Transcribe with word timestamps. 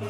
We'll 0.00 0.08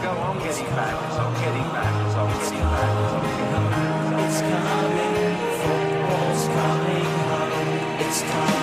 go 0.00 0.08
on 0.08 0.38
getting 0.38 0.64
back. 0.74 0.96
It's 1.06 1.18
on 1.18 1.34
getting 1.34 1.68
back. 1.68 2.06
It's 2.06 2.14
on 2.14 2.30
getting 2.32 2.60
back. 2.60 2.96
It's 2.96 3.12
on 3.12 3.20
getting 3.26 3.50
back. 3.52 4.24
It's 4.24 4.40
coming. 4.40 5.36
Football's 5.60 6.44
coming 6.48 7.04
home. 7.28 8.00
It's 8.00 8.20
coming 8.22 8.55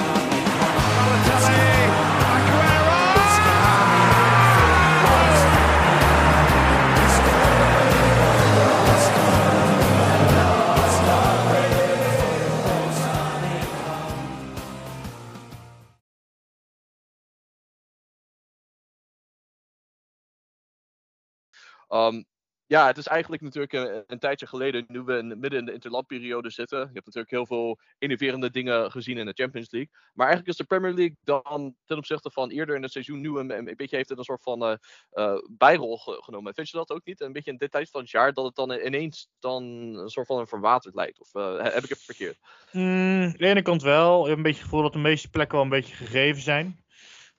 Ehm, 22.07 22.23
ja, 22.65 22.87
het 22.87 22.97
is 22.97 23.07
eigenlijk 23.07 23.41
natuurlijk 23.41 23.73
een, 23.73 24.03
een 24.07 24.19
tijdje 24.19 24.47
geleden, 24.47 24.85
nu 24.87 25.01
we 25.01 25.17
in- 25.17 25.39
midden 25.39 25.59
in 25.59 25.65
de 25.65 25.73
interlandperiode 25.73 26.49
zitten. 26.49 26.79
Je 26.79 26.83
hebt 26.85 27.05
natuurlijk 27.05 27.31
heel 27.31 27.45
veel 27.45 27.79
innoverende 27.97 28.49
dingen 28.51 28.91
gezien 28.91 29.17
in 29.17 29.25
de 29.25 29.33
Champions 29.35 29.71
League. 29.71 29.91
Maar 30.13 30.27
eigenlijk 30.27 30.57
is 30.59 30.65
de 30.67 30.75
Premier 30.75 30.93
League 30.93 31.17
dan 31.23 31.75
ten 31.85 31.97
opzichte 31.97 32.31
van 32.31 32.49
eerder 32.49 32.75
in 32.75 32.81
het 32.81 32.91
seizoen 32.91 33.21
nu 33.21 33.37
een, 33.37 33.47
beetje 33.75 33.95
heeft 33.95 34.09
het 34.09 34.17
een 34.17 34.23
soort 34.23 34.43
van 34.43 34.63
eh, 34.63 34.75
eh, 35.09 35.37
bijrol 35.49 35.97
ge- 35.97 36.21
genomen. 36.23 36.53
Vind 36.53 36.69
je 36.69 36.77
dat 36.77 36.89
ook 36.91 37.05
niet? 37.05 37.21
Een 37.21 37.31
beetje 37.33 37.51
in 37.51 37.57
dit 37.57 37.89
van 37.91 38.01
het 38.01 38.09
jaar 38.09 38.33
dat 38.33 38.45
het 38.45 38.55
dan 38.55 38.71
ineens 38.71 39.29
dan 39.39 39.63
een 39.63 40.09
soort 40.09 40.27
van 40.27 40.39
een 40.39 40.47
verwaterd 40.47 40.95
lijkt? 40.95 41.19
Of 41.19 41.35
eh, 41.35 41.63
heb 41.73 41.83
ik 41.83 41.89
het 41.89 42.01
verkeerd? 42.01 42.37
Mm, 42.71 43.23
aan 43.23 43.33
de 43.37 43.47
ene 43.47 43.61
kant 43.61 43.81
wel. 43.81 44.19
Je 44.21 44.25
hebt 44.25 44.37
een 44.37 44.43
beetje 44.43 44.59
het 44.59 44.69
gevoel 44.69 44.81
dat 44.83 44.93
de 44.93 44.99
meeste 44.99 45.29
plekken 45.29 45.55
wel 45.55 45.63
een 45.63 45.71
beetje 45.71 45.95
gegeven 45.95 46.41
zijn. 46.41 46.82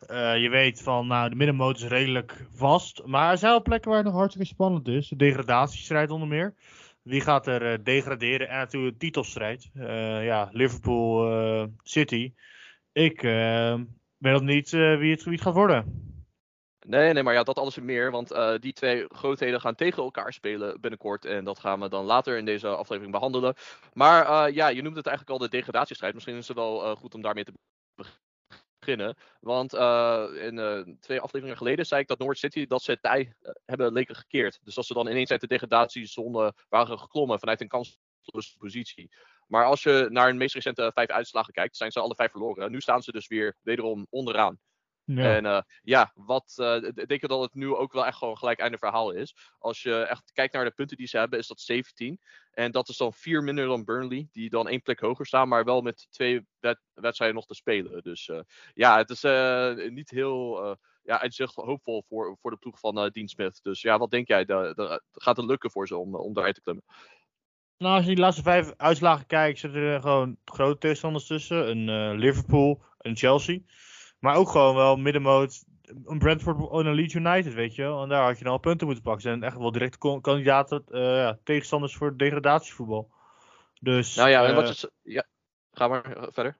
Eh, 0.06 0.42
je 0.42 0.48
weet 0.48 0.82
van, 0.82 1.06
nou, 1.06 1.28
de 1.28 1.36
middenmoot 1.36 1.76
is 1.76 1.84
redelijk 1.84 2.46
vast. 2.54 3.02
Maar 3.06 3.30
er 3.30 3.38
zijn 3.38 3.50
wel 3.50 3.62
plekken 3.62 3.90
waar 3.90 3.98
het 3.98 4.08
nog 4.08 4.16
hartstikke 4.16 4.48
spannend 4.48 4.88
is. 4.88 5.08
De 5.08 5.16
degradatiestrijd 5.16 6.10
onder 6.10 6.28
meer. 6.28 6.54
Wie 7.02 7.20
gaat 7.20 7.46
er 7.46 7.72
eh, 7.72 7.78
degraderen? 7.82 8.48
En 8.48 8.58
natuurlijk 8.58 8.92
de 8.92 9.06
titelstrijd. 9.06 9.70
Eh, 9.74 10.24
ja, 10.24 10.48
Liverpool, 10.52 11.68
City. 11.82 12.32
Ik 12.92 13.20
weet 13.20 14.32
nog 14.32 14.42
niet 14.42 14.70
wie, 14.70 15.10
het, 15.10 15.24
het 15.24 15.40
gaat 15.40 15.54
worden. 15.54 16.12
Nee, 16.86 17.12
nee, 17.12 17.22
maar 17.22 17.34
ja, 17.34 17.42
dat 17.42 17.58
alles 17.58 17.76
en 17.76 17.84
meer. 17.84 18.10
Want 18.10 18.34
die 18.60 18.72
twee 18.72 19.04
grootheden 19.08 19.60
gaan 19.60 19.74
tegen 19.74 20.02
elkaar 20.02 20.32
spelen 20.32 20.80
binnenkort. 20.80 21.24
En 21.24 21.44
dat 21.44 21.58
gaan 21.58 21.80
we 21.80 21.88
dan 21.88 22.04
later 22.04 22.38
in 22.38 22.44
deze 22.44 22.68
aflevering 22.68 23.12
behandelen. 23.12 23.54
Maar 23.92 24.52
ja, 24.52 24.68
je 24.68 24.82
noemt 24.82 24.96
het 24.96 25.06
eigenlijk 25.06 25.40
al 25.40 25.46
de 25.48 25.56
degradatiestrijd. 25.56 26.14
Misschien 26.14 26.36
is 26.36 26.48
het 26.48 26.56
wel 26.56 26.96
goed 26.96 27.14
om 27.14 27.22
daarmee 27.22 27.44
te 27.44 27.52
Want 29.40 29.72
eh, 29.72 30.26
in 30.34 30.58
eh, 30.58 30.80
twee 31.00 31.20
afleveringen 31.20 31.56
geleden 31.58 31.86
zei 31.86 32.00
ik 32.00 32.08
dat 32.08 32.18
Norwich 32.18 32.38
City 32.38 32.66
dat 32.66 32.82
ze 32.82 33.00
tij 33.00 33.34
eh, 33.42 33.52
hebben 33.64 33.92
leken 33.92 34.16
gekeerd. 34.16 34.58
Dus 34.62 34.74
dat 34.74 34.86
ze 34.86 34.94
dan 34.94 35.08
ineens 35.08 35.30
uit 35.30 35.40
de 35.40 35.46
degradatiezone 35.46 36.54
waren 36.68 36.98
geklommen 36.98 37.38
vanuit 37.38 37.60
een 37.60 37.68
kansloze 37.68 38.56
positie. 38.58 39.10
Maar 39.46 39.64
als 39.64 39.82
je 39.82 40.06
naar 40.10 40.26
hun 40.26 40.36
meest 40.36 40.54
recente 40.54 40.90
vijf 40.94 41.08
uitslagen 41.08 41.52
kijkt, 41.52 41.76
zijn 41.76 41.92
ze 41.92 42.00
alle 42.00 42.14
vijf 42.14 42.30
verloren. 42.30 42.70
Nu 42.70 42.80
staan 42.80 43.02
ze 43.02 43.12
dus 43.12 43.26
weer 43.26 43.56
wederom 43.62 44.06
onderaan. 44.10 44.58
Ja. 45.04 45.34
En 45.34 45.46
eh, 45.46 45.60
ja, 45.82 46.12
wat 46.14 46.46
d- 46.46 47.08
denk 47.08 47.28
dat 47.28 47.40
het 47.40 47.54
nu 47.54 47.74
ook 47.74 47.92
wel 47.92 48.06
echt 48.06 48.18
gewoon 48.18 48.38
gelijk 48.38 48.58
einde 48.58 48.78
verhaal 48.78 49.10
is? 49.10 49.36
Als 49.58 49.82
je 49.82 49.94
echt 49.94 50.32
kijkt 50.32 50.54
naar 50.54 50.64
de 50.64 50.70
punten 50.70 50.96
die 50.96 51.06
ze 51.06 51.18
hebben, 51.18 51.38
is 51.38 51.46
dat 51.46 51.60
17. 51.60 52.20
En 52.52 52.72
dat 52.72 52.88
is 52.88 52.96
dan 52.96 53.12
vier 53.12 53.42
minder 53.42 53.66
dan 53.66 53.84
Burnley, 53.84 54.28
die 54.32 54.50
dan 54.50 54.68
één 54.68 54.82
plek 54.82 55.00
hoger 55.00 55.26
staan, 55.26 55.48
maar 55.48 55.64
wel 55.64 55.80
met 55.80 56.06
twee 56.10 56.46
wed- 56.60 56.80
wedstrijden 56.94 57.36
nog 57.36 57.46
te 57.46 57.54
spelen. 57.54 58.02
Dus 58.02 58.28
eh, 58.28 58.40
ja, 58.74 58.96
het 58.96 59.10
is 59.10 59.22
niet 59.90 60.10
heel 60.10 60.64
uh, 60.64 60.74
ja, 61.02 61.20
uitzicht 61.20 61.54
hoopvol 61.54 62.04
voor, 62.08 62.36
voor 62.40 62.50
de 62.50 62.56
ploeg 62.56 62.78
van 62.78 62.94
Dean 63.12 63.28
Smith. 63.28 63.60
Dus 63.62 63.82
ja, 63.82 63.98
wat 63.98 64.10
denk 64.10 64.28
jij? 64.28 64.44
Da- 64.44 65.00
gaat 65.12 65.36
het 65.36 65.46
lukken 65.46 65.70
voor 65.70 65.86
ze 65.86 65.96
om, 65.96 66.14
om 66.14 66.32
daaruit 66.32 66.54
te 66.54 66.62
klimmen? 66.62 66.84
Nou, 67.78 67.94
als 67.94 68.04
je 68.04 68.10
die 68.14 68.20
laatste 68.20 68.42
vijf 68.42 68.72
uitslagen 68.76 69.26
kijkt, 69.26 69.58
zitten 69.58 69.80
er 69.80 70.00
gewoon 70.00 70.36
grote 70.44 70.78
tegenstanders 70.78 71.26
tussen. 71.26 71.70
Een 71.70 72.14
Liverpool, 72.18 72.82
een 72.98 73.16
Chelsea. 73.16 73.58
Maar 74.24 74.36
ook 74.36 74.48
gewoon 74.48 74.74
wel 74.74 74.96
middenmoot, 74.96 75.64
een 76.04 76.18
Brentford 76.18 76.70
en 76.72 76.86
een 76.86 76.94
Leeds 76.94 77.14
United, 77.14 77.54
weet 77.54 77.74
je 77.74 77.82
wel. 77.82 78.02
En 78.02 78.08
daar 78.08 78.24
had 78.24 78.38
je 78.38 78.44
dan 78.44 78.52
al 78.52 78.58
punten 78.58 78.86
moeten 78.86 79.04
pakken. 79.04 79.22
Ze 79.22 79.28
zijn 79.28 79.42
echt 79.42 79.56
wel 79.56 79.72
direct 79.72 79.98
kandidaten, 79.98 80.84
eh, 80.90 81.00
ja, 81.00 81.38
tegenstanders 81.44 81.96
voor 81.96 82.16
degradatievoetbal. 82.16 83.10
Dus, 83.80 84.14
Nou 84.14 84.28
ja, 84.28 84.42
en 84.44 84.50
eh, 84.50 84.54
wat 84.56 84.68
je, 84.68 84.74
z- 84.74 85.12
ja, 85.12 85.24
ga 85.72 85.88
maar 85.88 86.16
eh, 86.16 86.26
verder. 86.30 86.56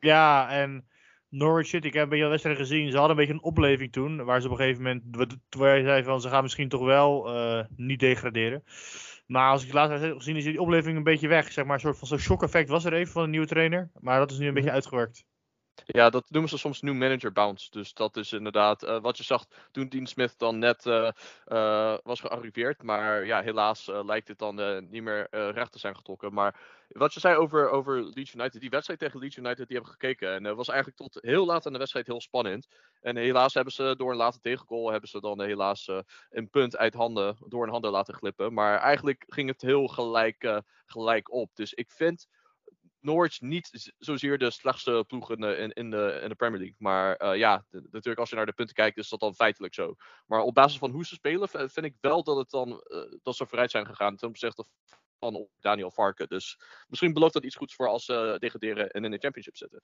ja, 0.00 0.50
en 0.50 0.88
Norwich 1.28 1.66
City, 1.66 1.86
ik 1.86 1.92
heb 1.92 2.02
een 2.02 2.08
beetje 2.08 2.24
de 2.24 2.30
wedstrijd 2.30 2.58
gezien. 2.58 2.90
Ze 2.90 2.96
hadden 2.98 3.10
een 3.10 3.16
beetje 3.26 3.32
een 3.32 3.48
opleving 3.50 3.92
toen. 3.92 4.24
Waar 4.24 4.40
ze 4.40 4.46
op 4.46 4.52
een 4.52 4.58
gegeven 4.58 4.82
moment, 4.82 5.36
waar 5.56 5.78
je 5.78 5.84
zei 5.84 6.02
van 6.02 6.20
ze 6.20 6.28
gaan 6.28 6.42
misschien 6.42 6.68
toch 6.68 6.84
wel 6.84 7.34
eh, 7.34 7.64
niet 7.76 8.00
degraderen. 8.00 8.64
Maar 9.26 9.50
als 9.50 9.62
ik 9.62 9.68
de 9.68 9.74
laatste 9.74 10.06
heb 10.06 10.16
gezien, 10.16 10.36
is 10.36 10.44
die 10.44 10.60
opleving 10.60 10.96
een 10.96 11.02
beetje 11.02 11.28
weg. 11.28 11.52
Zeg 11.52 11.64
maar, 11.64 11.74
een 11.74 11.80
soort 11.80 11.98
van 11.98 12.08
zo'n 12.08 12.18
shock 12.18 12.42
effect 12.42 12.68
was 12.68 12.84
er 12.84 12.92
even 12.92 13.12
van 13.12 13.22
een 13.22 13.30
nieuwe 13.30 13.46
trainer. 13.46 13.90
Maar 14.00 14.18
dat 14.18 14.30
is 14.30 14.38
nu 14.38 14.46
een 14.46 14.54
beetje 14.54 14.70
uitgewerkt. 14.70 15.24
Ja, 15.86 16.10
dat 16.10 16.30
noemen 16.30 16.50
ze 16.50 16.58
soms 16.58 16.80
new 16.80 16.94
manager 16.94 17.32
bounce. 17.32 17.70
Dus 17.70 17.94
dat 17.94 18.16
is 18.16 18.32
inderdaad 18.32 18.82
eh, 18.82 19.00
wat 19.00 19.16
je 19.16 19.22
zag 19.22 19.46
toen 19.70 19.88
Dean 19.88 20.06
Smith 20.06 20.38
dan 20.38 20.58
net 20.58 20.86
eh, 20.86 21.08
eh, 21.44 21.98
was 22.02 22.20
gearriveerd. 22.20 22.82
Maar 22.82 23.26
ja, 23.26 23.42
helaas 23.42 23.86
lijkt 23.86 24.28
het 24.28 24.38
dan 24.38 24.86
niet 24.90 25.02
meer 25.02 25.26
recht 25.30 25.72
te 25.72 25.78
zijn 25.78 25.96
getrokken. 25.96 26.32
Maar 26.32 26.60
wat 26.88 27.14
je 27.14 27.20
zei 27.20 27.36
over, 27.36 27.70
over 27.70 28.02
Leeds 28.02 28.34
United, 28.34 28.60
die 28.60 28.70
wedstrijd 28.70 28.98
tegen 28.98 29.20
Leeds 29.20 29.36
United, 29.36 29.68
die 29.68 29.76
heb 29.76 29.86
ik 29.86 29.92
gekeken. 29.92 30.32
En 30.32 30.56
was 30.56 30.68
eigenlijk 30.68 30.98
tot 30.98 31.22
heel 31.22 31.46
laat 31.46 31.66
in 31.66 31.72
de 31.72 31.78
wedstrijd 31.78 32.06
heel 32.06 32.20
spannend. 32.20 32.68
En 33.00 33.16
helaas 33.16 33.54
hebben 33.54 33.72
ze 33.72 33.94
door 33.96 34.10
een 34.10 34.16
late 34.16 34.40
tegengoal, 34.40 34.90
hebben 34.90 35.08
ze 35.08 35.20
dan 35.20 35.42
helaas 35.42 35.90
een 36.30 36.50
punt 36.50 36.76
uit 36.76 36.94
handen, 36.94 37.36
door 37.46 37.62
hun 37.62 37.72
handen 37.72 37.90
laten 37.90 38.14
glippen. 38.14 38.52
Maar 38.52 38.78
eigenlijk 38.78 39.24
ging 39.28 39.48
het 39.48 39.60
heel 39.60 39.86
gelijk, 39.86 40.62
gelijk 40.86 41.32
op. 41.32 41.50
Dus 41.54 41.74
ik 41.74 41.90
vind 41.90 42.26
Norwich 43.04 43.40
niet 43.40 43.92
zozeer 43.98 44.38
de 44.38 44.50
slechtste 44.50 45.04
ploeg 45.06 45.30
in 45.30 45.40
de, 45.40 45.56
in, 45.56 45.72
in 45.72 45.90
de, 45.90 46.20
in 46.22 46.28
de 46.28 46.34
Premier 46.34 46.58
League. 46.58 46.76
Maar 46.78 47.16
eh, 47.16 47.38
ja, 47.38 47.64
natuurlijk 47.70 48.18
als 48.18 48.30
je 48.30 48.36
naar 48.36 48.46
de 48.46 48.52
punten 48.52 48.74
kijkt, 48.74 48.96
is 48.96 49.08
dat 49.08 49.20
dan 49.20 49.34
feitelijk 49.34 49.74
zo. 49.74 49.94
Maar 50.26 50.40
op 50.40 50.54
basis 50.54 50.78
van 50.78 50.90
hoe 50.90 51.04
ze 51.04 51.14
spelen, 51.14 51.48
vind 51.48 51.86
ik 51.86 51.94
wel 52.00 52.22
dat, 52.22 52.36
het 52.36 52.50
dan, 52.50 52.80
eh, 52.80 52.98
dat 53.22 53.36
ze 53.36 53.46
vooruit 53.46 53.70
zijn 53.70 53.86
gegaan 53.86 54.16
ten 54.16 54.28
opzichte 54.28 54.64
van 55.18 55.48
Daniel 55.60 55.90
Varken. 55.90 56.28
Dus 56.28 56.58
misschien 56.88 57.12
belooft 57.12 57.32
dat 57.32 57.44
iets 57.44 57.56
goeds 57.56 57.74
voor 57.74 57.88
als 57.88 58.04
ze 58.04 58.36
degraderen 58.38 58.90
en 58.90 59.04
in 59.04 59.10
de 59.10 59.18
Championship 59.18 59.56
zitten. 59.56 59.80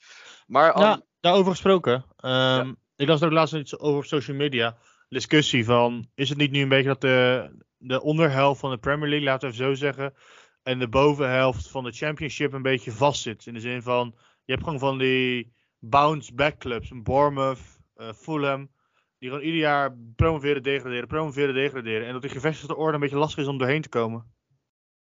Maar 0.47 0.79
Ja, 0.79 0.93
um, 0.93 1.03
daarover 1.21 1.51
gesproken. 1.51 2.05
Ehm, 2.17 2.75
Ik 2.97 3.09
las 3.09 3.21
er 3.21 3.27
ook 3.27 3.33
laatst 3.33 3.55
iets 3.55 3.79
over 3.79 3.99
op 3.99 4.05
social 4.05 4.37
media. 4.37 4.77
Discussie 5.09 5.65
van, 5.65 6.11
is 6.15 6.29
het 6.29 6.39
niet 6.39 6.51
nu 6.51 6.63
een 6.63 6.69
beetje 6.69 6.89
dat 6.89 7.01
de, 7.01 7.51
de 7.77 8.03
onderhelft 8.03 8.61
van 8.61 8.71
de 8.71 8.79
Premier 8.79 9.09
League, 9.09 9.27
laten 9.27 9.49
we 9.49 9.55
even 9.55 9.67
zo 9.67 9.75
zeggen, 9.75 10.15
en 10.63 10.79
de 10.79 10.89
bovenhelft 10.89 11.69
van 11.69 11.85
de 11.85 11.93
Championship 11.93 12.53
een 12.53 12.63
beetje 12.63 12.93
vastzit. 12.93 13.47
In 13.47 13.55
de 13.55 13.61
zin 13.61 13.83
van, 13.83 14.15
je 14.45 14.53
hebt 14.53 14.65
gewoon 14.65 14.79
van 14.79 14.99
die 14.99 15.53
bounce-back 15.79 16.59
clubs, 16.59 16.91
Bournemouth, 16.95 17.81
eh, 17.95 18.13
Fulham, 18.13 18.71
die 19.19 19.29
gewoon 19.29 19.45
ieder 19.45 19.61
jaar 19.61 19.97
promoveren, 20.17 20.63
degraderen, 20.63 21.09
promoveren, 21.09 21.55
degraderen. 21.55 22.07
En 22.07 22.13
dat 22.13 22.23
die 22.23 22.31
gevestigde 22.31 22.77
orde 22.77 22.95
een 22.95 23.01
beetje 23.01 23.17
lastig 23.17 23.39
is 23.39 23.49
om 23.49 23.59
doorheen 23.59 23.83
te 23.83 23.89
komen. 23.89 24.39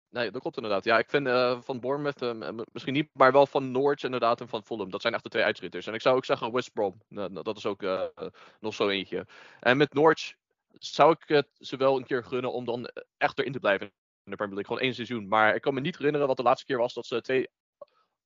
Nee, 0.09 0.31
dat 0.31 0.41
klopt 0.41 0.55
inderdaad. 0.55 0.83
Ja, 0.83 0.97
ik 0.97 1.09
vind 1.09 1.27
eh, 1.27 1.61
van 1.61 1.79
Bournemouth 1.79 2.21
eh, 2.21 2.59
misschien 2.71 2.93
niet, 2.93 3.09
maar 3.13 3.31
wel 3.31 3.45
van 3.45 3.71
Norwich 3.71 4.03
inderdaad 4.03 4.41
en 4.41 4.47
van 4.47 4.63
Fulham. 4.63 4.89
Dat 4.89 5.01
zijn 5.01 5.13
echt 5.13 5.23
de 5.23 5.29
twee 5.29 5.43
uitschieters. 5.43 5.87
En 5.87 5.93
ik 5.93 6.01
zou 6.01 6.15
ook 6.15 6.25
zeggen 6.25 6.51
West 6.51 6.73
Brom. 6.73 7.01
Dat 7.43 7.57
is 7.57 7.65
ook 7.65 7.81
nog 8.59 8.73
zo 8.73 8.87
eentje. 8.87 9.27
En 9.59 9.77
met 9.77 9.93
Norwich 9.93 10.35
zou 10.71 11.11
ik 11.11 11.27
het 11.27 11.47
ze 11.59 11.77
wel 11.77 11.97
een 11.97 12.05
keer 12.05 12.23
gunnen 12.23 12.53
om 12.53 12.65
dan 12.65 12.89
echt 13.17 13.39
erin 13.39 13.51
te 13.51 13.59
blijven 13.59 13.91
de 14.29 14.35
Premier 14.35 14.55
League. 14.55 14.65
Gewoon 14.65 14.81
één 14.81 14.93
seizoen. 14.93 15.27
Maar 15.27 15.55
ik 15.55 15.61
kan 15.61 15.73
me 15.73 15.79
niet 15.79 15.97
herinneren 15.97 16.27
wat 16.27 16.37
de 16.37 16.43
laatste 16.43 16.65
keer 16.65 16.77
was 16.77 16.93
dat 16.93 17.05
ze 17.05 17.21
twee 17.21 17.49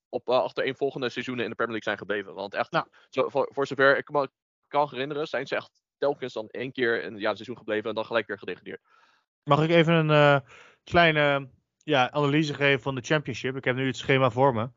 op 0.09 0.29
uh, 0.29 0.35
achtereenvolgende 0.35 1.09
seizoenen 1.09 1.43
in 1.43 1.49
de 1.49 1.55
Premier 1.55 1.73
League 1.73 1.95
zijn 1.95 2.07
gebleven. 2.07 2.33
Want 2.33 2.53
echt, 2.53 2.71
Nou. 2.71 2.85
zo, 3.09 3.29
voor, 3.29 3.49
voor 3.53 3.67
zover 3.67 3.97
ik 3.97 4.09
me 4.09 4.29
kan 4.67 4.87
herinneren, 4.89 5.27
zijn 5.27 5.47
ze 5.47 5.55
echt 5.55 5.81
telkens 5.97 6.33
dan 6.33 6.47
één 6.49 6.71
keer 6.71 7.03
in 7.03 7.17
ja, 7.17 7.29
een 7.29 7.35
seizoen 7.35 7.57
gebleven 7.57 7.89
en 7.89 7.95
dan 7.95 8.05
gelijk 8.05 8.27
weer 8.27 8.37
gedegradeerd. 8.37 8.81
Mag 9.43 9.63
ik 9.63 9.69
even 9.69 9.93
een 9.93 10.09
eh, 10.09 10.39
kleine 10.83 11.49
ja, 11.83 12.11
analyse 12.11 12.53
geven 12.53 12.81
van 12.81 12.95
de 12.95 13.01
Championship? 13.01 13.55
Ik 13.55 13.63
heb 13.63 13.75
nu 13.75 13.87
het 13.87 13.97
schema 13.97 14.29
voor 14.29 14.53
me. 14.53 14.69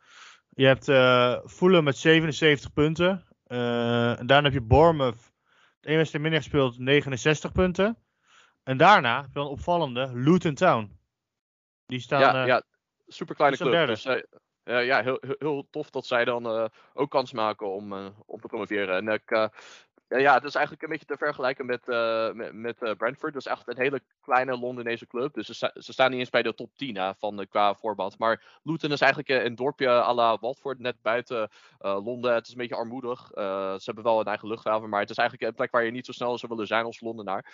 Je 0.49 0.67
hebt 0.67 0.89
eh 0.89 1.39
Fulham 1.47 1.85
met 1.85 1.97
77 1.97 2.73
punten. 2.73 3.27
Eh, 3.45 4.19
en 4.19 4.27
daarna 4.27 4.43
heb 4.43 4.53
je 4.53 4.67
Bournemouth. 4.67 5.33
Ene 5.81 5.97
wedstrijd 5.97 6.25
minder 6.25 6.43
gespeeld, 6.43 6.79
69 6.79 7.53
punten. 7.53 7.99
En 8.63 8.77
daarna 8.77 9.17
heb 9.17 9.27
je 9.27 9.33
dan 9.33 9.45
een 9.45 9.51
opvallende 9.51 10.11
Luton 10.15 10.55
Town. 10.55 10.99
Die 11.87 12.01
staan. 12.01 12.21
ja, 12.21 12.41
eh, 12.41 12.47
ja, 12.47 12.63
super 13.07 13.35
kleine 13.35 13.57
club. 13.57 13.87
Dus, 13.87 14.05
eh, 14.05 14.87
ja, 14.87 15.03
heel, 15.03 15.19
heel, 15.39 15.67
tof 15.71 15.91
dat 15.91 16.07
zij 16.07 16.25
dan 16.25 16.47
eh, 16.47 16.65
ook 16.95 17.11
kans 17.11 17.33
maken 17.33 17.73
om, 17.73 17.93
om 18.27 18.41
te 18.41 18.47
promoveren. 18.47 18.97
En 18.97 19.09
ik, 19.09 19.51
Ja, 20.09 20.19
ja, 20.19 20.35
het 20.35 20.45
is 20.45 20.55
eigenlijk 20.55 20.85
een 20.85 20.91
beetje 20.91 21.07
te 21.07 21.17
vergelijken 21.17 21.67
met, 21.67 21.87
met, 22.35 22.53
met 22.53 22.97
Brentford. 22.97 23.33
Dat 23.33 23.47
is 23.47 23.53
echt 23.53 23.69
een 23.69 23.79
hele 23.79 24.03
kleine 24.21 24.59
Londenese 24.59 25.07
club. 25.07 25.35
Dus 25.35 25.47
ze, 25.47 25.71
ze 25.75 25.93
staan 25.93 26.11
niet 26.11 26.19
eens 26.19 26.31
bij 26.31 26.43
de 26.43 26.55
top 26.55 26.77
10 26.77 26.97
hè, 26.97 27.15
van, 27.15 27.47
qua 27.49 27.75
voorband. 27.75 28.19
Maar 28.19 28.61
Luton 28.63 28.93
is 28.93 29.01
eigenlijk 29.01 29.45
een 29.45 29.55
dorpje 29.55 29.89
à 29.89 30.15
la 30.15 30.39
Watford, 30.39 30.79
net 30.79 31.03
buiten 31.03 31.51
Londen. 31.79 32.35
Het 32.35 32.47
is 32.47 32.53
een 32.53 32.59
beetje 32.59 32.77
armoedig. 32.77 33.31
ze 33.35 33.83
hebben 33.85 34.05
wel 34.05 34.21
een 34.21 34.27
eigen 34.27 34.49
luchthaven, 34.49 34.89
maar 34.89 35.01
het 35.01 35.11
is 35.11 35.17
eigenlijk 35.17 35.49
een 35.49 35.57
plek 35.57 35.71
waar 35.71 35.85
je 35.85 35.91
niet 35.91 36.07
zo 36.07 36.13
snel 36.13 36.39
zou 36.39 36.53
willen 36.53 36.67
zijn 36.67 36.85
als 36.85 37.01
Londenaar. 37.01 37.53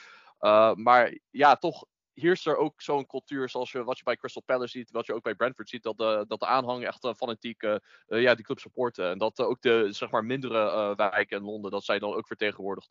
maar 0.74 1.18
ja, 1.30 1.56
toch 1.56 1.84
heerst 2.20 2.46
er 2.46 2.56
ook 2.56 2.82
zo'n 2.82 3.06
cultuur 3.06 3.48
zoals 3.48 3.72
je, 3.72 3.84
wat 3.84 3.98
je 3.98 4.04
bij 4.04 4.16
Crystal 4.16 4.42
Palace 4.42 4.78
ziet, 4.78 4.90
wat 4.90 5.06
je 5.06 5.14
ook 5.14 5.22
bij 5.22 5.34
Brentford 5.34 5.68
ziet, 5.68 5.82
dat 5.82 5.98
de, 5.98 6.24
dat 6.28 6.40
de 6.40 6.46
aanhang 6.46 6.84
echt 6.84 7.04
uh, 7.04 7.14
fanatiek 7.14 7.62
uh, 7.62 7.76
ja, 8.06 8.34
die 8.34 8.44
club 8.44 8.58
supporten. 8.58 9.10
En 9.10 9.18
dat 9.18 9.40
ook 9.40 9.60
de 9.62 9.92
zeg 9.92 10.10
maar, 10.10 10.24
mindere 10.24 10.94
wijken 10.96 11.38
in 11.38 11.44
Londen, 11.44 11.70
dat 11.70 11.84
zij 11.84 11.98
dan 11.98 12.14
ook 12.14 12.26
vertegenwoordigd 12.26 12.90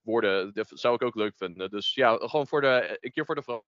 worden. 0.00 0.52
Dat 0.52 0.70
zou 0.74 0.94
ik 0.94 1.02
ook 1.02 1.14
leuk 1.14 1.36
vinden. 1.36 1.70
Dus 1.70 1.94
ja, 1.94 2.16
gewoon 2.16 2.46
voor 2.46 2.60
de, 2.60 3.08
keer 3.12 3.24
voor 3.24 3.34
de 3.34 3.42
vrouw. 3.42 3.64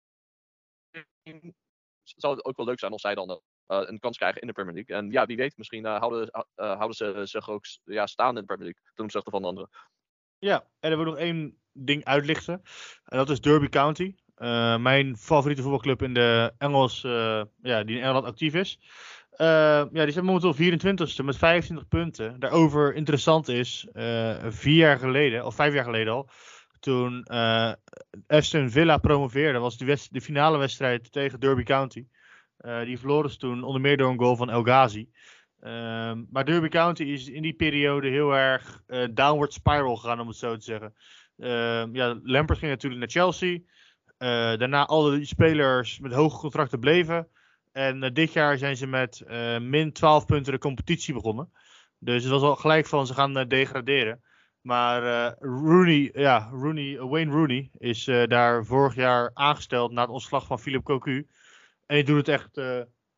Zou 2.02 2.34
het 2.34 2.44
ook 2.44 2.56
wel 2.56 2.66
leuk 2.66 2.78
zijn 2.78 2.92
als 2.92 3.00
zij 3.00 3.14
dan 3.14 3.40
een 3.66 3.98
kans 3.98 4.16
krijgen 4.16 4.40
in 4.40 4.46
de 4.46 4.52
Premier 4.52 4.74
League. 4.74 4.96
En 4.96 5.10
ja, 5.10 5.26
wie 5.26 5.36
weet, 5.36 5.56
misschien 5.56 5.84
houden, 5.84 6.46
houden 6.54 6.94
ze 6.96 7.26
zich 7.26 7.48
ook 7.48 7.64
ja, 7.84 8.06
staan 8.06 8.34
in 8.34 8.40
de 8.40 8.46
Premier 8.46 8.64
League 8.64 8.82
ten 8.94 9.04
opzichte 9.04 9.30
van 9.30 9.42
de 9.42 9.48
anderen. 9.48 9.70
Ja, 10.38 10.60
en 10.80 10.90
dan 10.90 10.98
wil 10.98 11.00
ik 11.00 11.12
nog 11.12 11.18
één 11.18 11.62
ding 11.72 12.04
uitlichten. 12.04 12.62
En 13.04 13.18
dat 13.18 13.30
is 13.30 13.40
Derby 13.40 13.68
County. 13.68 14.14
Uh, 14.42 14.76
mijn 14.76 15.16
favoriete 15.16 15.62
voetbalclub 15.62 16.02
in 16.02 16.14
de 16.14 16.52
Engels, 16.58 17.04
uh, 17.04 17.42
ja, 17.62 17.84
die 17.84 17.96
in 17.96 18.02
Engeland 18.02 18.24
actief 18.24 18.54
is. 18.54 18.78
Uh, 19.32 19.46
ja, 19.92 20.04
die 20.04 20.10
zijn 20.10 20.24
momenteel 20.24 20.54
24ste 20.54 21.24
met 21.24 21.36
25 21.36 21.88
punten. 21.88 22.40
Daarover 22.40 22.94
interessant 22.94 23.48
is, 23.48 23.86
vier 24.48 24.76
jaar 24.76 24.98
geleden, 24.98 25.46
of 25.46 25.54
vijf 25.54 25.74
jaar 25.74 25.84
geleden 25.84 26.12
al, 26.12 26.30
toen 26.80 27.26
Aston 28.26 28.70
Villa 28.70 28.96
promoveerde, 28.96 29.58
was 29.58 29.76
de, 29.76 30.06
de 30.10 30.20
finale 30.20 30.58
wedstrijd 30.58 31.12
tegen 31.12 31.40
Derby 31.40 31.62
County. 31.62 32.06
die 32.84 32.98
verloren 32.98 33.30
ze 33.30 33.36
toen 33.36 33.62
onder 33.62 33.80
meer 33.80 33.96
door 33.96 34.10
een 34.10 34.18
goal 34.18 34.36
van 34.36 34.50
El 34.50 34.62
Ghazi. 34.62 35.08
Ehm, 35.60 36.22
maar 36.30 36.44
Derby 36.44 36.68
County 36.68 37.02
is 37.02 37.28
in 37.28 37.42
die 37.42 37.54
periode 37.54 38.08
heel 38.08 38.36
erg 38.36 38.82
downward 39.10 39.52
spiral 39.52 39.96
gegaan, 39.96 40.20
om 40.20 40.28
het 40.28 40.36
zo 40.36 40.56
te 40.56 40.64
zeggen. 40.64 40.94
Ehm, 41.38 41.94
ja, 41.94 42.20
Lampert 42.22 42.58
ging 42.58 42.70
natuurlijk 42.70 43.00
naar 43.00 43.10
Chelsea. 43.10 43.58
Uh, 44.22 44.28
daarna 44.28 44.86
alle 44.86 45.24
spelers 45.24 45.98
met 45.98 46.12
hoge 46.12 46.38
contracten 46.38 46.80
bleven. 46.80 47.28
En 47.72 48.02
uh, 48.02 48.10
dit 48.12 48.32
jaar 48.32 48.58
zijn 48.58 48.76
ze 48.76 48.86
met 48.86 49.22
uh, 49.26 49.58
min 49.58 49.92
12 49.92 50.26
punten 50.26 50.52
de 50.52 50.58
competitie 50.58 51.14
begonnen. 51.14 51.52
Dus 51.98 52.22
het 52.22 52.32
was 52.32 52.42
al 52.42 52.56
gelijk 52.56 52.86
van 52.86 53.06
ze 53.06 53.14
gaan 53.14 53.48
degraderen. 53.48 54.22
Maar 54.60 55.34
Rooney, 55.38 56.10
ja, 56.14 56.48
Rooney, 56.52 56.98
Wayne 56.98 57.32
Rooney 57.32 57.70
is 57.78 58.04
daar 58.04 58.64
vorig 58.64 58.94
jaar 58.94 59.30
aangesteld 59.34 59.92
na 59.92 60.00
het 60.00 60.10
ontslag 60.10 60.46
van 60.46 60.58
Philip 60.58 60.84
Cocu. 60.84 61.26
En 61.86 61.96
die 61.96 62.04
doet 62.04 62.26
het 62.26 62.28
echt 62.28 62.60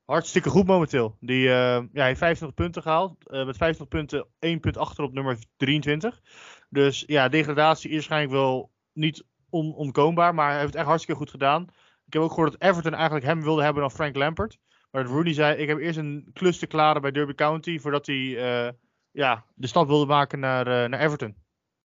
hartstikke 0.05 0.49
goed 0.49 0.67
momenteel. 0.67 1.17
Die 1.21 1.43
ja, 1.43 1.87
heeft 1.93 2.19
25 2.19 2.55
punten 2.55 2.83
gehaald. 2.83 3.17
met 3.31 3.57
25 3.57 3.89
punten, 3.89 4.27
1 4.39 4.61
punt 4.61 4.77
achter 4.77 5.05
op 5.05 5.13
nummer 5.13 5.39
23. 5.57 6.21
Dus 6.69 7.05
ja, 7.07 7.29
degradatie 7.29 7.89
is 7.89 7.95
waarschijnlijk 7.95 8.33
wel 8.33 8.71
niet 8.93 9.25
on 9.55 9.75
onkoombaar, 9.75 10.35
maar 10.35 10.49
hij 10.49 10.59
heeft 10.59 10.67
het 10.67 10.77
echt 10.77 10.87
hartstikke 10.87 11.21
goed 11.21 11.31
gedaan. 11.31 11.63
Ik 12.07 12.13
heb 12.13 12.23
ook 12.23 12.33
gehoord 12.33 12.53
dat 12.53 12.61
Everton 12.71 12.95
eigenlijk 12.95 13.25
hem 13.25 13.43
wilde 13.43 13.63
hebben 13.63 13.83
dan 13.83 13.91
Frank 13.91 14.17
Lampard. 14.17 14.59
Maar 14.91 15.05
Rooney 15.05 15.33
zei, 15.33 15.57
ik 15.57 15.69
heb 15.69 15.79
eerst 15.79 15.99
een 15.99 16.31
klus 16.33 16.59
te 16.59 16.67
klaren 16.67 17.03
bij 17.03 17.11
Derby 17.11 17.35
County 17.35 17.79
voordat 17.79 18.07
hij 18.07 18.17
uh, 18.17 18.73
ja, 19.11 19.45
de 19.55 19.67
stap 19.67 19.87
wilde 19.87 20.07
maken 20.07 20.41
naar, 20.41 20.67
uh, 20.67 20.89
naar 20.89 21.01
Everton. 21.01 21.44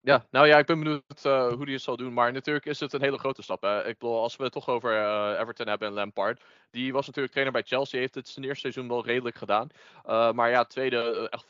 Ja, 0.00 0.26
nou 0.30 0.46
ja, 0.46 0.58
ik 0.58 0.66
ben 0.66 0.78
benieuwd 0.78 1.24
uh, 1.26 1.48
hoe 1.48 1.64
hij 1.64 1.72
het 1.72 1.82
zal 1.82 1.96
doen. 1.96 2.12
Maar 2.12 2.32
natuurlijk 2.32 2.66
is 2.66 2.80
het 2.80 2.92
een 2.92 3.02
hele 3.02 3.18
grote 3.18 3.42
stap. 3.42 3.64
Ik 3.64 3.98
bedoel, 3.98 4.20
als 4.20 4.36
we 4.36 4.42
het 4.42 4.52
toch 4.52 4.68
over 4.68 4.92
uh, 4.92 5.40
Everton 5.40 5.68
hebben 5.68 5.88
en 5.88 5.94
Lampard. 5.94 6.42
Die 6.70 6.92
was 6.92 7.06
natuurlijk 7.06 7.32
trainer 7.32 7.54
bij 7.60 7.68
Chelsea. 7.68 8.00
Heeft 8.00 8.14
het 8.14 8.28
zijn 8.28 8.44
eerste 8.44 8.60
seizoen 8.60 8.88
wel 8.88 9.04
redelijk 9.04 9.36
gedaan. 9.36 9.68
Uh, 10.06 10.32
maar 10.32 10.50
ja, 10.50 10.64
tweede 10.64 11.28
echt 11.30 11.46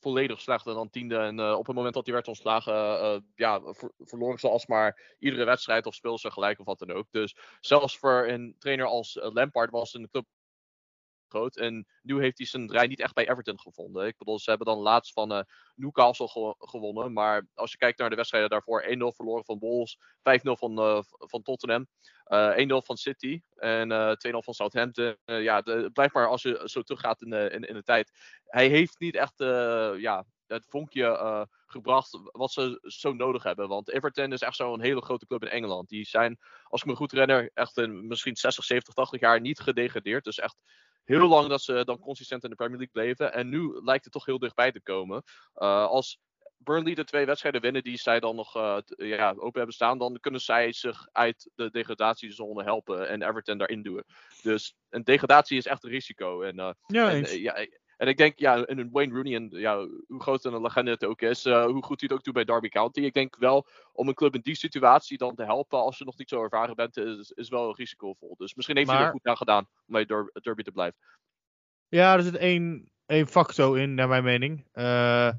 volledig 0.00 0.40
slechter 0.40 0.74
dan 0.74 0.90
tiende. 0.90 1.16
En 1.16 1.40
op 1.40 1.66
het 1.66 1.76
moment 1.76 1.94
dat 1.94 2.04
hij 2.04 2.14
werd 2.14 2.28
ontslagen, 2.28 2.74
ja, 3.34 3.60
ver 3.60 3.90
verloren 3.98 4.38
ze 4.38 4.48
alsmaar 4.48 5.16
iedere 5.18 5.44
wedstrijd 5.44 5.86
of 5.86 5.94
speelde 5.94 6.18
ze 6.18 6.30
gelijk 6.30 6.58
of 6.58 6.66
wat 6.66 6.78
dan 6.78 6.92
ook. 6.92 7.06
Dus 7.10 7.36
zelfs 7.60 7.98
voor 7.98 8.28
een 8.28 8.56
trainer 8.58 8.86
als 8.86 9.18
Lampard 9.20 9.70
was 9.70 9.94
een 9.94 10.08
club 10.10 10.26
En 11.34 11.86
nu 12.02 12.20
heeft 12.20 12.38
hij 12.38 12.46
zijn 12.46 12.66
draai 12.66 12.88
niet 12.88 13.00
echt 13.00 13.14
bij 13.14 13.28
Everton 13.28 13.60
gevonden. 13.60 14.06
Ik 14.06 14.16
bedoel, 14.16 14.38
ze 14.38 14.48
hebben 14.48 14.66
dan 14.66 14.78
laatst 14.78 15.12
van 15.12 15.32
uh, 15.32 15.40
Newcastle 15.74 16.54
gewonnen. 16.58 17.12
Maar 17.12 17.46
als 17.54 17.70
je 17.70 17.76
kijkt 17.76 17.98
naar 17.98 18.10
de 18.10 18.16
wedstrijden 18.16 18.50
daarvoor, 18.50 18.82
1-0 18.82 18.86
verloren 18.88 19.44
van 19.44 19.58
Wolves, 19.58 19.98
5-0 19.98 20.22
van, 20.42 20.78
uh, 20.78 21.00
van 21.18 21.42
Tottenham, 21.42 21.86
uh, 22.26 22.60
eh, 22.60 22.68
1-0 22.68 22.84
van 22.84 22.96
City 22.96 23.40
en 23.54 24.16
2-0 24.18 24.42
van 24.42 24.54
Southampton. 24.54 25.16
ja, 25.24 25.60
blijf 25.92 26.12
maar 26.12 26.28
als 26.28 26.42
je 26.42 26.62
zo 26.64 26.82
teruggaat 26.82 27.22
in 27.22 27.32
in, 27.32 27.62
in 27.62 27.74
de 27.74 27.82
tijd. 27.82 28.10
Hij 28.44 28.68
heeft 28.68 28.98
niet 28.98 29.14
echt 29.14 29.38
ja, 29.98 30.24
het 30.46 30.66
vonkje 30.68 31.48
gebracht 31.74 32.20
wat 32.32 32.52
ze 32.52 32.78
zo 32.82 33.12
nodig 33.12 33.42
hebben. 33.42 33.68
Want 33.68 33.90
Everton 33.90 34.32
is 34.32 34.40
echt 34.40 34.56
zo'n 34.56 34.80
hele 34.80 35.02
grote 35.02 35.26
club 35.26 35.42
in 35.42 35.48
Engeland. 35.48 35.88
Die 35.88 36.04
zijn, 36.04 36.38
als 36.64 36.80
ik 36.80 36.86
me 36.86 36.94
goed 36.94 37.10
herinner, 37.10 37.50
echt 37.54 37.76
in 37.76 38.06
misschien 38.06 38.36
60, 38.36 38.64
70, 38.64 38.94
80 38.94 39.20
jaar 39.20 39.40
niet 39.40 39.60
gedegradeerd. 39.60 40.24
Dus 40.24 40.38
echt 40.38 40.56
heel 41.04 41.28
lang 41.28 41.48
dat 41.48 41.62
ze 41.62 41.84
dan 41.84 41.98
consistent 41.98 42.44
in 42.44 42.50
de 42.50 42.56
Premier 42.56 42.78
League 42.78 42.94
bleven. 43.02 43.32
En 43.32 43.48
nu 43.48 43.80
lijkt 43.82 44.04
het 44.04 44.12
toch 44.12 44.24
heel 44.24 44.38
dichtbij 44.38 44.72
te 44.72 44.82
komen. 44.82 45.22
Uh, 45.56 45.86
als 45.86 46.18
Burnley 46.56 46.94
de 46.94 47.04
twee 47.04 47.26
wedstrijden 47.26 47.60
winnen 47.60 47.82
die 47.82 47.96
zij 47.96 48.20
dan 48.20 48.36
nog 48.36 48.56
uh, 48.56 48.78
ja, 48.96 49.30
open 49.30 49.56
hebben 49.56 49.74
staan, 49.74 49.98
dan 49.98 50.18
kunnen 50.20 50.40
zij 50.40 50.72
zich 50.72 51.08
uit 51.12 51.50
de 51.54 51.70
degradatiezone 51.70 52.62
helpen 52.62 53.08
en 53.08 53.22
Everton 53.22 53.58
daarin 53.58 53.82
doen. 53.82 54.02
Dus 54.42 54.74
een 54.88 55.04
degradatie 55.04 55.56
is 55.56 55.66
echt 55.66 55.84
een 55.84 55.90
risico. 55.90 56.42
En, 56.42 56.58
uh, 56.58 56.70
ja, 56.86 57.10
en, 57.10 57.40
ja, 57.40 57.66
en 58.04 58.10
ik 58.10 58.16
denk, 58.16 58.38
ja, 58.38 58.68
een 58.68 58.88
Wayne 58.92 59.14
Rooney, 59.14 59.34
en 59.34 59.48
ja, 59.50 59.86
hoe 60.06 60.22
groot 60.22 60.44
een 60.44 60.60
legende 60.60 60.90
het 60.90 61.04
ook 61.04 61.20
is, 61.20 61.46
uh, 61.46 61.64
hoe 61.64 61.82
goed 61.82 62.00
hij 62.00 62.08
het 62.08 62.12
ook 62.12 62.24
doet 62.24 62.34
bij 62.34 62.44
Derby 62.44 62.68
County. 62.68 63.00
Ik 63.00 63.14
denk 63.14 63.36
wel, 63.36 63.66
om 63.92 64.08
een 64.08 64.14
club 64.14 64.34
in 64.34 64.40
die 64.40 64.54
situatie 64.54 65.18
dan 65.18 65.34
te 65.34 65.44
helpen, 65.44 65.78
als 65.78 65.98
je 65.98 66.04
nog 66.04 66.18
niet 66.18 66.28
zo 66.28 66.42
ervaren 66.42 66.76
bent, 66.76 66.96
is, 66.96 67.30
is 67.30 67.48
wel 67.48 67.76
risicovol. 67.76 68.34
Dus 68.38 68.54
misschien 68.54 68.76
heeft 68.76 68.88
maar... 68.88 68.96
hij 68.96 69.06
er 69.06 69.12
goed 69.12 69.26
aan 69.26 69.36
gedaan 69.36 69.68
om 69.86 69.92
bij 69.92 70.06
Derby 70.42 70.62
te 70.62 70.72
blijven. 70.72 70.98
Ja, 71.88 72.14
er 72.14 72.22
zit 72.22 72.36
één, 72.36 72.90
één 73.06 73.26
factor 73.26 73.78
in, 73.78 73.94
naar 73.94 74.08
mijn 74.08 74.24
mening. 74.24 74.66
Uh, 74.74 75.30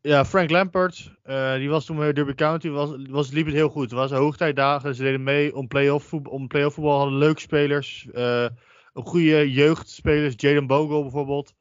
ja, 0.00 0.24
Frank 0.24 0.50
Lampard, 0.50 1.12
uh, 1.24 1.54
die 1.54 1.68
was 1.68 1.84
toen 1.84 1.96
bij 1.96 2.12
Derby 2.12 2.34
County, 2.34 2.68
was, 2.68 2.90
was, 3.08 3.30
liep 3.30 3.46
het 3.46 3.54
heel 3.54 3.68
goed. 3.68 3.90
Het 3.90 3.92
was 3.92 4.10
hoogtijdagen, 4.10 4.94
ze 4.94 5.02
deden 5.02 5.22
mee 5.22 5.54
om 5.54 5.68
play-off 5.68 6.06
voetbal, 6.06 6.32
om 6.32 6.48
play 6.48 6.70
voetbal 6.70 6.98
hadden 6.98 7.18
leuke 7.18 7.40
spelers, 7.40 8.08
goede 8.94 9.50
jeugdspelers, 9.50 10.34
Jaden 10.36 10.66
Bogle 10.66 11.02
bijvoorbeeld. 11.02 11.54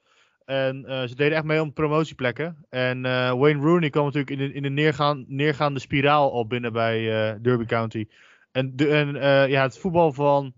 En 0.45 0.85
uh, 0.87 1.01
ze 1.01 1.15
deden 1.15 1.37
echt 1.37 1.45
mee 1.45 1.61
om 1.61 1.73
promotieplekken. 1.73 2.65
En 2.69 3.05
uh, 3.05 3.31
Wayne 3.31 3.61
Rooney 3.61 3.89
kwam 3.89 4.05
natuurlijk 4.05 4.31
in 4.31 4.37
de, 4.37 4.53
in 4.53 4.61
de 4.61 4.69
neergaan, 4.69 5.25
neergaande 5.27 5.79
spiraal 5.79 6.31
al 6.31 6.47
binnen 6.47 6.73
bij 6.73 6.99
uh, 7.01 7.35
Derby 7.41 7.65
County. 7.65 8.07
En, 8.51 8.75
de, 8.75 8.87
en 8.89 9.15
ja, 9.49 9.61
het 9.61 9.77
voetbal 9.77 10.13
van 10.13 10.53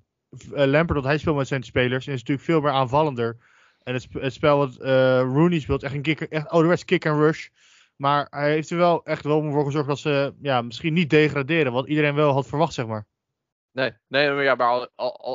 Lampard, 0.50 1.00
dat 1.00 1.04
hij 1.04 1.18
speelt 1.18 1.38
met 1.38 1.48
zijn 1.48 1.64
spelers, 1.64 2.08
is 2.08 2.20
natuurlijk 2.20 2.48
veel 2.48 2.62
meer 2.62 2.72
aanvallender. 2.72 3.38
En 3.84 3.94
het, 3.94 4.08
het 4.12 4.34
spel 4.34 4.58
wat 4.58 4.76
Rooney 5.22 5.60
speelt, 5.60 5.84
echt 5.84 5.94
een 5.94 6.02
kick, 6.02 6.22
echt 6.22 6.48
ouderwets 6.48 6.86
kick 6.86 7.06
and 7.06 7.20
rush. 7.20 7.48
Maar 7.96 8.28
hij 8.30 8.52
heeft 8.52 8.70
er 8.70 8.78
wel 8.78 9.06
echt 9.06 9.24
wel 9.24 9.52
voor 9.52 9.66
gezorgd 9.66 9.88
dat 9.88 10.00
ze 10.00 10.34
ja, 10.42 10.62
misschien 10.62 10.94
niet 10.94 11.10
degraderen. 11.10 11.72
Wat 11.72 11.88
iedereen 11.88 12.16
wel 12.16 12.34
had 12.34 12.48
verwacht, 12.48 12.74
zeg 12.74 12.88
maar. 12.88 13.06
Nee, 13.72 13.92
nee 14.08 14.30
maar, 14.30 14.44
ja, 14.44 14.56
maar 14.56 14.90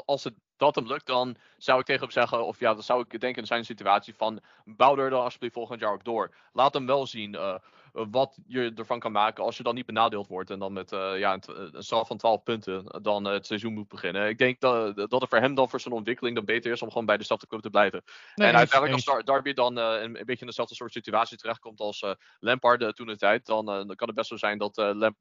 als 0.04 0.24
het 0.24 0.34
dat 0.60 0.74
hem 0.74 0.86
lukt, 0.86 1.06
dan 1.06 1.36
zou 1.58 1.80
ik 1.80 1.86
tegen 1.86 2.02
hem 2.02 2.10
zeggen, 2.10 2.46
of 2.46 2.58
ja, 2.58 2.74
dan 2.74 2.82
zou 2.82 3.04
ik 3.08 3.20
denken 3.20 3.40
in 3.40 3.46
zijn 3.46 3.64
situatie 3.64 4.14
van, 4.14 4.40
bouw 4.64 4.96
er 4.96 5.10
dan 5.10 5.22
alsjeblieft 5.22 5.54
volgend 5.54 5.80
jaar 5.80 5.92
ook 5.92 6.04
door. 6.04 6.34
Laat 6.52 6.74
hem 6.74 6.86
wel 6.86 7.06
zien 7.06 7.34
uh, 7.34 7.54
wat 7.92 8.38
je 8.46 8.72
ervan 8.76 8.98
kan 8.98 9.12
maken 9.12 9.44
als 9.44 9.56
je 9.56 9.62
dan 9.62 9.74
niet 9.74 9.86
benadeeld 9.86 10.28
wordt 10.28 10.50
en 10.50 10.58
dan 10.58 10.72
met 10.72 10.92
uh, 10.92 11.18
ja, 11.18 11.32
een, 11.32 11.42
een 11.76 11.82
straf 11.82 12.06
van 12.06 12.16
12 12.16 12.42
punten 12.42 13.02
dan 13.02 13.26
uh, 13.26 13.32
het 13.32 13.46
seizoen 13.46 13.72
moet 13.72 13.88
beginnen. 13.88 14.28
Ik 14.28 14.38
denk 14.38 14.60
dat, 14.60 14.96
dat 14.96 15.20
het 15.20 15.28
voor 15.28 15.38
hem 15.38 15.54
dan 15.54 15.68
voor 15.68 15.80
zijn 15.80 15.94
ontwikkeling 15.94 16.36
dan 16.36 16.44
beter 16.44 16.72
is 16.72 16.82
om 16.82 16.88
gewoon 16.88 17.06
bij 17.06 17.16
dezelfde 17.16 17.46
club 17.46 17.60
te 17.60 17.70
blijven. 17.70 18.02
Nee, 18.34 18.48
en 18.48 18.56
uiteindelijk 18.56 19.06
als 19.06 19.24
Darby 19.24 19.52
dan 19.52 19.76
een, 19.76 20.04
een, 20.04 20.12
beetje 20.12 20.40
in 20.40 20.46
dezelfde 20.46 20.74
soort 20.74 20.92
situatie 20.92 21.36
terechtkomt 21.36 21.80
als 21.80 22.04
Lampard 22.38 22.96
toen 22.96 23.06
de 23.06 23.16
tijd, 23.16 23.46
dan, 23.46 23.66
dan 23.66 23.94
kan 23.94 24.06
het 24.06 24.16
best 24.16 24.28
zo 24.28 24.36
zijn 24.36 24.58
dat 24.58 24.76
Lamp, 24.76 25.16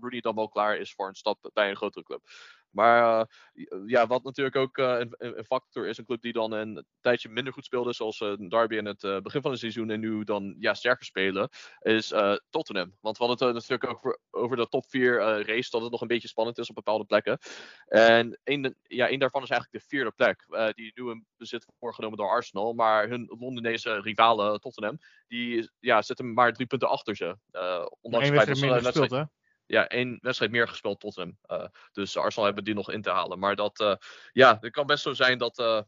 Rooney 0.00 0.20
dan 0.20 0.34
wel 0.34 0.48
klaar 0.48 0.76
is 0.76 0.92
voor 0.92 1.08
een 1.08 1.14
stap 1.14 1.50
bij 1.52 1.70
een 1.70 1.76
grotere 1.76 2.04
club. 2.04 2.22
Maar 2.74 3.28
uh, 3.54 3.66
ja, 3.86 4.06
wat 4.06 4.22
natuurlijk 4.22 4.56
ook 4.56 4.78
uh, 4.78 4.98
een, 4.98 5.14
een, 5.18 5.44
factor 5.44 5.86
is, 5.86 5.98
een 5.98 6.04
club 6.04 6.22
die 6.22 6.32
dan 6.32 6.52
een 6.52 6.86
tijdje 7.00 7.28
minder 7.28 7.52
goed 7.52 7.64
speelde, 7.64 7.92
zoals 7.92 8.20
uh, 8.20 8.48
Derby 8.48 8.76
in 8.76 8.86
het 8.86 9.00
begin 9.22 9.42
van 9.42 9.50
het 9.50 9.60
seizoen 9.60 9.90
en 9.90 10.00
nu 10.00 10.24
dan 10.24 10.56
ja, 10.58 10.74
sterker 10.74 11.04
spelen, 11.04 11.48
is 11.80 12.12
Tottenham. 12.50 12.96
Want 13.00 13.18
we 13.18 13.24
hadden 13.24 13.46
het 13.46 13.56
natuurlijk 13.56 13.84
ook 13.84 13.96
over, 13.96 14.18
over 14.30 14.56
de 14.56 14.68
top 14.68 14.84
4 14.88 15.18
race, 15.46 15.70
dat 15.70 15.82
het 15.82 15.90
nog 15.90 16.00
een 16.00 16.08
beetje 16.08 16.28
spannend 16.28 16.58
is 16.58 16.68
op 16.68 16.74
bepaalde 16.74 17.04
plekken. 17.04 17.38
En 17.86 18.40
één, 18.44 18.76
ja, 18.82 19.08
één 19.08 19.18
daarvan 19.18 19.42
is 19.42 19.50
eigenlijk 19.50 19.82
de 19.82 19.88
vierde 19.88 20.10
plek, 20.10 20.46
die 20.74 20.92
nu 20.94 21.10
in 21.10 21.26
bezit 21.36 21.66
voorgenomen 21.78 22.18
door 22.18 22.30
Arsenal. 22.30 22.72
Maar 22.72 23.08
hun 23.08 23.36
Londenese 23.38 24.00
rivalen 24.00 24.60
Tottenham, 24.60 24.98
die 25.26 25.70
ja, 25.78 26.02
zitten 26.02 26.32
maar 26.32 26.52
drie 26.52 26.66
punten 26.66 26.88
achter 26.88 27.16
ze. 27.16 27.36
ondanks 28.00 28.28
het 28.28 28.36
feit 28.36 28.48
dat 28.48 28.58
ze 28.58 28.66
wedstrijd... 28.66 29.28
Ja, 29.66 29.88
één 29.88 30.18
wedstrijd 30.20 30.52
meer 30.52 30.68
gespeeld 30.68 31.00
tot 31.00 31.16
hem. 31.16 31.38
Uh, 31.46 31.66
dus 31.92 32.16
Arsenal 32.16 32.44
hebben 32.44 32.64
die 32.64 32.74
nog 32.74 32.90
in 32.90 33.02
te 33.02 33.10
halen. 33.10 33.38
Maar 33.38 33.56
dat, 33.56 33.80
uh, 33.80 33.94
ja, 34.32 34.58
het 34.60 34.72
kan 34.72 34.86
best 34.86 35.02
zo 35.02 35.12
zijn 35.12 35.38
dat, 35.38 35.58
uh, 35.58 35.80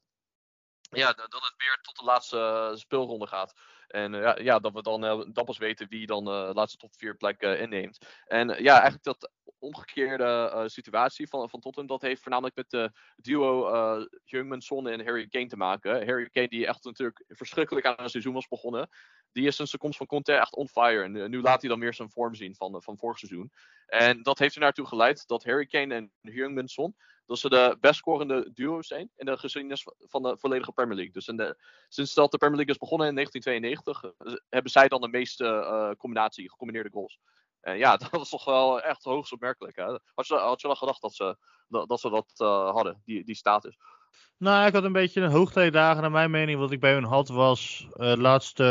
ja, 0.81 1.13
dat 1.13 1.33
het 1.33 1.55
weer 1.57 1.79
tot 1.83 1.99
de 1.99 2.05
laatste 2.05 2.73
speelronde 2.75 3.27
gaat. 3.27 3.53
En 3.87 4.13
ja, 4.13 4.39
ja, 4.39 4.59
dat 4.59 4.73
we 4.73 4.83
dan, 4.83 5.01
dan 5.33 5.55
weten 5.59 5.89
wie 5.89 6.07
dan 6.07 6.25
de 6.25 6.51
laatste 6.55 6.79
top 6.79 6.95
4 6.97 7.17
plek 7.17 7.43
inneemt. 7.43 7.99
En 8.27 8.49
ja, 8.49 8.73
eigenlijk 8.73 9.03
dat 9.03 9.31
omgekeerde 9.59 10.53
uh, 10.55 10.63
situatie 10.67 11.29
van, 11.29 11.51
van 11.51 11.61
Tottenham, 11.61 11.93
dat 11.93 12.03
heeft 12.03 12.23
voornamelijk 12.23 12.57
met 12.57 12.71
de 12.71 12.93
duo 13.17 13.75
uh, 13.75 14.07
Jungman 14.25 14.61
Son 14.61 14.89
en 14.89 15.05
Harry 15.05 15.29
Kane 15.29 15.47
te 15.47 15.57
maken. 15.57 16.07
Harry 16.07 16.29
Kane 16.31 16.49
die 16.49 16.67
echt 16.67 16.85
natuurlijk 16.85 17.25
verschrikkelijk 17.29 17.87
aan 17.87 17.95
een 17.99 18.11
seizoen 18.11 18.35
was 18.35 18.49
begonnen. 18.49 18.89
Die 19.33 19.47
is 19.47 19.57
sinds 19.57 19.73
de 19.73 19.79
komst 19.79 19.97
van 19.97 20.07
Conte 20.07 20.33
echt 20.33 20.55
on 20.55 20.69
fire. 20.69 21.03
En 21.03 21.15
uh, 21.15 21.27
nu 21.27 21.41
laat 21.41 21.61
hij 21.61 21.71
dan 21.71 21.81
weer 21.81 21.95
zijn 21.95 22.11
vorm 22.11 22.35
zien 22.35 22.55
van, 22.55 22.83
van 22.83 22.99
vorig 22.99 23.19
seizoen. 23.19 23.53
En 23.87 24.23
dat 24.23 24.39
heeft 24.39 24.55
er 24.55 24.61
naartoe 24.61 24.87
geleid 24.87 25.27
dat 25.27 25.45
Harry 25.45 25.67
Kane 25.67 25.95
en 25.95 26.13
Jungman 26.21 26.69
Son 26.69 26.97
dat 27.27 27.39
ze 27.39 27.49
de 27.49 27.77
best 27.81 27.99
scorende 27.99 28.51
duo's 28.55 28.87
zijn 28.87 29.11
in 29.17 29.27
de 29.27 29.39
geschiedenis 29.39 29.87
van 29.99 30.23
de 30.23 30.37
volledige 30.39 30.73
Premier 30.73 30.95
League. 30.95 31.13
Dus 31.13 31.25
de, 31.25 31.57
sinds 31.89 32.15
dat 32.15 32.31
de 32.31 32.39
Premier 32.39 32.57
League 32.57 32.75
is 32.75 32.81
begonnen 32.81 33.09
in 33.09 33.15
1992, 33.15 34.45
hebben 34.49 34.71
zij 34.71 34.89
dan 34.89 35.01
de 35.01 35.09
meeste 35.09 35.95
combinatie, 35.99 36.51
gecombineerde 36.51 36.91
goals. 36.91 37.19
En 37.67 37.79
ja, 37.79 37.97
dat 37.97 38.11
was 38.11 38.29
toch 38.29 38.45
wel 38.45 38.81
echt 38.81 39.05
hoogst 39.05 39.33
opmerkelijk. 39.33 39.77
Hè? 39.77 39.85
Had, 40.15 40.27
je, 40.27 40.35
had 40.35 40.63
wel 40.63 40.75
gedacht 40.75 41.03
dat 41.03 41.15
ze 41.15 41.37
dat, 41.69 41.89
dat, 41.89 42.01
dat 42.01 42.33
uh, 42.37 42.71
hadden, 42.71 43.03
die, 43.05 43.25
die 43.25 43.35
status? 43.35 43.79
Nou, 44.39 44.67
ik 44.67 44.73
had 44.73 44.85
een 44.85 44.93
beetje 44.93 45.21
een 45.21 45.31
hoogtijdagen 45.31 46.03
naar 46.03 46.11
mijn 46.11 46.31
mening. 46.31 46.59
Wat 46.59 46.73
ik 46.73 46.81
bij 46.81 46.93
hun 46.93 47.05
had 47.05 47.29
was 47.29 47.89
uh, 47.95 48.13
laatste, 48.15 48.65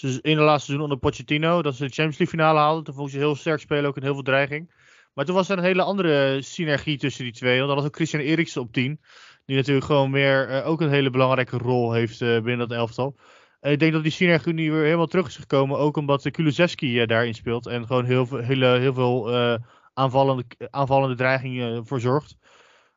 in 0.00 0.36
de 0.36 0.42
laatste 0.42 0.64
seizoen 0.64 0.80
onder 0.80 0.98
Pochettino. 0.98 1.62
Dat 1.62 1.74
ze 1.74 1.84
de 1.84 1.92
Champions 1.92 2.18
League 2.18 2.38
finale 2.38 2.58
haalden. 2.58 2.84
Toen 2.84 2.94
vond 2.94 3.10
ze 3.10 3.18
heel 3.18 3.36
sterk 3.36 3.60
spelen, 3.60 3.84
ook 3.84 3.96
een 3.96 4.02
heel 4.02 4.14
veel 4.14 4.22
dreiging. 4.22 4.74
Maar 5.14 5.24
toen 5.24 5.34
was 5.34 5.48
er 5.48 5.58
een 5.58 5.64
hele 5.64 5.82
andere 5.82 6.42
synergie 6.42 6.98
tussen 6.98 7.24
die 7.24 7.32
twee. 7.32 7.56
Want 7.56 7.68
dan 7.68 7.76
had 7.76 7.86
ook 7.86 7.94
Christian 7.94 8.22
Eriksen 8.22 8.60
op 8.60 8.72
10. 8.72 9.00
Die 9.44 9.56
natuurlijk 9.56 9.86
gewoon 9.86 10.12
weer 10.12 10.50
uh, 10.50 10.68
ook 10.68 10.80
een 10.80 10.90
hele 10.90 11.10
belangrijke 11.10 11.58
rol 11.58 11.92
heeft 11.92 12.18
binnen 12.18 12.58
dat 12.58 12.72
elftal. 12.72 13.16
Ik 13.62 13.78
denk 13.78 13.92
dat 13.92 14.02
die 14.02 14.12
synergie 14.12 14.52
nu 14.52 14.72
weer 14.72 14.84
helemaal 14.84 15.06
terug 15.06 15.26
is 15.26 15.36
gekomen. 15.36 15.78
Ook 15.78 15.96
omdat 15.96 16.30
Kulusevski 16.30 17.00
uh, 17.00 17.06
daarin 17.06 17.34
speelt. 17.34 17.66
En 17.66 17.86
gewoon 17.86 18.04
heel, 18.04 18.26
veel, 18.26 18.38
hele, 18.38 18.66
heel 18.66 18.94
veel 18.94 19.32
uh, 19.32 19.54
aanvallende, 19.94 20.44
aanvallende 20.70 21.14
dreigingen 21.14 21.86
voor 21.86 22.00
zorgt. 22.00 22.36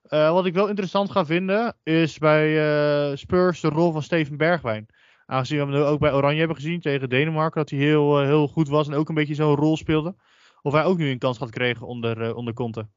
wat 0.10 0.46
ik 0.46 0.54
wel 0.54 0.68
interessant 0.68 1.12
ga 1.12 1.26
vinden. 1.26 1.76
Is 1.84 2.18
bij 2.18 3.18
Spurs 3.18 3.60
de 3.60 3.70
rol 3.70 3.92
van 3.92 4.04
Steven 4.04 4.38
Bergwijn. 4.38 4.86
Aangezien 5.26 5.68
we 5.68 5.78
hem 5.78 5.84
ook 5.84 6.00
bij 6.00 6.14
Oranje 6.14 6.40
hebben 6.40 6.56
gezien 6.56 6.80
tegen 6.80 7.10
Denemarken. 7.10 7.62
Dat 7.62 7.70
hij 7.70 7.80
heel, 7.80 8.20
heel 8.20 8.48
goed 8.48 8.70
was 8.70 8.88
en 8.88 8.94
ook 8.94 9.10
een 9.10 9.16
beetje 9.16 9.36
zo'n 9.36 9.56
rol 9.56 9.78
speelde. 9.78 10.16
Of 10.62 10.74
hij 10.74 10.84
ook 10.84 10.98
nu 10.98 11.10
een 11.10 11.18
kans 11.18 11.38
gaat 11.38 11.50
krijgen 11.50 11.88
onder, 11.88 12.36
onder 12.36 12.54
Conte. 12.54 12.88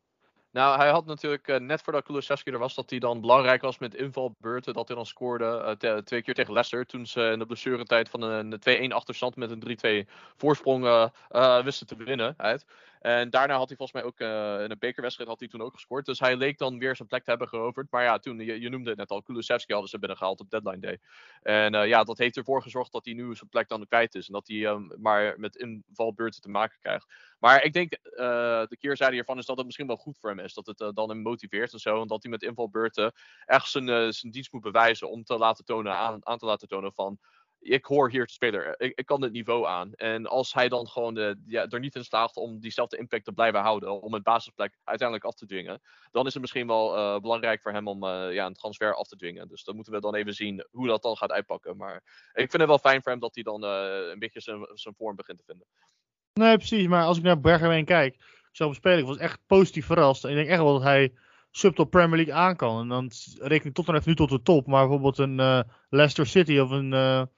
Nou, 0.53 0.79
hij 0.79 0.91
had 0.91 1.07
natuurlijk 1.07 1.49
uh, 1.49 1.57
net 1.57 1.83
voordat 1.83 2.05
Kulusevski 2.05 2.51
er 2.51 2.59
was, 2.59 2.75
dat 2.75 2.91
hij 2.91 2.99
dan 2.99 3.21
belangrijk 3.21 3.63
was 3.63 3.79
met 3.79 3.95
invalbeurten. 3.95 4.75
Dat 4.75 4.87
hij 4.87 4.97
dan 4.97 5.07
scoorde 5.07 5.77
uh, 5.81 5.97
twee 5.97 6.23
keer 6.23 6.35
tegen 6.35 6.53
Leicester. 6.53 6.87
Toen 6.87 7.07
ze 7.07 7.31
in 7.33 7.39
de 7.39 7.47
blessuretijd 7.47 8.09
van 8.09 8.23
een 8.23 8.91
2-1 8.91 8.95
achterstand 8.95 9.37
met 9.37 9.51
een 9.51 10.07
3-2 10.07 10.11
voorsprong 10.37 10.85
uh, 10.85 11.63
wisten 11.63 11.87
te 11.87 11.97
winnen. 11.97 12.37
En 13.01 13.31
daarna 13.31 13.57
had 13.57 13.69
hij 13.69 13.77
volgens 13.77 14.03
mij 14.03 14.11
ook 14.11 14.21
uh, 14.21 14.65
in 14.65 14.71
een 14.71 14.79
bekerwedstrijd 14.79 15.31
had 15.31 15.39
hij 15.39 15.49
toen 15.49 15.63
ook 15.63 15.73
gescoord. 15.73 16.07
Dus 16.07 16.19
hij 16.19 16.37
leek 16.37 16.59
dan 16.59 16.79
weer 16.79 16.97
zijn 16.97 17.09
plek 17.09 17.25
te 17.25 17.31
hebben 17.31 17.49
geroverd. 17.49 17.91
Maar 17.91 18.03
ja, 18.03 18.19
toen, 18.19 18.39
je, 18.39 18.61
je 18.61 18.69
noemde 18.69 18.89
het 18.89 18.99
net 18.99 19.11
al, 19.11 19.23
Kulusevski 19.23 19.73
hadden 19.73 19.91
ze 19.91 19.99
binnengehaald 19.99 20.41
op 20.41 20.51
deadline 20.51 20.79
day. 20.79 20.99
En 21.43 21.75
uh, 21.75 21.87
ja, 21.87 22.05
dat 22.05 22.19
heeft 22.19 22.37
ervoor 22.37 22.63
gezorgd 22.63 22.93
dat 22.93 23.05
hij 23.05 23.15
nu 23.15 23.35
zijn 23.35 23.51
plek 23.51 23.69
dan 23.69 23.87
kwijt 23.87 24.15
is. 24.15 24.27
En 24.27 24.33
dat 24.33 24.49
hij 24.49 24.65
um, 24.67 24.93
maar 24.97 25.35
met 25.39 25.57
invalbeurten 25.57 26.41
te 26.41 26.49
maken 26.49 26.79
krijgt. 26.81 27.07
Maar 27.39 27.65
ik 27.65 27.73
denk, 27.73 27.93
uh, 27.93 28.19
de 28.67 28.77
keerzijde 28.79 29.15
hiervan 29.15 29.39
is 29.39 29.47
dat 29.47 29.57
het 29.57 29.67
misschien 29.67 29.87
wel 29.87 29.97
goed 29.97 30.19
voor 30.19 30.31
hem 30.31 30.39
is. 30.39 30.55
Dat 30.55 30.67
het 30.67 30.97
dan 30.97 31.09
hem 31.09 31.23
motiveert 31.23 31.73
en 31.73 31.79
zo. 31.79 32.01
En 32.01 32.07
dat 32.07 32.23
hij 32.23 32.31
met 32.31 32.43
invalbeurten 32.43 33.13
echt 33.45 33.71
zijn, 33.71 34.13
zijn 34.13 34.33
dienst 34.33 34.53
moet 34.53 34.63
bewijzen 34.63 35.11
om 35.11 35.25
te 35.25 35.39
laten 35.39 35.65
tonen, 35.65 35.95
aan, 35.95 36.27
aan 36.27 36.39
te 36.39 36.47
laten 36.47 36.69
tonen 36.69 36.93
van 36.93 37.19
ik 37.61 37.85
hoor 37.85 38.11
hier 38.11 38.27
te 38.27 38.33
spelen. 38.33 38.75
Ik, 38.79 38.99
ik, 38.99 39.07
kan 39.07 39.21
dit 39.21 39.33
niveau 39.33 39.67
aan. 39.67 39.93
En 39.95 40.27
als 40.27 40.55
hij 40.55 40.69
dan 40.69 40.89
gewoon 40.89 41.15
de, 41.15 41.43
ja, 41.47 41.67
er 41.67 41.81
niet 41.81 41.95
in 41.95 42.05
slaagt 42.05 42.37
om 42.37 42.61
diezelfde 42.61 42.97
impact 42.97 43.25
te 43.25 43.33
blijven 43.33 43.61
houden, 43.61 44.03
om 44.03 44.15
een 44.15 44.23
basisplek 44.23 44.79
uiteindelijk 44.85 45.29
af 45.29 45.35
te 45.35 45.47
dwingen, 45.47 45.81
dan 46.11 46.27
is 46.27 46.33
het 46.33 46.43
misschien 46.43 46.67
wel 46.67 46.97
uh, 46.97 47.21
belangrijk 47.21 47.63
voor 47.63 47.73
hem 47.73 47.89
om 47.89 48.05
ja, 48.07 48.47
een 48.47 48.55
transfer 48.55 48.95
af 48.95 49.09
te 49.09 49.17
dwingen. 49.17 49.49
Dus 49.49 49.65
dan 49.65 49.75
moeten 49.75 49.93
we 49.93 50.01
dan 50.01 50.15
even 50.15 50.35
zien 50.35 50.67
hoe 50.71 50.87
dat 50.87 51.03
dan 51.03 51.17
gaat 51.17 51.31
uitpakken. 51.31 51.77
Maar 51.77 51.95
ik 52.33 52.51
vind 52.51 52.53
het 52.53 52.67
wel 52.67 52.79
fijn 52.79 53.03
voor 53.03 53.13
hem 53.13 53.21
dat 53.21 53.35
hij 53.35 53.45
dan 53.45 53.63
een 53.63 54.19
beetje 54.19 54.41
zijn, 54.41 54.69
zijn 54.75 54.95
vorm 54.95 55.17
begint 55.17 55.39
te 55.39 55.45
vinden. 55.45 55.67
Nee, 56.33 56.57
precies. 56.57 56.87
Maar 56.87 57.05
als 57.05 57.17
ik 57.17 57.23
naar 57.23 57.41
Bergwijn 57.41 57.85
kijk, 57.85 58.17
zo 58.53 58.73
spelen, 58.73 58.99
ik 58.99 59.07
was 59.07 59.17
echt 59.17 59.41
positief 59.47 59.87
verrast. 59.87 60.25
En 60.25 60.31
ik 60.31 60.37
denk 60.37 60.49
echt 60.49 60.61
wel 60.61 60.73
dat 60.73 60.83
hij 60.83 61.13
subtop 61.51 61.91
Premier 61.91 62.17
League 62.17 62.35
aan 62.35 62.57
kan. 62.57 62.81
En 62.81 62.89
dan 62.89 63.11
reken 63.39 63.69
ik 63.69 63.75
tot 63.75 63.89
en 63.89 63.95
even 63.95 64.09
nu 64.09 64.15
tot 64.15 64.31
de 64.31 64.43
top. 64.43 64.67
Maar 64.67 64.81
bijvoorbeeld 64.81 65.19
een 65.19 65.65
Leicester 65.89 66.27
City 66.27 66.59
of 66.59 66.71
een 66.71 67.29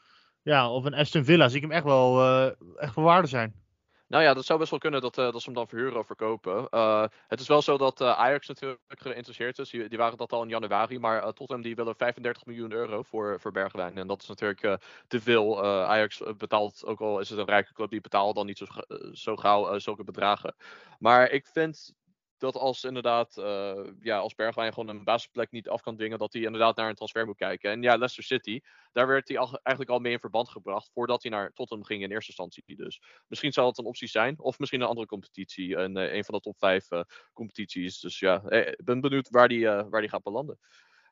ja, 0.42 0.70
of 0.70 0.84
een 0.84 0.94
Aston 0.94 1.24
Villa 1.24 1.48
zie 1.48 1.56
ik 1.56 1.62
hem 1.62 1.72
echt 1.72 1.84
wel, 1.84 2.20
uh, 2.20 2.50
echt 2.76 2.94
wel 2.94 3.04
waarde 3.04 3.28
zijn. 3.28 3.58
Nou 4.06 4.22
ja, 4.22 4.34
dat 4.34 4.44
zou 4.44 4.58
best 4.58 4.70
wel 4.70 4.78
kunnen 4.78 5.00
dat, 5.00 5.18
uh, 5.18 5.24
dat 5.24 5.40
ze 5.40 5.44
hem 5.44 5.54
dan 5.54 5.68
verhuren 5.68 5.98
of 5.98 6.06
verkopen. 6.06 6.66
Uh, 6.70 7.04
het 7.28 7.40
is 7.40 7.48
wel 7.48 7.62
zo 7.62 7.78
dat 7.78 8.00
Ajax 8.00 8.48
natuurlijk 8.48 8.80
geïnteresseerd 8.88 9.58
is. 9.58 9.70
Die, 9.70 9.88
die, 9.88 9.98
waren 9.98 10.18
dat 10.18 10.32
al 10.32 10.42
in 10.42 10.48
januari. 10.48 10.98
Maar 10.98 11.22
Tottenham 11.22 11.62
die 11.62 11.74
willen 11.74 11.96
35 11.96 12.46
miljoen 12.46 12.72
euro 12.72 13.02
voor, 13.02 13.40
voor 13.40 13.52
Bergwijn. 13.52 13.98
En 13.98 14.06
dat 14.06 14.22
is 14.22 14.28
natuurlijk 14.28 14.80
te 15.06 15.20
veel. 15.20 15.64
Ajax 15.64 16.22
betaalt, 16.36 16.84
ook 16.84 17.00
al 17.00 17.20
is 17.20 17.30
het 17.30 17.38
een 17.38 17.44
rijke 17.44 17.72
club, 17.72 17.90
die 17.90 18.00
betaalt 18.00 18.34
dan 18.34 18.46
niet 18.46 18.58
zo, 18.58 18.66
zo 19.12 19.36
gauw 19.36 19.78
zulke 19.78 20.04
bedragen. 20.04 20.54
Maar 20.98 21.30
ik 21.30 21.46
vind 21.46 21.94
dat 22.40 22.56
als 22.56 22.84
inderdaad, 22.84 23.36
uh, 23.36 23.84
ja, 24.00 24.18
als 24.18 24.34
Bergwijn 24.34 24.72
gewoon 24.72 24.88
een 24.88 25.04
basisplek 25.04 25.50
niet 25.50 25.68
af 25.68 25.80
kan 25.80 25.96
dwingen, 25.96 26.18
dat 26.18 26.32
hij 26.32 26.42
inderdaad 26.42 26.76
naar 26.76 26.88
een 26.88 26.94
transfer 26.94 27.26
moet 27.26 27.36
kijken. 27.36 27.70
En 27.70 27.82
ja, 27.82 27.96
Leicester 27.96 28.24
City, 28.24 28.60
daar 28.92 29.06
werd 29.06 29.28
hij 29.28 29.38
al, 29.38 29.58
eigenlijk 29.62 29.96
al 29.96 29.98
mee 30.02 30.12
in 30.12 30.20
verband 30.20 30.48
gebracht 30.48 30.90
voordat 30.92 31.22
hij 31.22 31.30
naar 31.30 31.52
Tottenham 31.52 31.86
ging 31.86 32.02
in 32.02 32.10
eerste 32.10 32.26
instantie. 32.26 32.76
Dus 32.76 33.00
misschien 33.26 33.52
zal 33.52 33.66
het 33.66 33.78
een 33.78 33.84
optie 33.84 34.08
zijn, 34.08 34.40
of 34.40 34.58
misschien 34.58 34.80
een 34.80 34.86
andere 34.86 35.06
competitie, 35.06 35.76
een, 35.76 35.96
uh, 35.96 36.12
een 36.14 36.24
van 36.24 36.34
de 36.34 36.40
top 36.40 36.58
5 36.58 36.90
uh, 36.90 36.98
eh, 36.98 37.04
competities. 37.32 38.00
Dus 38.00 38.18
ja, 38.18 38.50
ik 38.50 38.84
ben 38.84 39.00
benieuwd 39.00 39.28
waar 39.28 39.48
die, 39.48 39.66
waar 39.66 40.00
die 40.00 40.10
gaat 40.10 40.22
belanden. 40.22 40.58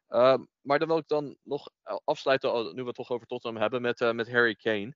Ehm, 0.08 0.44
maar 0.60 0.78
dan 0.78 0.88
wil 0.88 0.98
ik 0.98 1.08
dan 1.08 1.36
nog 1.42 1.68
afsluiten, 2.04 2.74
nu 2.74 2.80
we 2.80 2.86
het 2.86 2.96
toch 2.96 3.10
over 3.10 3.26
Tottenham 3.26 3.60
hebben, 3.60 3.82
met, 3.82 4.12
met 4.12 4.30
Harry 4.30 4.54
Kane. 4.54 4.94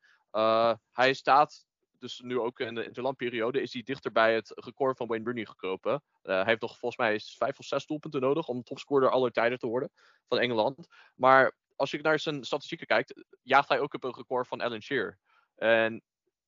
hij 0.93 1.13
staat 1.13 1.65
dus 2.03 2.21
nu 2.21 2.39
ook 2.39 2.61
in 2.61 2.75
de 2.75 2.85
interlandperiode, 2.85 3.63
is 3.63 3.73
hij 3.73 3.83
dichter 3.83 4.13
bij 4.13 4.35
het 4.35 4.53
record 4.55 4.97
van 4.97 5.07
Wayne 5.07 5.25
Rooney 5.25 5.45
gekropen. 5.45 5.93
Uh, 5.93 6.01
hij 6.23 6.45
heeft 6.45 6.61
nog 6.61 6.79
volgens 6.79 7.01
mij 7.01 7.21
vijf 7.39 7.59
of 7.59 7.65
zes 7.65 7.87
doelpunten 7.87 8.21
nodig 8.21 8.49
om 8.49 8.63
topscorer 8.63 9.11
aller 9.11 9.33
tijden 9.33 9.59
te 9.59 9.67
worden 9.67 9.91
van 10.29 10.39
Engeland. 10.39 10.87
Maar 11.15 11.57
als 11.77 11.91
je 11.91 12.01
naar 12.01 12.19
zijn 12.19 12.45
statistieken 12.45 12.87
kijkt, 12.87 13.25
jaagt 13.43 13.69
hij 13.69 13.81
ook 13.81 13.95
op 13.95 14.05
een 14.05 14.15
record 14.15 14.49
van 14.49 14.61
Alan 14.61 14.83
Shearer. 14.83 15.19
En 15.57 16.03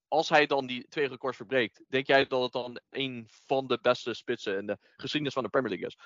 als 0.09 0.29
hij 0.29 0.47
dan 0.47 0.67
die 0.67 0.89
twee 0.89 1.09
records 1.09 1.37
verbreekt, 1.37 1.85
denk 1.89 2.07
jij 2.07 2.27
dat 2.27 2.43
het 2.43 2.53
dan 2.53 2.81
een 2.91 3.27
van 3.29 3.67
de 3.67 3.79
beste 3.83 4.15
spitsen 4.15 4.59
in 4.59 4.67
de 4.67 4.79
geschiedenis 4.97 5.35
van 5.35 5.43
de 5.43 5.49
Premier 5.49 5.71
League 5.71 5.87
is? 5.87 5.99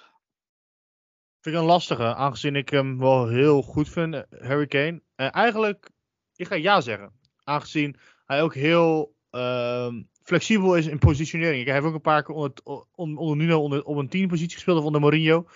Vind 1.40 1.54
ik 1.54 1.60
een 1.60 1.66
lastige, 1.66 2.14
aangezien 2.14 2.56
ik 2.56 2.68
hem 2.68 2.98
wel 2.98 3.28
heel 3.28 3.62
goed 3.62 3.88
vind, 3.88 4.24
Harry 4.30 4.66
Kane. 4.66 5.02
Uh, 5.16 5.34
eigenlijk, 5.34 5.90
ik 6.36 6.46
ga 6.46 6.54
ja 6.54 6.80
zeggen. 6.80 7.12
Aangezien 7.44 7.96
hij 8.24 8.42
ook 8.42 8.54
heel 8.54 9.16
Ehm, 9.30 10.02
flexibel 10.22 10.76
is 10.76 10.86
in 10.86 10.98
positionering. 10.98 11.64
Hij 11.64 11.74
heeft 11.74 11.86
ook 11.86 11.94
een 11.94 12.00
paar 12.00 12.22
keer 12.22 12.34
onder, 12.34 12.62
onder 12.94 13.56
onder, 13.56 13.84
op 13.84 13.96
een 13.96 14.08
10 14.08 14.28
positie 14.28 14.54
gespeeld 14.54 14.78
of 14.78 14.84
onder 14.84 15.00
Mourinho. 15.00 15.46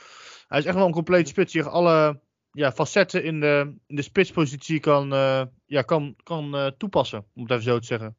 Hij 0.48 0.58
is 0.58 0.64
echt 0.64 0.76
wel 0.76 0.86
een 0.86 0.92
compleet 0.92 1.28
spits 1.28 1.52
die 1.52 1.62
alle 1.62 2.20
ja, 2.50 2.72
facetten 2.72 3.24
in 3.24 3.40
de, 3.40 3.74
in 3.86 3.96
de 3.96 4.02
spitspositie 4.02 4.80
kan, 4.80 5.12
uh, 5.12 5.42
ja, 5.66 5.82
kan, 5.82 6.16
kan 6.22 6.54
uh, 6.54 6.66
toepassen, 6.66 7.26
om 7.34 7.42
het 7.42 7.50
even 7.50 7.62
zo 7.62 7.78
te 7.78 7.86
zeggen. 7.86 8.16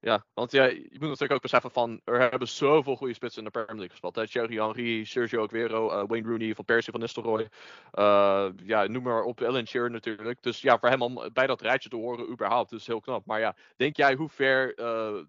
Ja, 0.00 0.26
want 0.34 0.52
ja, 0.52 0.64
je 0.64 0.88
moet 0.90 1.00
natuurlijk 1.00 1.32
ook 1.32 1.42
beseffen 1.42 1.70
van, 1.70 2.00
er 2.04 2.20
hebben 2.20 2.48
zoveel 2.48 2.96
goede 2.96 3.14
spitsen 3.14 3.38
in 3.38 3.44
de 3.44 3.50
Premier 3.50 3.74
League 3.74 3.90
gespeeld. 3.90 4.16
Hè? 4.16 4.26
Thierry 4.28 4.56
Henry, 4.56 5.04
Sergio 5.04 5.44
Aguero, 5.44 5.90
uh, 5.90 6.08
Wayne 6.08 6.28
Rooney, 6.28 6.54
Van 6.54 6.64
Persie, 6.64 6.92
Van 6.92 7.00
Nistelrooy. 7.00 7.48
Uh, 7.92 8.48
ja, 8.64 8.86
noem 8.86 9.02
maar 9.02 9.22
op, 9.22 9.42
Alan 9.42 9.66
Shearer 9.66 9.90
natuurlijk. 9.90 10.42
Dus 10.42 10.60
ja, 10.60 10.78
voor 10.78 10.88
hem 10.88 11.02
om 11.02 11.28
bij 11.32 11.46
dat 11.46 11.60
rijtje 11.60 11.88
te 11.88 11.96
horen 11.96 12.30
überhaupt, 12.30 12.72
is 12.72 12.86
heel 12.86 13.00
knap. 13.00 13.26
Maar 13.26 13.40
ja, 13.40 13.56
denk 13.76 13.96
jij 13.96 14.14
hoe 14.14 14.28
ver, 14.28 14.78
uh, 14.78 15.22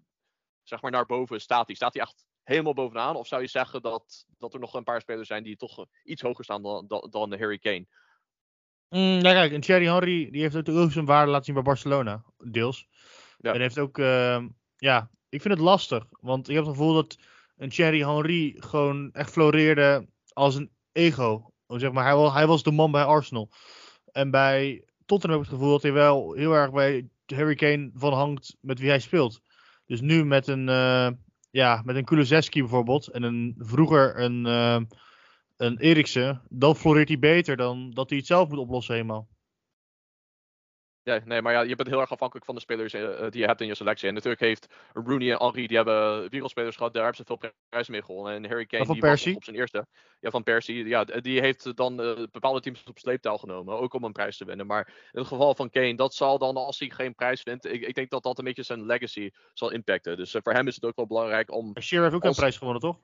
zeg 0.62 0.82
maar, 0.82 0.90
naar 0.90 1.06
boven 1.06 1.40
staat 1.40 1.66
hij? 1.66 1.76
Staat 1.76 1.94
hij 1.94 2.02
echt 2.02 2.26
helemaal 2.42 2.74
bovenaan? 2.74 3.16
Of 3.16 3.26
zou 3.26 3.42
je 3.42 3.48
zeggen 3.48 3.82
dat, 3.82 4.26
dat 4.38 4.54
er 4.54 4.60
nog 4.60 4.74
een 4.74 4.84
paar 4.84 5.00
spelers 5.00 5.28
zijn 5.28 5.42
die 5.42 5.56
toch 5.56 5.86
iets 6.04 6.22
hoger 6.22 6.44
staan 6.44 6.62
dan, 6.62 6.86
dan, 6.86 7.06
dan 7.10 7.38
Harry 7.38 7.58
Kane? 7.58 7.86
Mm, 8.88 9.20
ja, 9.20 9.32
kijk, 9.32 9.52
en 9.52 9.60
Thierry 9.60 9.86
Henry 9.86 10.30
die 10.30 10.40
heeft 10.40 10.54
natuurlijk 10.54 10.86
ook 10.86 10.92
zijn 10.92 11.04
waarde 11.04 11.30
laten 11.30 11.44
zien 11.44 11.54
bij 11.54 11.62
Barcelona, 11.62 12.24
deels. 12.36 12.86
Ja. 13.38 13.52
En 13.52 13.60
heeft 13.60 13.78
ook, 13.78 13.98
ehm, 13.98 14.48
ja, 14.76 15.10
ik 15.28 15.40
vind 15.40 15.54
het 15.54 15.62
lastig. 15.62 16.06
Want 16.20 16.48
ik 16.48 16.54
heb 16.54 16.64
het 16.64 16.74
gevoel 16.74 16.94
dat 16.94 17.18
een 17.56 17.68
Thierry 17.68 18.04
Henry 18.04 18.56
gewoon 18.58 19.12
echt 19.12 19.30
floreerde 19.30 20.08
als 20.32 20.54
een 20.54 20.70
ego. 20.92 21.52
Zeg 21.66 21.92
maar, 21.92 22.04
hij, 22.04 22.14
was, 22.14 22.32
hij 22.32 22.46
was 22.46 22.62
de 22.62 22.70
man 22.70 22.90
bij 22.90 23.04
Arsenal. 23.04 23.50
En 24.12 24.30
bij 24.30 24.84
Tottenham 25.06 25.38
heb 25.38 25.46
ik 25.46 25.52
het 25.52 25.60
gevoel 25.60 25.72
dat 25.72 25.82
hij 25.82 25.92
wel 25.92 26.32
heel 26.32 26.52
erg 26.52 26.72
bij 26.72 27.08
Harry 27.26 27.54
Kane 27.54 27.90
van 27.94 28.12
hangt 28.12 28.56
met 28.60 28.78
wie 28.78 28.88
hij 28.88 28.98
speelt. 28.98 29.40
Dus 29.86 30.00
nu 30.00 30.24
met 30.24 30.46
een, 30.46 30.68
eh, 30.68 31.08
ja, 31.50 31.82
met 31.84 31.96
een 31.96 32.04
Kulusevski 32.04 32.60
bijvoorbeeld 32.60 33.06
en 33.06 33.22
een, 33.22 33.54
vroeger 33.58 34.20
een, 34.20 34.46
eh, 34.46 34.80
een 35.56 35.78
Eriksen, 35.78 36.42
dan 36.48 36.76
floreert 36.76 37.08
hij 37.08 37.18
beter 37.18 37.56
dan 37.56 37.90
dat 37.90 38.08
hij 38.08 38.18
het 38.18 38.26
zelf 38.26 38.48
moet 38.48 38.58
oplossen 38.58 38.94
helemaal. 38.94 39.28
Ja, 41.08 41.20
nee, 41.24 41.42
maar 41.42 41.52
ja, 41.52 41.60
je 41.60 41.76
bent 41.76 41.88
heel 41.88 42.00
erg 42.00 42.10
afhankelijk 42.10 42.46
van 42.46 42.54
de 42.54 42.60
spelers 42.60 42.92
eh, 42.92 43.24
eh, 43.24 43.30
die 43.30 43.40
je 43.40 43.46
hebt 43.46 43.60
in 43.60 43.66
je 43.66 43.74
selectie. 43.74 44.08
En 44.08 44.14
natuurlijk 44.14 44.40
heeft 44.40 44.66
Rooney 44.92 45.32
en 45.32 45.38
Henry, 45.38 45.66
die 45.66 45.76
hebben 45.76 46.30
wereldspelers 46.30 46.76
gehad, 46.76 46.92
daar 46.92 47.02
hebben 47.04 47.26
ze 47.26 47.38
veel 47.38 47.50
prijzen 47.68 47.92
mee 47.92 48.02
gewonnen. 48.02 48.34
En 48.34 48.48
Harry 48.48 48.66
Kane, 48.66 48.92
die 48.92 49.00
was 49.00 49.26
op 49.26 49.44
zijn 49.44 49.56
eerste. 49.56 49.86
Ja, 50.20 50.30
van 50.30 50.42
Persie. 50.42 50.86
Ja, 50.86 51.04
die 51.04 51.40
heeft 51.40 51.76
dan 51.76 52.00
eh, 52.00 52.22
bepaalde 52.30 52.60
teams 52.60 52.84
op 52.84 52.98
sleeptouw 52.98 53.36
genomen, 53.36 53.78
ook 53.78 53.94
om 53.94 54.04
een 54.04 54.12
prijs 54.12 54.36
te 54.36 54.44
winnen. 54.44 54.66
Maar 54.66 54.86
in 54.86 55.18
het 55.18 55.28
geval 55.28 55.54
van 55.54 55.70
Kane, 55.70 55.94
dat 55.94 56.14
zal 56.14 56.38
dan, 56.38 56.56
als 56.56 56.78
hij 56.78 56.90
geen 56.90 57.14
prijs 57.14 57.42
wint, 57.42 57.64
ik, 57.64 57.82
ik 57.82 57.94
denk 57.94 58.10
dat 58.10 58.22
dat 58.22 58.38
een 58.38 58.44
beetje 58.44 58.62
zijn 58.62 58.86
legacy 58.86 59.30
zal 59.52 59.70
impacten. 59.70 60.16
Dus 60.16 60.36
voor 60.42 60.52
hem 60.52 60.66
is 60.66 60.74
het 60.74 60.84
ook 60.84 60.96
wel 60.96 61.06
belangrijk 61.06 61.52
om 61.52 61.80
Shearer 61.80 62.04
heeft 62.04 62.16
ook 62.16 62.28
Als- 62.28 62.36
een 62.36 62.42
prijs 62.42 62.56
gewonnen, 62.56 62.82
toch? 62.82 62.98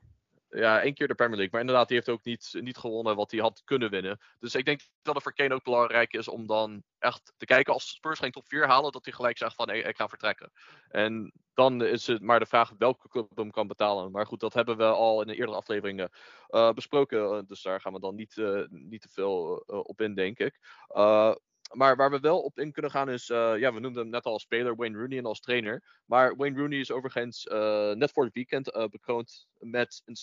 Ja, 0.55 0.81
één 0.81 0.93
keer 0.93 1.07
de 1.07 1.15
Premier 1.15 1.35
League. 1.35 1.51
Maar 1.51 1.61
inderdaad, 1.61 1.87
die 1.87 1.97
heeft 1.97 2.09
ook 2.09 2.23
niet, 2.23 2.49
niet 2.59 2.77
gewonnen 2.77 3.15
wat 3.15 3.31
hij 3.31 3.39
had 3.39 3.61
kunnen 3.63 3.89
winnen. 3.89 4.19
Dus 4.39 4.55
ik 4.55 4.65
denk 4.65 4.81
dat 5.01 5.13
het 5.13 5.23
voor 5.23 5.33
Kane 5.33 5.53
ook 5.53 5.63
belangrijk 5.63 6.13
is 6.13 6.27
om 6.27 6.47
dan 6.47 6.83
echt 6.99 7.33
te 7.37 7.45
kijken 7.45 7.73
als 7.73 7.89
Spurs 7.89 8.19
geen 8.19 8.31
top 8.31 8.47
4 8.47 8.67
halen, 8.67 8.91
dat 8.91 9.05
hij 9.05 9.13
gelijk 9.13 9.37
zegt 9.37 9.55
van 9.55 9.69
ik 9.69 9.95
ga 9.97 10.07
vertrekken. 10.07 10.51
En 10.89 11.33
dan 11.53 11.83
is 11.83 12.07
het 12.07 12.21
maar 12.21 12.39
de 12.39 12.45
vraag 12.45 12.73
welke 12.77 13.07
club 13.07 13.37
hem 13.37 13.51
kan 13.51 13.67
betalen. 13.67 14.11
Maar 14.11 14.25
goed, 14.25 14.39
dat 14.39 14.53
hebben 14.53 14.77
we 14.77 14.83
al 14.83 15.21
in 15.21 15.27
de 15.27 15.35
eerdere 15.35 15.57
afleveringen 15.57 16.09
eh, 16.47 16.71
besproken. 16.71 17.37
eh, 17.37 17.39
Dus 17.45 17.61
daar 17.61 17.81
gaan 17.81 17.93
we 17.93 17.99
dan 17.99 18.15
niet, 18.15 18.37
eh, 18.37 18.63
niet 18.69 19.01
te 19.01 19.09
veel 19.09 19.63
op 19.67 20.01
in, 20.01 20.15
denk 20.15 20.39
ik. 20.39 20.59
Maar 21.73 21.95
waar 21.95 22.11
we 22.11 22.19
wel 22.19 22.41
op 22.41 22.59
in 22.59 22.71
kunnen 22.71 22.91
gaan 22.91 23.09
is, 23.09 23.29
eh, 23.29 23.53
ja, 23.57 23.73
we 23.73 23.79
noemden 23.79 24.01
hem 24.01 24.11
net 24.11 24.25
al 24.25 24.31
als 24.31 24.41
speler, 24.41 24.75
Wayne 24.75 24.97
Rooney 24.97 25.17
en 25.17 25.25
als 25.25 25.39
trainer. 25.39 25.83
Maar 26.05 26.35
Wayne 26.35 26.59
Rooney 26.59 26.79
is 26.79 26.91
overigens 26.91 27.43
eh, 27.47 27.91
net 27.91 28.11
voor 28.11 28.23
het 28.23 28.33
weekend 28.33 28.71
eh, 28.71 28.87
bekroond 28.87 29.47
met 29.59 30.01
een, 30.05 30.17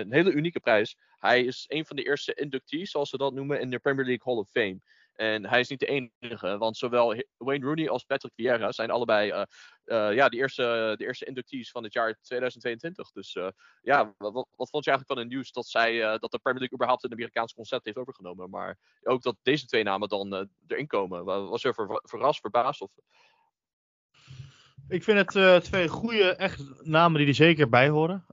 een 0.00 0.12
hele 0.12 0.32
unieke 0.32 0.60
prijs. 0.60 0.96
Hij 1.18 1.44
is 1.44 1.64
een 1.68 1.86
van 1.86 1.96
de 1.96 2.04
eerste 2.04 2.34
inductees, 2.34 2.90
zoals 2.90 3.10
ze 3.10 3.16
dat 3.16 3.32
noemen, 3.32 3.60
in 3.60 3.70
de 3.70 3.78
Premier 3.78 4.04
League 4.04 4.32
Hall 4.32 4.42
of 4.42 4.50
Fame. 4.50 4.80
En 5.12 5.46
hij 5.46 5.60
is 5.60 5.68
niet 5.68 5.80
de 5.80 5.86
enige, 6.20 6.58
want 6.58 6.76
zowel 6.76 7.22
Wayne 7.36 7.64
Rooney 7.66 7.88
als 7.88 8.04
Patrick 8.04 8.32
Vieira 8.34 8.72
zijn 8.72 8.90
allebei 8.90 9.30
eh, 9.30 9.42
eh, 9.84 10.14
ja, 10.14 10.28
de, 10.28 10.36
eerste, 10.36 10.94
de 10.98 11.04
eerste 11.04 11.24
inductees 11.24 11.70
van 11.70 11.82
het 11.82 11.92
jaar 11.92 12.18
2022. 12.22 13.10
Dus 13.10 13.34
eh, 13.34 13.48
ja, 13.82 14.14
wat, 14.18 14.32
wat 14.32 14.70
vond 14.70 14.84
je 14.84 14.90
eigenlijk 14.90 15.06
van 15.06 15.18
het 15.18 15.28
nieuws 15.28 15.52
dat, 15.52 15.66
zij, 15.66 15.98
dat 16.18 16.30
de 16.30 16.38
Premier 16.38 16.58
League 16.60 16.72
überhaupt 16.74 17.04
een 17.04 17.12
Amerikaans 17.12 17.54
concept 17.54 17.84
heeft 17.84 17.96
overgenomen? 17.96 18.50
Maar 18.50 18.78
ook 19.02 19.22
dat 19.22 19.36
deze 19.42 19.66
twee 19.66 19.82
namen 19.82 20.08
dan 20.08 20.48
erin 20.66 20.86
komen. 20.86 21.24
Wa- 21.24 21.40
Was 21.40 21.62
je 21.62 21.74
ver, 21.74 22.00
verrast, 22.02 22.40
verbaasd? 22.40 22.80
Of... 22.80 22.90
Ik 24.88 25.02
vind 25.02 25.32
het 25.32 25.64
twee 25.64 25.88
goede 25.88 26.34
echt 26.36 26.84
namen 26.84 27.18
die 27.18 27.28
er 27.28 27.34
zeker 27.34 27.68
bij 27.68 27.88
horen. 27.88 28.24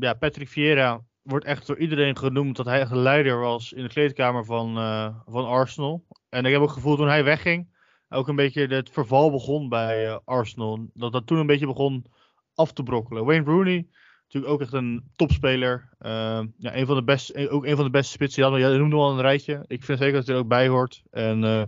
Ja, 0.00 0.14
Patrick 0.18 0.48
Vieira 0.48 1.04
wordt 1.22 1.44
echt 1.44 1.66
door 1.66 1.78
iedereen 1.78 2.16
genoemd 2.16 2.56
dat 2.56 2.66
hij 2.66 2.80
echt 2.80 2.90
leider 2.90 3.38
was 3.38 3.72
in 3.72 3.82
de 3.82 3.88
kleedkamer 3.88 4.44
van, 4.44 4.76
eh, 4.76 5.14
van 5.26 5.46
Arsenal. 5.46 6.04
En 6.28 6.44
ik 6.44 6.52
heb 6.52 6.60
ook 6.60 6.66
het 6.66 6.76
gevoel 6.76 6.96
toen 6.96 7.08
hij 7.08 7.24
wegging, 7.24 7.68
ook 8.08 8.28
een 8.28 8.36
beetje 8.36 8.66
het 8.66 8.90
verval 8.90 9.30
begon 9.30 9.68
bij 9.68 10.06
eh, 10.06 10.18
Arsenal. 10.24 10.90
Dat 10.94 11.12
dat 11.12 11.26
toen 11.26 11.38
een 11.38 11.46
beetje 11.46 11.66
begon 11.66 12.06
af 12.54 12.72
te 12.72 12.82
brokkelen. 12.82 13.24
Wayne 13.24 13.44
Rooney, 13.44 13.86
natuurlijk 14.22 14.52
ook 14.52 14.60
echt 14.60 14.72
een 14.72 15.10
topspeler. 15.16 15.88
Ehm, 15.98 16.46
ja, 16.56 16.76
een 16.76 16.86
van 16.86 16.96
de 16.96 17.04
beste, 17.04 17.50
ook 17.50 17.66
een 17.66 17.76
van 17.76 17.84
de 17.84 17.90
beste 17.90 18.12
spitsen. 18.12 18.58
je 18.58 18.78
noemde 18.78 18.96
al 18.96 19.10
een 19.10 19.20
rijtje. 19.20 19.64
Ik 19.66 19.84
vind 19.84 19.98
zeker 19.98 20.14
dat 20.14 20.26
hij 20.26 20.34
er 20.34 20.40
ook 20.40 20.48
bij 20.48 20.68
hoort. 20.68 21.02
En 21.10 21.44
eh 21.44 21.62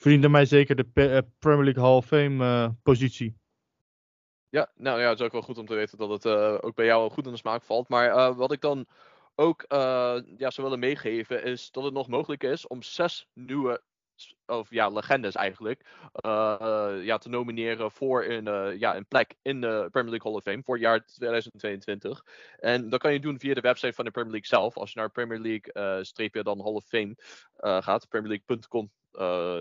verdient 0.00 0.28
mij 0.28 0.44
zeker 0.44 0.76
de 0.76 0.86
eh, 0.94 1.18
Premier 1.38 1.64
League 1.64 1.82
Hall 1.82 1.96
of 1.96 2.06
Fame 2.06 2.44
eh, 2.44 2.68
positie. 2.82 3.39
Ja, 4.50 4.70
nou 4.74 5.00
ja, 5.00 5.08
het 5.08 5.18
is 5.18 5.24
ook 5.24 5.32
wel 5.32 5.42
goed 5.42 5.58
om 5.58 5.66
te 5.66 5.74
weten 5.74 5.98
dat 5.98 6.10
het 6.10 6.24
eh, 6.24 6.56
ook 6.60 6.74
bij 6.74 6.84
jou 6.84 7.10
goed 7.10 7.26
in 7.26 7.32
de 7.32 7.38
smaak 7.38 7.62
valt. 7.62 7.88
Maar 7.88 8.10
eh, 8.10 8.36
wat 8.36 8.52
ik 8.52 8.60
dan 8.60 8.86
ook 9.34 9.62
eh, 9.62 10.18
ja, 10.36 10.50
zou 10.50 10.66
willen 10.66 10.78
meegeven 10.78 11.42
is 11.42 11.70
dat 11.70 11.84
het 11.84 11.92
nog 11.92 12.08
mogelijk 12.08 12.42
is 12.42 12.66
om 12.66 12.82
zes 12.82 13.28
nieuwe, 13.32 13.82
of 14.46 14.70
ja, 14.70 14.88
legendes 14.88 15.34
eigenlijk, 15.34 15.86
ja, 17.02 17.18
te 17.18 17.28
nomineren 17.28 17.90
voor 17.90 18.24
een, 18.24 18.78
ja, 18.78 18.96
een 18.96 19.06
plek 19.06 19.34
in 19.42 19.60
de 19.60 19.88
Premier 19.90 20.10
League 20.10 20.30
Hall 20.30 20.40
of 20.40 20.42
Fame 20.42 20.62
voor 20.62 20.74
het 20.74 20.84
jaar 20.84 21.04
2022. 21.04 22.24
En 22.58 22.88
dat 22.88 23.00
kan 23.00 23.12
je 23.12 23.20
doen 23.20 23.38
via 23.38 23.54
de 23.54 23.60
website 23.60 23.92
van 23.92 24.04
de 24.04 24.10
Premier 24.10 24.32
League 24.32 24.48
zelf. 24.48 24.76
Als 24.76 24.92
je 24.92 24.98
naar 24.98 25.10
Premier 25.10 25.38
League 25.38 26.04
streepje 26.04 26.42
dan 26.42 26.60
Hall 26.60 26.72
of 26.72 26.84
Fame 26.84 27.14
gaat, 27.80 28.08
premierleague.com, 28.08 28.90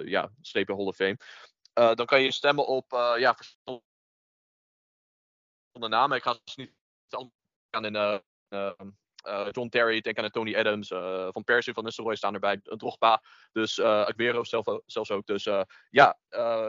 ja, 0.05 0.31
streepje 0.41 0.75
Hall 0.75 0.85
of 0.85 0.95
Fame. 0.95 1.17
dan 1.95 2.05
kan 2.05 2.21
je 2.21 2.31
stemmen 2.31 2.67
op 2.67 2.85
ja, 3.17 3.35
verschillende 3.35 3.87
de 5.79 5.87
namen. 5.87 6.17
Ik 6.17 6.23
ga 6.23 6.39
ze 6.43 6.59
niet 6.59 6.73
aan 7.69 7.85
in 7.85 7.95
eh, 7.95 8.17
eh, 8.47 8.71
eh, 9.23 9.47
John 9.51 9.69
Terry, 9.69 10.01
denk 10.01 10.17
aan 10.17 10.29
Tony 10.29 10.55
Adams, 10.55 10.87
Van 11.31 11.43
Persie, 11.43 11.73
Van 11.73 11.83
Nistelrooy 11.83 12.15
staan 12.15 12.33
erbij, 12.33 12.59
uh, 12.63 12.77
Drogba, 12.77 13.23
dus 13.51 13.79
eh 13.79 14.01
Aguero 14.01 14.43
zelf, 14.43 14.65
zelfs 14.85 15.11
ook. 15.11 15.25
Dus 15.25 15.43
ja, 15.89 16.17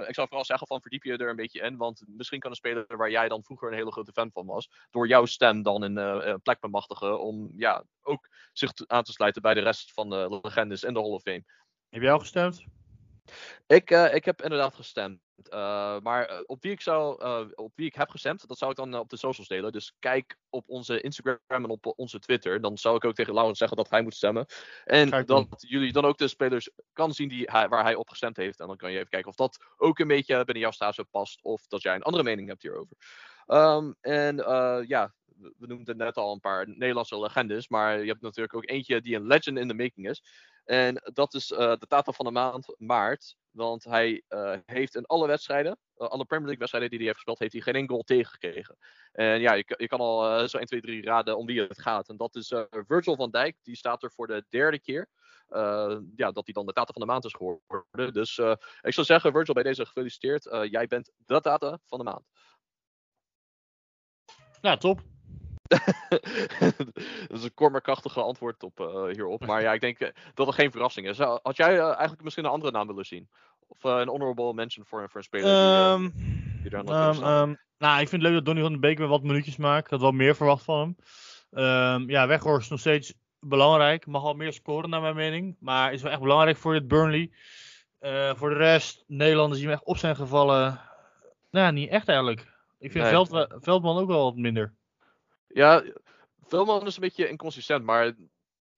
ik 0.07 0.15
zou 0.15 0.27
vooral 0.27 0.45
zeggen 0.45 0.67
van 0.67 0.81
verdiep 0.81 1.03
je 1.03 1.17
er 1.17 1.29
een 1.29 1.37
beetje 1.37 1.61
in, 1.61 1.77
want 1.77 2.03
misschien 2.07 2.41
kan 2.41 2.51
een 2.51 2.57
speler 2.57 2.97
waar 2.97 3.11
jij 3.11 3.29
dan 3.29 3.45
vroeger 3.45 3.69
een 3.69 3.75
hele 3.75 3.93
grote 3.93 4.13
fan 4.13 4.31
van 4.33 4.47
was, 4.47 4.71
door 4.91 5.07
jouw 5.07 5.25
stem 5.25 5.63
dan 5.63 5.83
een, 5.83 5.97
een 5.97 6.43
plek 6.43 6.61
bemachtigen 6.61 7.21
om 7.21 7.53
ja, 7.57 7.85
ook 8.03 8.29
zich 8.53 8.73
aan 8.87 9.05
te 9.05 9.13
sluiten 9.13 9.43
bij 9.43 9.55
de 9.55 9.61
rest 9.61 9.93
van 9.93 10.11
de 10.11 10.41
legendes 10.43 10.83
in 10.83 10.95
de 10.95 11.01
Hall 11.01 11.11
of 11.11 11.23
Fame. 11.23 11.45
Heb 11.89 12.03
jij 12.03 12.13
al 12.13 12.19
gestemd? 12.19 12.65
Ik, 13.67 13.91
eh, 13.91 14.15
ik 14.15 14.25
heb 14.25 14.43
inderdaad 14.43 14.75
gestemd. 14.75 15.21
Eh, 15.49 15.99
maar 16.01 16.27
eh, 16.27 16.41
op 16.47 16.63
wie, 16.63 16.73
ik 16.73 16.81
zou, 16.81 17.25
op 17.55 17.73
wie 17.75 17.87
ik 17.87 17.95
heb 17.95 18.11
gestemd, 18.11 18.49
dat 18.49 18.59
zou 18.59 18.71
ik 18.71 18.77
dan 18.77 18.99
op 18.99 19.09
de 19.09 19.17
socials 19.17 19.49
delen. 19.49 19.73
Dus 19.73 19.95
kijk 19.99 20.37
op 20.51 20.69
onze 20.69 21.01
Instagram 21.01 21.39
en 21.65 21.71
op 21.71 21.93
onze 21.97 22.19
Twitter. 22.19 22.61
Dan 22.61 22.79
zou 22.79 22.97
ik 22.97 23.05
ook 23.05 23.15
tegen 23.15 23.35
Laurens 23.35 23.59
zeggen 23.59 23.77
dat 23.77 23.91
hij 23.91 24.03
moet 24.03 24.15
stemmen. 24.15 24.47
En 24.85 25.25
dat 25.27 25.47
jullie 25.59 25.93
dan 25.93 26.05
ook 26.05 26.19
de 26.19 26.29
spelers 26.29 26.71
kan 26.93 27.13
zien 27.13 27.29
die 27.29 27.51
hij, 27.51 27.69
waar 27.69 27.85
hij 27.85 27.95
op 27.95 28.09
gestemd 28.09 28.37
heeft. 28.37 28.61
En 28.61 28.67
dan 28.67 28.77
kan 28.77 28.91
je 28.91 28.97
even 28.97 29.11
kijken 29.11 29.31
of 29.31 29.37
dat 29.37 29.65
ook 29.77 29.99
een 29.99 30.09
beetje 30.09 30.45
binnen 30.45 30.63
jouw 30.63 30.71
stage 30.71 31.05
past. 31.05 31.39
Of 31.43 31.67
dat 31.67 31.83
jij 31.83 31.95
een 31.95 32.03
andere 32.03 32.25
mening 32.25 32.49
hebt 32.49 32.63
hierover. 32.63 32.97
Ehm, 33.51 33.93
en 34.01 34.45
eh, 34.45 34.79
ja, 34.87 35.15
we 35.35 35.67
noemden 35.67 35.97
net 35.97 36.17
al 36.17 36.33
een 36.33 36.41
paar 36.41 36.69
Nederlandse 36.69 37.21
legendes. 37.21 37.69
Maar 37.69 38.01
je 38.01 38.07
hebt 38.07 38.21
natuurlijk 38.21 38.55
ook 38.55 38.69
eentje 38.69 39.01
die 39.01 39.17
een 39.17 39.27
legend 39.27 39.59
in 39.59 39.69
the 39.69 39.75
making 39.75 40.09
is. 40.09 40.23
En 40.65 41.11
dat 41.13 41.35
is 41.35 41.51
eh, 41.53 41.73
de 41.79 41.87
Tata 41.87 42.13
van 42.13 42.25
de 42.25 42.31
maand, 42.31 42.75
maart. 42.79 43.37
Want 43.51 43.85
hij 43.85 44.23
eh, 44.29 44.57
heeft 44.67 44.95
in 44.95 45.07
alle 45.07 45.27
wedstrijden, 45.27 45.79
alle 45.97 46.25
Premier 46.25 46.47
League 46.47 46.59
wedstrijden 46.59 46.91
die 46.91 46.99
hij 46.99 47.07
heeft 47.07 47.17
gespeeld, 47.19 47.39
heeft 47.39 47.65
hij 47.65 47.75
geen 47.75 47.89
goal 47.89 48.03
tegengekregen. 48.03 48.77
En 49.13 49.41
ja, 49.41 49.53
je, 49.53 49.87
kan- 49.89 49.99
al 49.99 50.49
zo 50.49 50.57
1, 50.57 50.67
2, 50.67 50.81
3 50.81 51.03
raden 51.05 51.37
om 51.37 51.47
wie 51.47 51.61
het 51.61 51.81
gaat. 51.81 52.09
En 52.09 52.17
dat 52.17 52.35
is 52.35 52.53
Virgil 52.71 53.17
van 53.17 53.31
Dijk. 53.31 53.57
Die 53.63 53.77
staat 53.77 54.03
er 54.03 54.13
voor 54.13 54.27
de 54.27 54.45
derde 54.49 54.81
keer. 54.81 55.09
ja, 56.17 56.33
dat 56.33 56.45
hij 56.45 56.53
dan 56.53 56.67
de 56.67 56.73
Tata 56.73 56.93
van 56.93 57.01
de 57.01 57.07
maand 57.09 57.25
is 57.25 57.33
geworden. 57.35 58.13
Dus 58.13 58.39
ik 58.81 58.93
zou 58.93 59.07
zeggen, 59.07 59.33
Virgil, 59.33 59.55
bij 59.55 59.63
deze 59.63 59.87
gefeliciteerd. 59.87 60.45
Jij 60.71 60.87
bent 60.87 61.13
de 61.17 61.41
Tata 61.41 61.79
van 61.87 61.99
de 61.99 62.05
maand. 62.05 62.25
Ja, 64.61 64.77
top. 64.77 65.03
dat 67.29 67.39
is 67.39 67.45
een 67.45 67.55
kort 67.55 67.73
maar 67.73 67.81
krachtige 67.81 68.23
antwoord 68.23 68.63
op, 68.63 68.81
eh, 68.81 69.05
hierop. 69.05 69.47
Maar 69.47 69.63
ja, 69.63 69.73
ik 69.73 69.81
denk 69.81 69.99
eh, 69.99 70.09
dat 70.35 70.47
er 70.47 70.53
geen 70.53 70.71
verrassing 70.71 71.09
is. 71.09 71.19
Had 71.19 71.57
jij 71.57 71.79
eh, 71.79 71.85
eigenlijk 71.85 72.23
misschien 72.23 72.45
een 72.45 72.51
andere 72.51 72.73
naam 72.73 72.87
willen 72.87 73.07
zien? 73.07 73.29
Of 73.67 73.85
een 73.85 74.09
honorable 74.09 74.55
mention 74.55 74.87
voor, 74.87 75.09
voor 75.09 75.17
een 75.17 75.25
speler? 75.25 75.45
die, 75.45 75.55
eh, 75.55 75.93
Ehm, 75.93 76.11
die 76.63 76.71
daar 76.71 76.85
nog 76.85 76.95
ehm, 76.95 77.25
ehm, 77.25 77.55
nou, 77.79 78.01
ik 78.01 78.09
vind 78.09 78.23
het 78.23 78.31
leuk 78.31 78.35
dat 78.35 78.45
Donny 78.45 78.63
van 78.63 78.73
de 78.73 78.79
Beek 78.79 78.99
weer 78.99 79.07
wat 79.09 79.23
minuutjes 79.23 79.57
maakt. 79.57 79.85
Ik 79.85 79.91
had 79.91 80.01
wel 80.01 80.13
meer 80.13 80.37
verwacht 80.37 80.65
van 80.65 80.97
hem. 81.51 82.11
Ja, 82.11 82.27
Weghorst 82.27 82.63
is 82.63 82.69
nog 82.69 82.81
steeds 82.81 83.15
belangrijk. 83.41 84.07
Mag 84.07 84.23
al 84.23 84.35
meer 84.35 84.53
scoren 84.53 84.91
naar 84.91 85.01
mijn 85.01 85.17
mening. 85.17 85.57
Maar 85.61 85.93
is 85.93 86.03
wel 86.03 86.13
echt 86.13 86.21
belangrijk 86.21 86.57
voor 86.57 86.73
dit 86.73 86.89
Burnley. 86.89 87.31
Voor 88.35 88.49
de 88.49 88.57
rest, 88.57 89.05
Nederlanders 89.07 89.59
die 89.59 89.69
me 89.69 89.75
echt 89.75 89.85
op 89.85 89.97
zijn 89.97 90.17
gevallen. 90.17 90.81
Nou, 91.51 91.73
niet 91.73 91.91
echt 91.91 92.09
eigenlijk. 92.09 92.50
Ik 92.81 92.91
vind 92.91 93.05
Nee. 93.05 93.13
Veld, 93.13 93.55
Veldman 93.63 93.99
ook 93.99 94.09
wel 94.09 94.25
wat 94.25 94.37
minder. 94.37 94.75
Ja, 95.47 95.85
Velman 96.47 96.87
is 96.87 96.95
een 96.95 97.03
beetje 97.03 97.29
inconsistent, 97.29 97.85
maar 97.85 98.15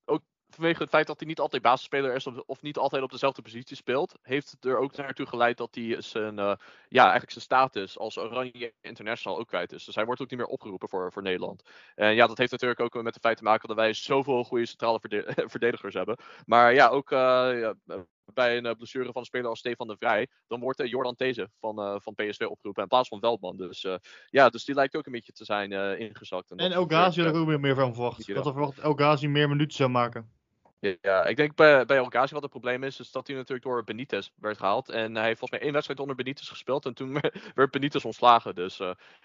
ook 0.04 0.22
vanwege 0.48 0.82
het 0.82 0.90
feit 0.90 1.06
dat 1.06 1.18
hij 1.18 1.28
niet 1.28 1.40
altijd 1.40 1.62
basisspeler 1.62 2.14
is 2.14 2.26
of, 2.26 2.62
niet 2.62 2.76
altijd 2.76 3.02
op 3.02 3.10
dezelfde 3.10 3.42
positie 3.42 3.76
speelt, 3.76 4.18
heeft 4.22 4.50
het 4.50 4.64
er 4.64 4.78
ook 4.78 4.96
naartoe 4.96 5.26
geleid 5.26 5.56
dat 5.56 5.74
hij 5.74 6.00
zijn, 6.00 6.38
uh, 6.38 6.54
ja, 6.88 7.02
eigenlijk 7.02 7.30
zijn 7.30 7.44
status 7.44 7.98
als 7.98 8.18
Oranje 8.18 8.74
International 8.80 9.38
ook 9.38 9.48
kwijt 9.48 9.72
is. 9.72 9.84
Dus 9.84 9.94
hij 9.94 10.04
wordt 10.04 10.20
ook 10.20 10.30
niet 10.30 10.38
meer 10.38 10.48
opgeroepen 10.48 10.88
voor, 10.88 11.12
voor 11.12 11.22
Nederland. 11.22 11.62
En 11.94 12.14
ja, 12.14 12.26
dat 12.26 12.38
heeft 12.38 12.50
natuurlijk 12.50 12.80
ook 12.80 13.02
met 13.02 13.14
het 13.14 13.22
feit 13.22 13.36
te 13.36 13.42
maken 13.42 13.68
dat 13.68 13.76
wij 13.76 13.92
zoveel 13.92 14.44
goede 14.44 14.66
centrale 14.66 15.00
verdedigers 15.54 15.94
hebben. 15.94 16.16
Maar 16.46 16.74
ja, 16.74 16.88
ook 16.88 17.10
uh, 17.10 17.18
ja, 17.60 17.74
bij 18.34 18.56
een 18.56 18.76
blessure 18.76 19.12
van 19.12 19.20
een 19.20 19.24
speler 19.24 19.48
als 19.48 19.58
Stefan 19.58 19.86
de 19.86 19.96
Vrij, 19.96 20.28
dan 20.46 20.60
wordt 20.60 20.80
uh, 20.80 20.86
Jordan 20.86 21.16
These 21.16 21.50
van, 21.60 21.80
uh, 21.80 21.94
van 21.98 22.14
PSV 22.14 22.40
opgeroepen 22.40 22.82
in 22.82 22.88
plaats 22.88 23.08
van 23.08 23.20
Veldman. 23.20 23.56
Dus 23.56 23.86
ja, 24.26 24.48
dus 24.48 24.64
die 24.64 24.74
lijkt 24.74 24.96
ook 24.96 25.06
een 25.06 25.12
beetje 25.12 25.32
te 25.32 25.44
zijn 25.44 25.72
ingezakt. 25.98 26.50
En, 26.50 26.56
en 26.56 26.72
Elgazi 26.72 27.20
had 27.20 27.34
ik 27.34 27.40
ook 27.40 27.46
weer 27.46 27.60
meer 27.60 27.74
van 27.74 27.94
verwacht. 27.94 28.28
Ik 28.28 28.36
had 28.36 28.46
er 28.46 28.52
verwacht 28.52 28.76
dat 28.76 28.84
Elgazi 28.84 29.28
meer 29.28 29.48
minuten 29.48 29.76
zou 29.76 29.90
maken. 29.90 30.30
Ja, 31.00 31.24
ik 31.24 31.36
denk 31.36 31.54
bij, 31.54 31.84
bij 31.84 31.96
Elgazi 31.96 32.32
wat 32.34 32.42
het 32.42 32.50
probleem 32.50 32.82
is, 32.82 33.00
is 33.00 33.10
dat 33.10 33.26
hij 33.26 33.36
natuurlijk 33.36 33.66
door 33.66 33.84
Benitez 33.84 34.30
werd 34.34 34.58
gehaald. 34.58 34.88
En 34.88 35.14
hij 35.14 35.24
heeft 35.24 35.38
volgens 35.38 35.50
mij 35.50 35.60
één 35.60 35.72
wedstrijd 35.72 36.00
onder 36.00 36.16
Benitez 36.16 36.48
gespeeld 36.48 36.86
en 36.86 36.94
toen 36.94 37.20
werd 37.54 37.70
Benitez 37.70 38.04
ontslagen. 38.04 38.54
Dus 38.54 38.80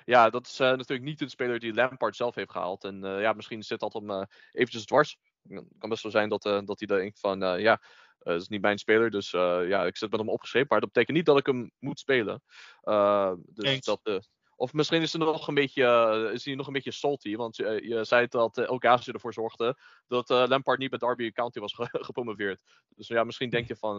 ja, 0.06 0.30
dat 0.30 0.46
is 0.46 0.58
natuurlijk 0.58 1.02
niet 1.02 1.20
de 1.20 1.30
speler 1.30 1.60
die 1.60 1.74
Lampard 1.74 2.16
zelf 2.16 2.36
heeft 2.36 2.52
gehaald. 2.52 2.84
En 2.84 3.02
ja, 3.02 3.34
misschien 3.34 3.64
zit 3.64 3.80
dat 3.80 3.94
hem 3.94 4.26
eventjes 4.52 4.86
dwars. 4.86 5.18
Het 5.50 5.64
kan 5.80 5.90
best 5.90 6.04
wel 6.04 6.12
zijn 6.12 6.30
dat, 6.30 6.42
dat 6.42 6.80
hij 6.80 6.98
denkt 6.98 7.20
van, 7.20 7.60
ja, 7.60 7.82
dat 8.20 8.42
is 8.42 8.48
niet 8.48 8.62
mijn 8.62 8.78
speler, 8.78 9.12
dus 9.12 9.34
uh, 9.34 9.68
ja, 9.68 9.86
ik 9.86 9.98
zit 9.98 10.12
met 10.12 10.20
hem 10.20 10.30
opgeschreven. 10.30 10.68
Maar 10.70 10.80
dat 10.80 10.92
betekent 10.92 11.18
niet 11.18 11.26
dat 11.26 11.38
ik 11.38 11.46
hem 11.46 11.72
moet 11.80 12.00
spelen. 12.00 12.42
Uh, 12.84 13.32
dus 13.46 13.82
dat, 13.82 14.30
of 14.56 14.74
misschien 14.74 15.02
is, 15.02 15.14
er 15.14 15.20
nog 15.20 15.48
een 15.48 15.54
beetje, 15.54 16.30
is 16.34 16.46
hij 16.46 16.56
nog 16.56 16.68
een 16.68 16.74
beetje 16.74 16.92
salty. 16.92 17.36
Want 17.36 17.56
je, 17.56 17.88
je 17.88 18.04
zei 18.04 18.28
dat 18.28 18.58
uh, 18.58 19.08
ervoor 19.08 19.34
zorgde 19.34 19.78
dat 20.08 20.30
Lampard 20.30 20.80
niet 20.80 20.90
bij 20.90 21.00
Derby 21.00 21.32
County 21.32 21.60
was 21.60 21.74
ge 21.78 21.88
gepromoveerd. 21.92 22.62
Dus 22.90 23.08
ja, 23.08 23.24
misschien 23.24 23.50
denk 23.50 23.68
je 23.68 23.76
van, 23.76 23.98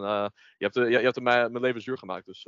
je 0.57 0.63
hebt, 0.65 0.75
je, 0.75 0.89
je 0.89 0.97
hebt 0.97 1.21
mijn, 1.21 1.51
mijn 1.51 1.63
leven 1.63 1.81
zuur 1.81 1.97
gemaakt. 1.97 2.25
Dus 2.25 2.45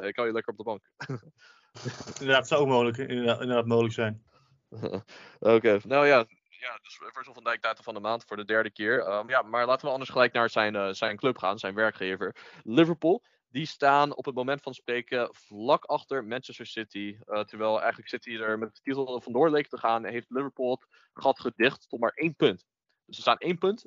ik 0.00 0.16
hou 0.16 0.26
je 0.26 0.32
lekker 0.32 0.52
op 0.52 0.56
de 0.56 0.62
bank. 0.62 0.90
inderdaad, 2.20 2.48
zou 2.48 2.60
ook 2.60 2.68
mogelijk, 2.68 2.96
inderdaad, 2.96 3.40
inderdaad 3.40 3.66
mogelijk 3.66 3.94
zijn. 3.94 4.22
Oké, 5.38 5.78
nou 5.84 6.06
ja, 6.06 6.26
ja, 6.64 6.78
dus 6.82 7.00
Virgil 7.12 7.34
van 7.34 7.44
Dijk 7.44 7.62
data 7.62 7.82
van 7.82 7.94
de 7.94 8.00
maand 8.00 8.24
voor 8.24 8.36
de 8.36 8.44
derde 8.44 8.70
keer. 8.70 9.06
Um, 9.06 9.28
ja, 9.28 9.42
maar 9.42 9.66
laten 9.66 9.86
we 9.86 9.92
anders 9.92 10.10
gelijk 10.10 10.32
naar 10.32 10.50
zijn, 10.50 10.74
uh, 10.74 10.88
zijn 10.90 11.16
club 11.16 11.38
gaan, 11.38 11.58
zijn 11.58 11.74
werkgever. 11.74 12.36
Liverpool. 12.62 13.22
Die 13.48 13.66
staan 13.66 14.16
op 14.16 14.24
het 14.24 14.34
moment 14.34 14.62
van 14.62 14.74
spreken 14.74 15.28
vlak 15.32 15.84
achter 15.84 16.24
Manchester 16.24 16.66
City. 16.66 17.18
Uh, 17.26 17.40
terwijl 17.40 17.78
eigenlijk 17.78 18.08
City 18.08 18.36
er 18.36 18.58
met 18.58 18.74
de 18.74 18.80
titel 18.80 19.20
vandoor 19.20 19.50
leek 19.50 19.68
te 19.68 19.78
gaan, 19.78 20.04
heeft 20.04 20.30
Liverpool 20.30 20.70
het 20.70 20.86
gat 21.12 21.40
gedicht 21.40 21.88
tot 21.88 22.00
maar 22.00 22.12
één 22.14 22.34
punt. 22.34 22.64
Dus 23.06 23.16
ze 23.16 23.22
staan 23.22 23.38
één 23.38 23.58
punt 23.58 23.86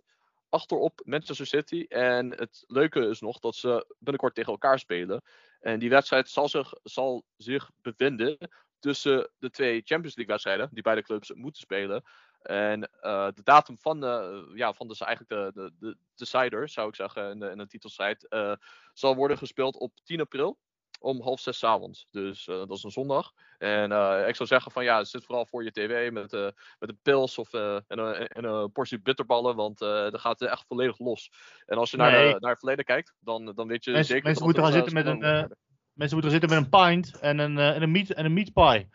achterop 0.50 1.02
Manchester 1.06 1.48
City. 1.48 1.86
En 1.88 2.32
het 2.32 2.63
leuke 2.68 3.00
is 3.00 3.20
nog 3.20 3.40
dat 3.40 3.56
ze 3.56 3.96
binnenkort 4.00 4.36
tegen 4.36 4.52
elkaar 4.52 4.80
spelen. 4.80 5.22
En 5.60 5.80
die 5.80 5.90
wedstrijd 5.90 6.30
zal 6.30 6.50
zich, 6.50 6.74
zal 6.84 7.26
zich 7.38 7.70
bevinden 7.82 8.38
tussen 8.80 9.32
de 9.38 9.50
twee 9.50 9.82
Champions 9.86 10.16
League 10.16 10.34
wedstrijden 10.34 10.70
die 10.72 10.84
beide 10.84 11.04
clubs 11.04 11.34
moeten 11.34 11.62
spelen. 11.62 12.04
En 12.41 12.89
uh, 13.02 13.28
de 13.34 13.43
datum 13.43 13.78
van, 13.80 14.00
de, 14.00 14.52
ja, 14.56 14.73
van 14.73 14.88
dus 14.88 15.02
eigenlijk 15.02 15.54
de, 15.56 15.62
de, 15.62 15.73
de 15.80 15.97
decider, 16.15 16.69
zou 16.69 16.88
ik 16.88 16.95
zeggen, 16.95 17.32
in 17.32 17.39
de, 17.39 17.50
in 17.50 17.58
de 17.58 17.67
titelsite, 17.67 18.26
uh, 18.30 18.54
zal 18.93 19.15
worden 19.15 19.38
gespeeld 19.38 19.78
op 19.78 19.91
10 20.04 20.19
april 20.19 20.58
om 21.00 21.21
half 21.21 21.39
zes 21.39 21.63
avonds. 21.63 22.08
Dus 22.12 22.47
uh, 22.47 22.56
dat 22.56 22.71
is 22.71 22.84
een 22.84 22.91
zondag. 22.91 23.32
En 23.58 23.84
ik 24.28 24.36
zou 24.36 24.50
zeggen 24.50 24.71
van 24.71 24.84
ja, 24.84 25.04
zit 25.04 25.26
vooral 25.26 25.45
voor 25.45 25.63
je 25.63 25.71
tv 25.71 26.12
met, 26.12 26.32
met 26.80 26.89
een 26.89 27.00
pils 27.02 27.38
of 27.38 27.54
en, 27.54 27.84
een, 27.88 28.28
en 28.28 28.43
een 28.43 28.71
portie 28.71 29.02
bitterballen, 29.02 29.56
want 29.56 29.78
dan 29.78 30.19
gaat 30.19 30.39
het 30.39 30.50
echt 30.50 30.65
volledig 30.67 31.00
los. 31.00 31.32
En 31.65 31.78
als 31.78 31.91
je 31.91 31.97
naar, 31.97 32.12
Nee. 32.12 32.36
naar 32.39 32.50
het 32.50 32.60
verleden 32.60 32.86
kijkt, 32.86 33.13
dan, 33.19 33.52
dan 33.56 33.67
weet 33.67 33.84
je 33.84 33.91
Mensen, 33.91 34.13
zeker 34.13 34.23
mensen 34.23 34.45
dat 34.45 34.56
moeten 34.56 34.73
gaan 34.73 34.84
zitten 34.84 34.97
eh, 34.97 35.04
met 35.04 35.13
een, 35.13 35.43
eh, 35.43 35.56
mensen 35.93 36.17
moeten 36.17 36.32
gaan 36.32 36.39
zitten 36.39 36.50
met 36.50 36.60
een 36.60 36.69
pint 36.69 37.19
en 37.19 37.39
een, 37.39 37.58
eh, 37.58 37.76
en 37.76 37.82
een, 37.82 37.91
meat, 37.91 38.10
en 38.10 38.26
een 38.26 38.34
meat 38.34 38.54
pie. 38.54 38.89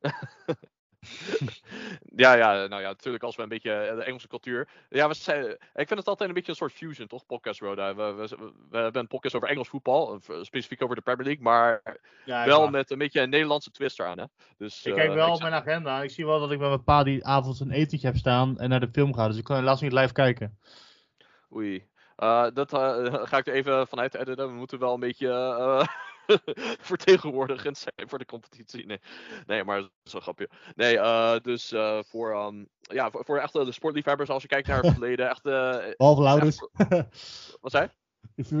Ja, 2.16 2.34
ja, 2.34 2.66
nou 2.66 2.82
ja, 2.82 2.88
natuurlijk 2.88 3.24
als 3.24 3.36
we 3.36 3.42
een 3.42 3.48
beetje 3.48 3.72
eh, 3.72 3.96
de 3.96 4.02
Engelse 4.02 4.28
cultuur. 4.28 4.68
Ja, 4.88 5.08
we 5.08 5.14
zijn, 5.14 5.44
ik 5.74 5.86
vind 5.88 5.98
het 5.98 6.08
altijd 6.08 6.28
een 6.28 6.34
beetje 6.34 6.50
een 6.50 6.56
soort 6.56 6.72
fusion, 6.72 7.06
toch? 7.06 7.26
Podcast 7.26 7.60
Roda. 7.60 7.94
We, 7.94 8.12
we, 8.12 8.52
we 8.70 8.78
hebben 8.78 9.00
een 9.00 9.08
podcast 9.08 9.34
over 9.34 9.48
Engels 9.48 9.68
voetbal, 9.68 10.20
eh, 10.28 10.42
specifiek 10.42 10.82
over 10.82 10.96
de 10.96 11.02
Premier 11.02 11.24
League, 11.24 11.42
maar 11.42 11.98
Ja, 12.24 12.44
wel 12.46 12.70
met 12.70 12.90
een 12.90 12.98
beetje 12.98 13.20
een 13.20 13.30
Nederlandse 13.30 13.70
twist 13.70 14.00
eraan, 14.00 14.18
hè? 14.18 14.24
Dus, 14.56 14.84
Ik 14.84 14.92
eh, 14.92 14.98
kijk 14.98 15.14
wel 15.14 15.26
ik 15.26 15.34
op 15.34 15.40
mijn 15.40 15.54
agenda. 15.54 16.02
Ik 16.02 16.10
zie 16.10 16.26
wel 16.26 16.40
dat 16.40 16.50
ik 16.50 16.58
met 16.58 16.68
mijn 16.68 16.84
pa 16.84 17.02
die 17.02 17.26
avond 17.26 17.60
een 17.60 17.70
etentje 17.70 18.06
heb 18.06 18.16
staan 18.16 18.58
en 18.58 18.68
naar 18.68 18.80
de 18.80 18.90
film 18.92 19.14
ga. 19.14 19.28
Dus 19.28 19.36
ik 19.36 19.44
kan 19.44 19.56
helaas 19.56 19.80
niet 19.80 19.92
live 19.92 20.12
kijken. 20.12 20.58
Oei. 21.54 21.90
Uh, 22.16 22.46
dat 22.54 22.72
uh, 22.72 22.80
ga 23.30 23.36
ik 23.36 23.46
er 23.46 23.54
even 23.54 23.86
vanuit 23.86 24.14
editen. 24.14 24.48
We 24.48 24.54
moeten 24.54 24.78
wel 24.78 24.94
een 24.94 25.00
beetje 25.00 25.28
vertegenwoordigend 26.90 27.78
zijn 27.78 28.08
voor 28.08 28.18
de 28.18 28.24
competitie. 28.24 28.86
Nee, 28.86 29.00
nee 29.46 29.64
maar 29.64 29.80
dat 29.80 29.90
is 30.04 30.12
een 30.12 30.20
grapje. 30.20 30.48
Nee, 30.74 31.40
dus 31.40 31.72
voor, 32.08 32.36
um, 32.36 32.68
ja, 32.80 33.10
voor, 33.10 33.24
voor 33.24 33.38
echt 33.38 33.52
de 33.52 33.72
sportliefhebbers, 33.72 34.30
als 34.30 34.42
je 34.42 34.48
kijkt 34.48 34.68
naar 34.68 34.82
het 34.82 34.92
verleden, 34.98 35.28
echt. 35.28 35.42
Behalve 35.42 36.22
Laurens. 36.22 36.68
Wat 37.60 37.70
zei 37.70 37.88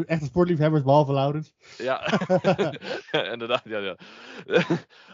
Echte 0.06 0.24
sportliefhebbers, 0.24 0.82
behalve 0.82 1.12
Laurens. 1.12 1.52
Ja, 1.78 2.06
inderdaad. 3.32 3.62
Ja, 3.64 3.78
ja. 3.78 3.96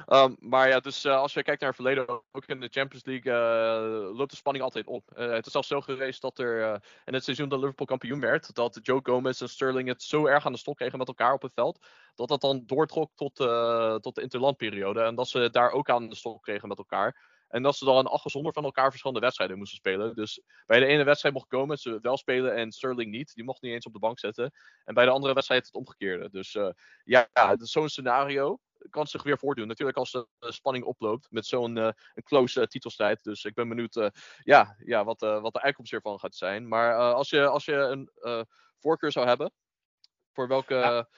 um, 0.07 0.37
maar 0.51 0.69
ja, 0.69 0.81
dus 0.81 1.05
uh, 1.05 1.17
als 1.17 1.33
je 1.33 1.43
kijkt 1.43 1.61
naar 1.61 1.71
het 1.71 1.81
verleden, 1.81 2.09
ook 2.09 2.47
in 2.47 2.61
de 2.61 2.69
Champions 2.71 3.05
League, 3.05 3.33
uh, 3.33 4.17
loopt 4.17 4.31
de 4.31 4.37
spanning 4.37 4.65
altijd 4.65 4.87
op. 4.87 5.11
Uh, 5.17 5.31
het 5.31 5.47
is 5.47 5.53
zelfs 5.53 5.69
zo 5.69 5.81
geweest 5.81 6.21
dat 6.21 6.39
er 6.39 6.81
in 7.05 7.15
het 7.15 7.25
seizoen 7.25 7.49
dat 7.49 7.59
Liverpool 7.59 7.87
kampioen 7.87 8.21
werd, 8.21 8.55
dat 8.55 8.79
Joe 8.83 9.01
Gomez 9.03 9.41
en 9.41 9.49
Sterling 9.49 9.89
het 9.89 10.03
zo 10.03 10.27
erg 10.27 10.47
aan 10.47 10.53
de 10.53 10.59
stok 10.59 10.77
kregen 10.77 10.99
met 10.99 11.09
elkaar 11.09 11.33
op 11.33 11.43
het 11.43 11.55
veld, 11.55 11.87
dat 12.15 12.29
dat 12.29 12.41
dan 12.41 12.63
doortrok 12.67 13.11
tot, 13.15 13.37
tot 14.03 14.15
de 14.15 14.23
interlandperiode. 14.23 15.01
En 15.01 15.15
dat 15.15 15.29
ze 15.29 15.49
daar 15.51 15.71
ook 15.71 15.91
aan 15.91 16.09
de 16.09 16.17
stok 16.17 16.43
kregen 16.43 16.69
met 16.69 16.79
elkaar. 16.79 17.17
En 17.49 17.63
dat 17.63 17.77
ze 17.77 17.85
dan 17.85 18.07
acht 18.07 18.31
zonder 18.31 18.53
van 18.53 18.65
elkaar 18.65 18.89
verschillende 18.89 19.23
wedstrijden 19.23 19.59
moesten 19.59 19.79
spelen. 19.79 20.15
Dus 20.15 20.43
bij 20.67 20.81
de 20.81 20.87
ene 20.87 21.05
wedstrijd 21.05 21.35
mocht 21.35 21.49
Gomez 21.49 21.85
wel 22.01 22.17
spelen 22.17 22.55
en 22.55 22.73
Sterling 22.73 23.11
niet. 23.11 23.35
Die 23.35 23.45
mocht 23.45 23.63
niet 23.63 23.73
eens 23.73 23.87
op 23.87 23.93
de 23.93 23.99
bank 23.99 24.19
zetten. 24.19 24.53
En 24.85 24.95
bij 24.95 25.05
de 25.05 25.11
andere 25.11 25.35
wedstrijd 25.35 25.67
het 25.67 25.75
omgekeerde. 25.75 26.31
Dus 26.31 26.55
uh, 26.55 26.71
ja, 27.05 27.29
zo'n 27.57 27.89
scenario 27.89 28.59
kan 28.91 29.07
zich 29.07 29.23
weer 29.23 29.39
voordoen. 29.39 29.67
Natuurlijk 29.67 29.99
als 29.99 30.11
de 30.11 30.27
spanning 30.39 30.85
oploopt 30.85 31.31
met 31.31 31.47
zo'n 31.47 31.77
uh, 31.77 31.91
een 32.15 32.23
close 32.23 32.61
uh, 32.61 32.67
titelstrijd. 32.67 33.25
Dus 33.25 33.45
ik 33.45 33.55
ben 33.55 33.69
benieuwd 33.69 34.11
ja, 34.43 34.77
ja, 34.85 35.05
wat, 35.05 35.21
wat 35.21 35.53
de 35.53 35.63
uitkomst 35.63 35.91
hiervan 35.91 36.19
gaat 36.19 36.35
zijn. 36.35 36.69
Maar 36.69 37.15
als, 37.15 37.31
je, 37.31 37.47
als 37.47 37.65
je 37.65 37.75
een 37.75 38.11
voorkeur 38.79 39.13
zou 39.13 39.27
hebben, 39.27 39.53
voor 40.33 40.49
welke... 40.49 40.75
Ja. 40.75 41.09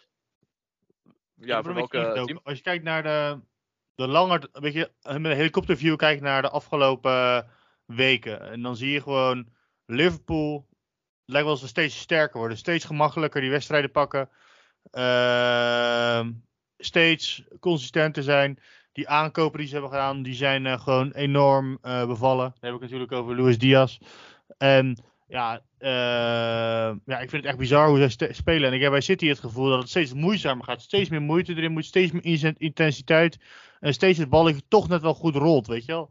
Ja, 1.42 1.62
voor 1.62 1.74
welke 1.74 2.22
team? 2.24 2.40
Als 2.42 2.56
je 2.56 2.62
kijkt 2.62 2.84
naar 2.84 3.02
de, 3.02 3.40
de 4.00 4.08
langer, 4.08 4.48
een 4.52 4.62
beetje 4.62 4.90
met 5.02 5.24
een 5.24 5.24
helikopterview 5.24 5.96
kijkt 5.96 6.22
naar 6.22 6.42
de 6.42 6.50
afgelopen 6.50 7.46
weken. 7.84 8.50
En 8.50 8.62
dan 8.62 8.76
zie 8.76 8.90
je 8.90 9.00
gewoon 9.00 9.48
Liverpool. 9.86 10.68
Lijkt 11.24 11.46
wel 11.46 11.56
ze 11.56 11.68
steeds 11.68 11.98
sterker 11.98 12.38
worden. 12.38 12.56
Steeds 12.56 12.84
gemakkelijker 12.84 13.40
die 13.40 13.50
wedstrijden 13.50 13.90
pakken. 13.90 14.28
Uh, 14.92 16.26
steeds 16.78 17.44
consistenter 17.60 18.22
zijn. 18.22 18.58
Die 18.92 19.08
aankopen 19.08 19.58
die 19.58 19.66
ze 19.66 19.72
hebben 19.72 19.92
gedaan, 19.92 20.22
die 20.22 20.34
zijn 20.34 20.64
uh, 20.64 20.80
gewoon 20.80 21.10
enorm 21.10 21.78
uh, 21.82 22.06
bevallen. 22.06 22.54
Dan 22.60 22.70
heb 22.70 22.74
ik 22.74 22.80
natuurlijk 22.80 23.12
over 23.12 23.40
Luis 23.40 23.58
Diaz. 23.58 23.98
En 24.58 25.04
ja, 25.30 25.60
uh, 25.78 26.96
ja, 27.04 27.18
ik 27.18 27.30
vind 27.30 27.32
het 27.32 27.44
echt 27.44 27.58
bizar 27.58 27.88
hoe 27.88 28.08
zij 28.08 28.32
spelen. 28.32 28.68
En 28.68 28.74
ik 28.74 28.80
heb 28.82 28.90
bij 28.90 29.00
City 29.00 29.26
het 29.26 29.38
gevoel 29.38 29.68
dat 29.68 29.78
het 29.78 29.88
steeds 29.88 30.12
moeizamer 30.12 30.64
gaat. 30.64 30.82
Steeds 30.82 31.08
meer 31.08 31.22
moeite 31.22 31.56
erin 31.56 31.72
moet, 31.72 31.84
steeds 31.84 32.12
meer 32.12 32.54
intensiteit. 32.58 33.38
En 33.80 33.94
steeds 33.94 34.18
het 34.18 34.28
balletje 34.28 34.62
toch 34.68 34.88
net 34.88 35.02
wel 35.02 35.14
goed 35.14 35.34
rolt, 35.34 35.66
weet 35.66 35.84
je 35.84 35.92
wel. 35.92 36.10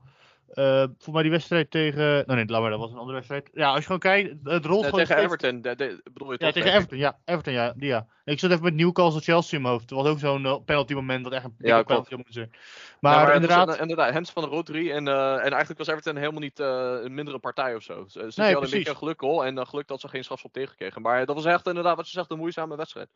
Uh, 0.53 0.83
voor 0.97 1.13
mij 1.13 1.21
die 1.21 1.31
wedstrijd 1.31 1.71
tegen. 1.71 2.03
Nou 2.03 2.35
nee, 2.35 2.45
laat 2.45 2.61
maar, 2.61 2.69
dat 2.69 2.79
was 2.79 2.91
een 2.91 2.97
andere 2.97 3.15
wedstrijd. 3.15 3.49
Ja, 3.53 3.67
als 3.69 3.77
je 3.77 3.83
gewoon 3.83 3.99
kijkt, 3.99 4.35
het 4.43 4.65
rolt 4.65 4.83
ja, 4.83 4.89
gewoon. 4.89 5.05
Tegen 5.05 5.23
Everton, 5.23 5.61
de, 5.61 5.75
de, 5.75 6.01
bedoel 6.13 6.31
je 6.31 6.37
Ja, 6.39 6.51
tegen 6.51 6.73
Everton, 6.73 6.97
ja. 6.97 7.19
Everton, 7.25 7.53
ja. 7.53 7.73
Die, 7.75 7.87
ja. 7.87 8.07
Ik 8.23 8.39
zat 8.39 8.51
even 8.51 8.63
met 8.63 8.73
Newcastle 8.73 9.21
Chelsea 9.21 9.57
in 9.57 9.63
mijn 9.63 9.73
hoofd. 9.73 9.89
Het 9.89 9.99
was 9.99 10.07
ook 10.07 10.19
zo'n 10.19 10.45
uh, 10.45 10.55
penalty 10.65 10.93
moment 10.93 11.23
dat 11.23 11.33
echt 11.33 11.43
een 11.43 11.55
ja, 11.57 11.83
penalty 11.83 12.15
moet 12.15 12.25
zijn. 12.29 12.51
Maar, 12.99 13.13
ja, 13.13 13.23
maar 13.23 13.35
inderdaad. 13.35 13.67
Dus, 13.67 13.77
inderdaad, 13.77 14.13
Hens 14.13 14.31
van 14.31 14.43
de 14.43 14.49
Rodri. 14.49 14.91
En, 14.91 15.07
uh, 15.07 15.33
en 15.33 15.51
eigenlijk 15.51 15.77
was 15.77 15.87
Everton 15.87 16.15
helemaal 16.15 16.41
niet 16.41 16.59
een 16.59 17.13
mindere 17.13 17.39
partij 17.39 17.75
of 17.75 17.83
zo. 17.83 18.05
Ze, 18.07 18.31
ze 18.31 18.41
nee, 18.41 18.53
hadden 18.53 18.71
een 18.71 18.77
beetje 18.77 18.95
geluk 18.95 19.21
al. 19.21 19.45
En 19.45 19.67
geluk 19.67 19.87
dat 19.87 19.99
ze 19.99 20.07
geen 20.07 20.23
strafschop 20.23 20.53
tegenkregen. 20.53 21.01
Maar 21.01 21.25
dat 21.25 21.35
was 21.35 21.45
echt 21.45 21.67
inderdaad, 21.67 21.95
wat 21.95 22.05
je 22.05 22.13
zegt, 22.13 22.31
een 22.31 22.37
moeizame 22.37 22.75
wedstrijd. 22.75 23.09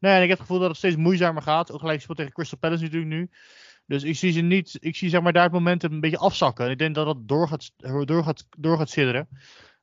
Nee, 0.00 0.14
en 0.14 0.22
ik 0.22 0.28
heb 0.28 0.38
het 0.38 0.46
gevoel 0.46 0.58
dat 0.58 0.68
het 0.68 0.78
steeds 0.78 0.96
moeizamer 0.96 1.42
gaat. 1.42 1.72
Ook 1.72 1.80
gelijk 1.80 2.00
speelt 2.00 2.18
tegen 2.18 2.32
Crystal 2.32 2.58
Palace 2.58 2.82
natuurlijk 2.82 3.12
nu. 3.12 3.30
Dus 3.86 4.02
ik 4.02 4.16
zie 4.16 4.32
ze 4.32 4.40
niet, 4.40 4.76
ik 4.80 4.96
zie 4.96 5.08
zeg 5.08 5.22
maar 5.22 5.32
daar 5.32 5.42
het 5.42 5.52
momentum 5.52 5.92
een 5.92 6.00
beetje 6.00 6.18
afzakken. 6.18 6.64
En 6.64 6.70
ik 6.70 6.78
denk 6.78 6.94
dat 6.94 7.06
dat 7.06 7.28
door 7.28 7.48
gaat, 7.48 7.72
door 8.06 8.24
gaat, 8.24 8.46
door 8.58 8.78
gaat 8.78 8.90
sidderen. 8.90 9.28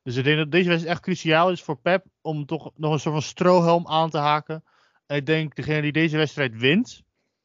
Dus 0.02 0.16
ik 0.16 0.24
denk 0.24 0.38
dat 0.38 0.50
deze 0.50 0.68
wedstrijd 0.68 0.96
echt 0.96 1.04
cruciaal 1.04 1.50
is 1.50 1.62
voor 1.62 1.80
Pep 1.80 2.04
om 2.20 2.46
toch 2.46 2.70
nog 2.76 2.92
een 2.92 3.00
soort 3.00 3.14
van 3.14 3.22
strohelm 3.22 3.86
aan 3.86 4.10
te 4.10 4.18
haken. 4.18 4.64
En 5.06 5.16
ik 5.16 5.26
denk 5.26 5.54
degene 5.54 5.82
die 5.82 5.92
deze 5.92 6.16
wedstrijd 6.16 6.56
wint, 6.56 7.02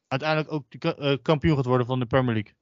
uiteindelijk 0.08 0.52
ook 0.52 0.64
de, 0.68 0.96
uh, 0.98 1.16
kampioen 1.22 1.56
gaat 1.56 1.64
worden 1.64 1.86
van 1.86 1.98
de 1.98 2.06
Premier 2.06 2.34
League. 2.34 2.54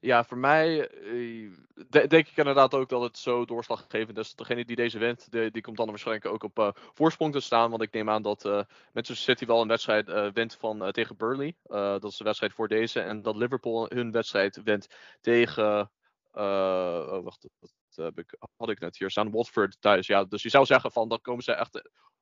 Ja, 0.00 0.24
voor 0.24 0.38
mij 0.38 0.90
uh, 1.12 1.52
de- 1.88 2.06
denk 2.06 2.28
ik 2.28 2.36
inderdaad 2.36 2.74
ook 2.74 2.88
dat 2.88 3.02
het 3.02 3.18
zo 3.18 3.44
doorslaggevend 3.44 4.18
is. 4.18 4.34
Degene 4.34 4.64
die 4.64 4.76
deze 4.76 4.98
wint, 4.98 5.30
die 5.30 5.60
komt 5.60 5.76
dan 5.76 5.86
waarschijnlijk 5.86 6.26
ook 6.26 6.42
op 6.42 6.58
eh, 6.58 6.70
voorsprong 6.94 7.32
te 7.32 7.40
staan. 7.40 7.70
Want 7.70 7.82
ik 7.82 7.92
neem 7.92 8.10
aan 8.10 8.22
dat 8.22 8.44
eh 8.44 8.62
Manchester 8.92 9.16
City 9.16 9.46
wel 9.46 9.60
een 9.60 9.68
wedstrijd 9.68 10.08
eh, 10.08 10.30
wint 10.32 10.54
van, 10.54 10.92
tegen 10.92 11.16
Burnley. 11.16 11.56
Dat 11.62 12.04
is 12.04 12.16
de 12.16 12.24
wedstrijd 12.24 12.52
voor 12.52 12.68
deze. 12.68 13.00
En 13.00 13.22
dat 13.22 13.36
Liverpool 13.36 13.86
hun 13.88 14.10
wedstrijd 14.10 14.62
wint 14.62 14.86
tegen. 15.20 15.90
oh, 16.32 17.22
wacht, 17.22 17.48
wat 17.58 17.72
heb 17.94 18.18
ik, 18.18 18.36
had 18.56 18.70
ik 18.70 18.80
net 18.80 18.98
hier 18.98 19.10
staan? 19.10 19.30
Watford 19.30 19.80
thuis. 19.80 20.06
Ja, 20.06 20.24
dus 20.24 20.42
je 20.42 20.48
zou 20.48 20.64
zeggen 20.64 20.92
van 20.92 21.08
dan 21.08 21.20
komen 21.20 21.42
ze 21.42 21.52
echt 21.52 21.74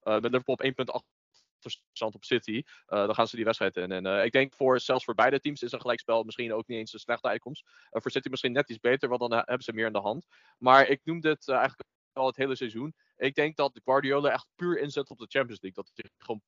met 0.02 0.22
Liverpool 0.22 0.54
op 0.54 1.02
1,8 1.02 1.17
achterstand 1.64 2.14
op 2.14 2.24
City. 2.24 2.62
eh, 2.86 3.06
dan 3.06 3.14
gaan 3.14 3.28
ze 3.28 3.36
die 3.36 3.44
wedstrijd 3.44 3.76
in. 3.76 3.92
En 3.92 4.06
eh, 4.06 4.24
ik 4.24 4.32
denk 4.32 4.54
voor, 4.54 4.80
zelfs 4.80 5.04
voor 5.04 5.14
beide 5.14 5.40
teams 5.40 5.62
is 5.62 5.72
een 5.72 5.80
gelijkspel 5.80 6.22
misschien 6.22 6.52
ook 6.52 6.66
niet 6.66 6.78
eens 6.78 6.92
een 6.92 6.98
slechte 6.98 7.28
uitkomst. 7.28 7.66
Eh, 7.90 8.00
voor 8.02 8.10
City 8.10 8.28
misschien 8.28 8.52
net 8.52 8.70
iets 8.70 8.80
beter, 8.80 9.08
want 9.08 9.20
dan 9.20 9.32
hebben 9.32 9.62
ze 9.62 9.72
meer 9.72 9.86
in 9.86 9.92
de 9.92 9.98
hand. 9.98 10.26
Maar 10.58 10.88
ik 10.88 11.00
noem 11.04 11.20
dit 11.20 11.48
eigenlijk 11.48 11.88
al 12.12 12.26
het 12.26 12.36
hele 12.36 12.56
seizoen. 12.56 12.94
Ik 13.16 13.34
denk 13.34 13.56
dat 13.56 13.80
Guardiola 13.84 14.30
echt 14.30 14.46
puur 14.54 14.78
inzet 14.78 15.10
op 15.10 15.18
de 15.18 15.26
Champions 15.28 15.60
League. 15.60 15.84
Dat 15.84 15.90
hij 15.94 16.10
gewoon 16.18 16.42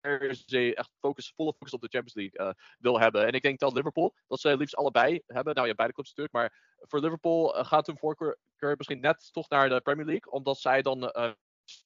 per 0.00 0.34
se 0.34 0.74
echt 0.74 0.90
focus, 0.98 1.32
volle 1.36 1.52
focus 1.52 1.72
op 1.72 1.80
de 1.80 1.88
Champions 1.88 2.14
League 2.14 2.54
wil 2.78 3.00
hebben. 3.00 3.26
En 3.26 3.32
ik 3.32 3.42
denk 3.42 3.58
dat 3.58 3.72
Liverpool, 3.72 4.14
dat 4.26 4.40
ze 4.40 4.56
liefst 4.56 4.76
allebei 4.76 5.22
hebben. 5.26 5.54
Nou 5.54 5.66
ja, 5.66 5.74
beide 5.74 5.94
clubs 5.94 6.08
natuurlijk. 6.14 6.34
Maar 6.36 6.78
voor 6.78 7.00
Liverpool 7.00 7.64
gaat 7.64 7.86
hun 7.86 7.98
voorkeur 7.98 8.38
misschien 8.76 9.00
net 9.00 9.32
toch 9.32 9.48
naar 9.48 9.68
de 9.68 9.80
Premier 9.80 10.06
League. 10.06 10.32
Omdat 10.32 10.58
zij 10.58 10.82
dan 10.82 11.12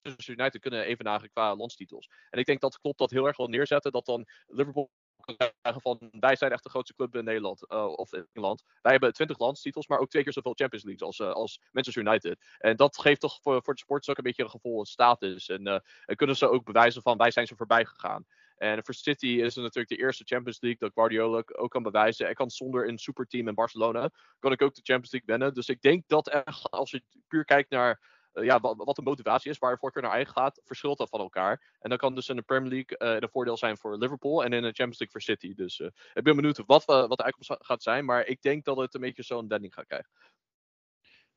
Manchester 0.01 0.33
United 0.39 0.61
kunnen 0.61 0.85
evenaren 0.85 1.29
qua 1.29 1.55
landstitels. 1.55 2.09
En 2.29 2.39
ik 2.39 2.45
denk 2.45 2.61
dat 2.61 2.79
klopt 2.79 2.97
dat 2.97 3.11
heel 3.11 3.25
erg 3.25 3.37
wel 3.37 3.47
neerzetten. 3.47 3.91
Dat 3.91 4.05
dan 4.05 4.27
Liverpool 4.47 4.89
kan 5.21 5.51
zeggen 5.61 5.81
van 5.81 5.99
wij 6.19 6.35
zijn 6.35 6.51
echt 6.51 6.63
de 6.63 6.69
grootste 6.69 6.95
club 6.95 7.15
in 7.15 7.23
Nederland 7.23 7.65
uh, 7.67 7.85
of 7.85 8.13
in 8.13 8.27
Engeland. 8.33 8.63
Wij 8.81 8.91
hebben 8.91 9.13
20 9.13 9.39
landstitels, 9.39 9.87
maar 9.87 9.99
ook 9.99 10.09
twee 10.09 10.23
keer 10.23 10.33
zoveel 10.33 10.53
Champions 10.55 10.85
Leagues 10.85 11.07
als, 11.07 11.19
uh, 11.19 11.33
als 11.33 11.61
Manchester 11.71 12.03
United. 12.03 12.45
En 12.57 12.75
dat 12.75 12.97
geeft 12.97 13.19
toch 13.19 13.39
voor, 13.41 13.63
voor 13.63 13.73
de 13.73 13.79
sports 13.79 14.09
ook 14.09 14.17
een 14.17 14.23
beetje 14.23 14.43
een 14.43 14.49
gevoel 14.49 14.75
van 14.75 14.85
status. 14.85 15.49
En, 15.49 15.67
uh, 15.67 15.79
en 16.05 16.15
kunnen 16.15 16.35
ze 16.35 16.49
ook 16.49 16.65
bewijzen 16.65 17.01
van 17.01 17.17
wij 17.17 17.31
zijn 17.31 17.47
ze 17.47 17.55
voorbij 17.55 17.85
gegaan. 17.85 18.25
En 18.55 18.83
voor 18.83 18.93
City 18.93 19.27
is 19.27 19.55
het 19.55 19.63
natuurlijk 19.63 19.89
de 19.89 19.97
eerste 19.97 20.23
Champions 20.23 20.61
League 20.61 20.79
dat 20.79 20.93
Guardiola 20.93 21.43
ook 21.55 21.71
kan 21.71 21.83
bewijzen. 21.83 22.27
En 22.27 22.33
kan 22.33 22.49
zonder 22.49 22.87
een 22.87 22.97
superteam 22.97 23.47
in 23.47 23.55
Barcelona, 23.55 24.09
kan 24.39 24.51
ik 24.51 24.61
ook 24.61 24.75
de 24.75 24.81
Champions 24.83 25.11
League 25.11 25.29
winnen. 25.29 25.53
Dus 25.53 25.69
ik 25.69 25.81
denk 25.81 26.03
dat 26.07 26.29
echt, 26.29 26.71
als 26.71 26.91
je 26.91 27.03
puur 27.27 27.45
kijkt 27.45 27.69
naar 27.69 27.99
ja, 28.33 28.59
wat, 28.59 28.95
de 28.95 29.01
motivatie 29.01 29.51
is, 29.51 29.57
waar 29.57 29.77
voorkeur 29.77 30.03
naar 30.03 30.11
eigen 30.11 30.33
gaat, 30.33 30.61
verschilt 30.63 30.97
dat 30.97 31.09
van 31.09 31.19
elkaar. 31.19 31.75
En 31.79 31.89
dan 31.89 31.97
kan 31.97 32.15
dus 32.15 32.29
in 32.29 32.35
de 32.35 32.41
Premier 32.41 32.69
League 32.69 33.13
uh, 33.13 33.19
een 33.19 33.29
voordeel 33.29 33.57
zijn 33.57 33.77
voor 33.77 33.97
Liverpool 33.97 34.43
en 34.43 34.53
in 34.53 34.61
de 34.61 34.67
Champions 34.67 34.99
League 34.99 35.09
voor 35.11 35.21
City. 35.21 35.53
Dus 35.55 35.79
uh, 35.79 35.87
ik 36.13 36.23
ben 36.23 36.35
benieuwd 36.35 36.63
wat, 36.65 36.85
wat 36.85 37.17
de 37.17 37.23
uitkomst 37.23 37.55
gaat 37.59 37.83
zijn, 37.83 38.05
maar 38.05 38.25
ik 38.25 38.41
denk 38.41 38.65
dat 38.65 38.77
het 38.77 38.93
een 38.93 39.01
beetje 39.01 39.23
zo'n 39.23 39.47
landing 39.47 39.73
gaat 39.73 39.85
krijgen. 39.85 40.09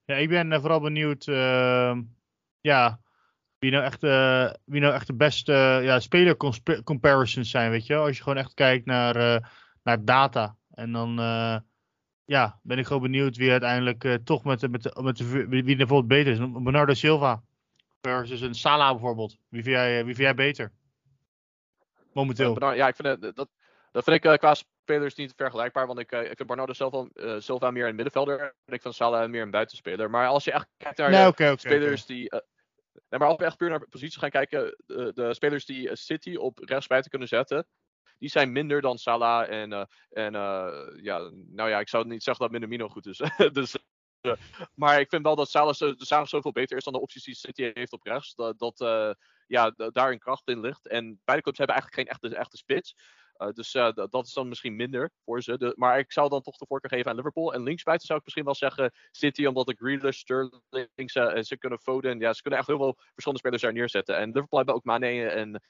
Ja, 0.05 0.15
ik 0.15 0.29
ben 0.29 0.61
vooral 0.61 0.81
benieuwd 0.81 1.27
ehm, 1.27 2.03
ja, 2.61 3.01
wie, 3.59 3.71
nou 3.71 3.85
echt, 3.85 4.01
wie 4.65 4.81
nou 4.81 4.95
echt 4.95 5.07
de 5.07 5.17
beste 5.17 5.53
ja, 5.83 6.01
speler 6.01 6.37
comparisons 6.85 7.51
zijn, 7.51 7.71
weet 7.71 7.87
je 7.87 7.97
Als 7.97 8.17
je 8.17 8.23
gewoon 8.23 8.39
echt 8.39 8.55
kijkt 8.55 8.87
naar, 8.87 9.15
naar 9.83 10.05
data. 10.05 10.57
En 10.71 10.93
dan 10.93 11.19
ja, 12.25 12.59
ben 12.63 12.79
ik 12.79 12.87
gewoon 12.87 13.03
benieuwd 13.03 13.37
wie 13.37 13.51
uiteindelijk 13.51 14.05
uh, 14.05 14.15
toch 14.15 14.45
met, 14.45 14.71
met, 14.71 15.01
met 15.03 15.17
de, 15.17 15.47
wie 15.47 15.77
bijvoorbeeld 15.77 16.09
beter 16.09 16.33
is. 16.33 16.39
Bernardo 16.39 16.95
Silva 16.95 17.43
versus 18.01 18.41
een 18.41 18.55
Salah 18.55 18.91
bijvoorbeeld. 18.91 19.37
Wie 19.49 19.63
vind 19.63 19.75
jij, 19.75 19.95
wie 19.95 20.15
vind 20.15 20.27
jij 20.27 20.35
beter? 20.35 20.73
Momenteel. 22.13 22.63
Uh, 22.63 22.77
ja, 22.77 22.89
ik 22.89 22.97
vind 22.97 23.21
dat, 23.21 23.49
dat 23.93 24.05
vind 24.05 24.17
ik 24.17 24.25
uh, 24.25 24.35
qua 24.35 24.55
spelers 24.55 25.15
niet 25.15 25.33
vergelijkbaar. 25.37 25.87
Want 25.87 25.99
ik, 25.99 26.13
ik 26.13 26.37
vind 26.37 26.47
Bernardo 26.47 26.73
Silva, 26.73 27.07
Silva 27.41 27.71
meer 27.71 27.89
een 27.89 27.95
middenvelder. 27.95 28.41
En 28.41 28.75
ik 28.75 28.83
vind 28.83 28.95
Salah 28.95 29.31
meer 29.31 29.43
een 29.43 29.51
buitenspeler. 29.51 30.11
Maar 30.11 30.27
als 30.27 30.45
je 30.45 30.53
echt 30.53 30.69
kijkt 30.77 30.99
naar 30.99 31.11
nee, 31.11 31.27
okay, 31.27 31.51
okay, 31.51 31.57
spelers 31.57 32.03
okay. 32.03 32.17
die... 32.17 32.31
Nee, 33.09 33.21
maar 33.21 33.29
als 33.29 33.39
we 33.39 33.45
echt 33.45 33.57
puur 33.57 33.71
naar 33.71 33.89
posities 33.89 34.17
gaan 34.17 34.31
kijken, 34.31 34.77
de, 34.87 35.11
de 35.15 35.35
spelers 35.35 35.65
die 35.65 35.97
City 35.97 36.35
op 36.35 36.59
rechtsbuiten 36.59 37.11
kunnen 37.11 37.29
zetten, 37.29 37.67
die 38.19 38.29
zijn 38.29 38.53
minder 38.53 38.81
dan 38.81 38.99
Salah. 38.99 39.51
En, 39.51 39.73
uh, 39.73 39.85
en 40.11 40.35
uh, 40.35 41.03
ja, 41.03 41.31
nou 41.33 41.69
ja, 41.69 41.81
ik 41.81 41.89
zou 41.89 42.07
niet 42.07 42.23
zeggen 42.23 42.45
dat 42.45 42.53
Minamino 42.53 42.89
goed 42.89 43.07
is. 43.07 43.21
dus, 43.53 43.77
uh, 44.23 44.33
maar 44.75 45.01
ik 45.01 45.09
vind 45.09 45.23
wel 45.23 45.37
dat 45.37 45.51
Salah, 45.51 45.75
zo, 45.75 45.95
Salah 45.97 46.27
zoveel 46.27 46.53
beter 46.53 46.77
is 46.77 46.85
dan 46.85 46.93
de 46.93 47.01
opties 47.01 47.25
die 47.25 47.35
City 47.35 47.71
heeft 47.75 47.93
op 47.93 48.03
rechts. 48.03 48.35
Dat, 48.35 48.59
dat 48.59 48.79
ja, 49.47 49.71
daar 49.71 50.11
een 50.11 50.19
kracht 50.19 50.49
in 50.49 50.61
ligt. 50.61 50.89
En 50.89 51.21
beide 51.25 51.43
clubs 51.43 51.59
hebben 51.59 51.77
eigenlijk 51.77 52.09
geen 52.09 52.19
echte, 52.19 52.39
echte 52.39 52.57
spits. 52.57 52.95
dus 53.53 53.73
dat 54.11 54.27
is 54.27 54.33
dan 54.33 54.49
misschien 54.49 54.77
minder 54.77 55.11
voor 55.25 55.43
ze. 55.43 55.75
Maar 55.77 55.99
ik 55.99 56.13
zou 56.13 56.29
dan 56.29 56.43
toch 56.43 56.57
de 56.57 56.67
voorkeur 56.67 56.91
geven 56.91 57.11
aan 57.11 57.17
Liverpool. 57.17 57.55
En 57.55 57.63
linksbuiten 57.63 58.07
zou 58.07 58.19
ik 58.19 58.25
misschien 58.25 58.45
wel 58.45 58.55
zeggen 58.55 58.93
City, 59.11 59.47
omdat 59.47 59.67
de 59.67 59.77
Grealish, 59.79 60.19
Sterling, 60.19 61.13
en 61.13 61.45
ze 61.45 61.57
kunnen 61.59 61.79
Foden. 61.79 62.19
Ja, 62.19 62.33
ze 62.33 62.43
kunnen 62.43 62.61
echt 62.61 62.69
heel 62.69 62.79
veel 62.79 62.95
verschillende 62.97 63.43
spelers 63.43 63.63
daar 63.63 63.73
neerzetten. 63.73 64.17
En 64.17 64.27
Liverpool 64.27 64.59
hebben 64.59 64.75
ook 64.75 64.85
Mane 64.85 65.29
en 65.29 65.63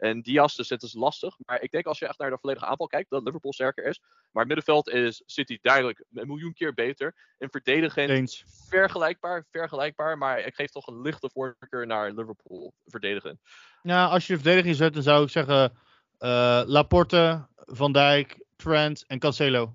en 0.00 0.20
Diaz, 0.20 0.54
dus 0.54 0.68
het 0.68 0.82
is 0.82 0.94
lastig. 0.94 1.36
Maar 1.38 1.62
ik 1.62 1.70
denk 1.70 1.86
als 1.86 1.98
je 1.98 2.06
echt 2.06 2.18
naar 2.18 2.30
de 2.30 2.38
volledige 2.40 2.66
aanval 2.66 2.86
kijkt, 2.86 3.10
dat 3.10 3.22
Liverpool 3.22 3.52
sterker 3.52 3.84
is. 3.84 4.00
Maar 4.30 4.44
het 4.44 4.54
middenveld 4.54 4.88
is 4.88 5.22
City 5.26 5.58
duidelijk 5.62 6.04
een 6.14 6.26
miljoen 6.26 6.52
keer 6.52 6.74
beter. 6.74 7.14
En 7.38 7.50
verdedigend 7.50 8.10
Eens. 8.10 8.44
vergelijkbaar, 8.68 9.46
vergelijkbaar. 9.50 10.18
Maar 10.18 10.38
ik 10.38 10.54
geef 10.54 10.70
toch 10.70 10.86
een 10.86 11.00
lichte 11.00 11.30
voorkeur 11.32 11.86
naar 11.86 12.12
Liverpool 12.12 12.74
verdedigen. 12.86 13.40
Ja, 13.82 14.06
als 14.06 14.26
je 14.26 14.32
de 14.32 14.40
verdediging 14.40 14.76
zet, 14.76 14.94
dan 14.94 15.02
zou 15.02 15.24
ik 15.24 15.30
zeggen 15.30 15.72
uh, 16.18 16.62
Laporte, 16.66 17.46
Van 17.56 17.92
Dijk, 17.92 18.44
Trent 18.56 19.04
en 19.06 19.18
Cancelo. 19.18 19.74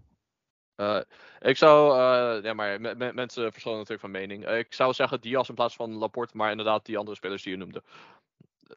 Uh, 0.75 1.01
ik 1.39 1.57
zou, 1.57 1.91
uh, 1.91 2.43
ja, 2.43 2.53
maar 2.53 2.81
me, 2.81 2.95
me, 2.95 3.13
mensen 3.13 3.51
verschillen 3.51 3.77
natuurlijk 3.77 4.03
van 4.03 4.11
mening. 4.11 4.47
Uh, 4.47 4.57
ik 4.57 4.73
zou 4.73 4.93
zeggen 4.93 5.21
Diaz 5.21 5.49
in 5.49 5.55
plaats 5.55 5.75
van 5.75 5.97
Laporte, 5.97 6.37
maar 6.37 6.51
inderdaad 6.51 6.85
die 6.85 6.97
andere 6.97 7.15
spelers 7.15 7.43
die 7.43 7.51
je 7.51 7.57
noemde. 7.57 7.83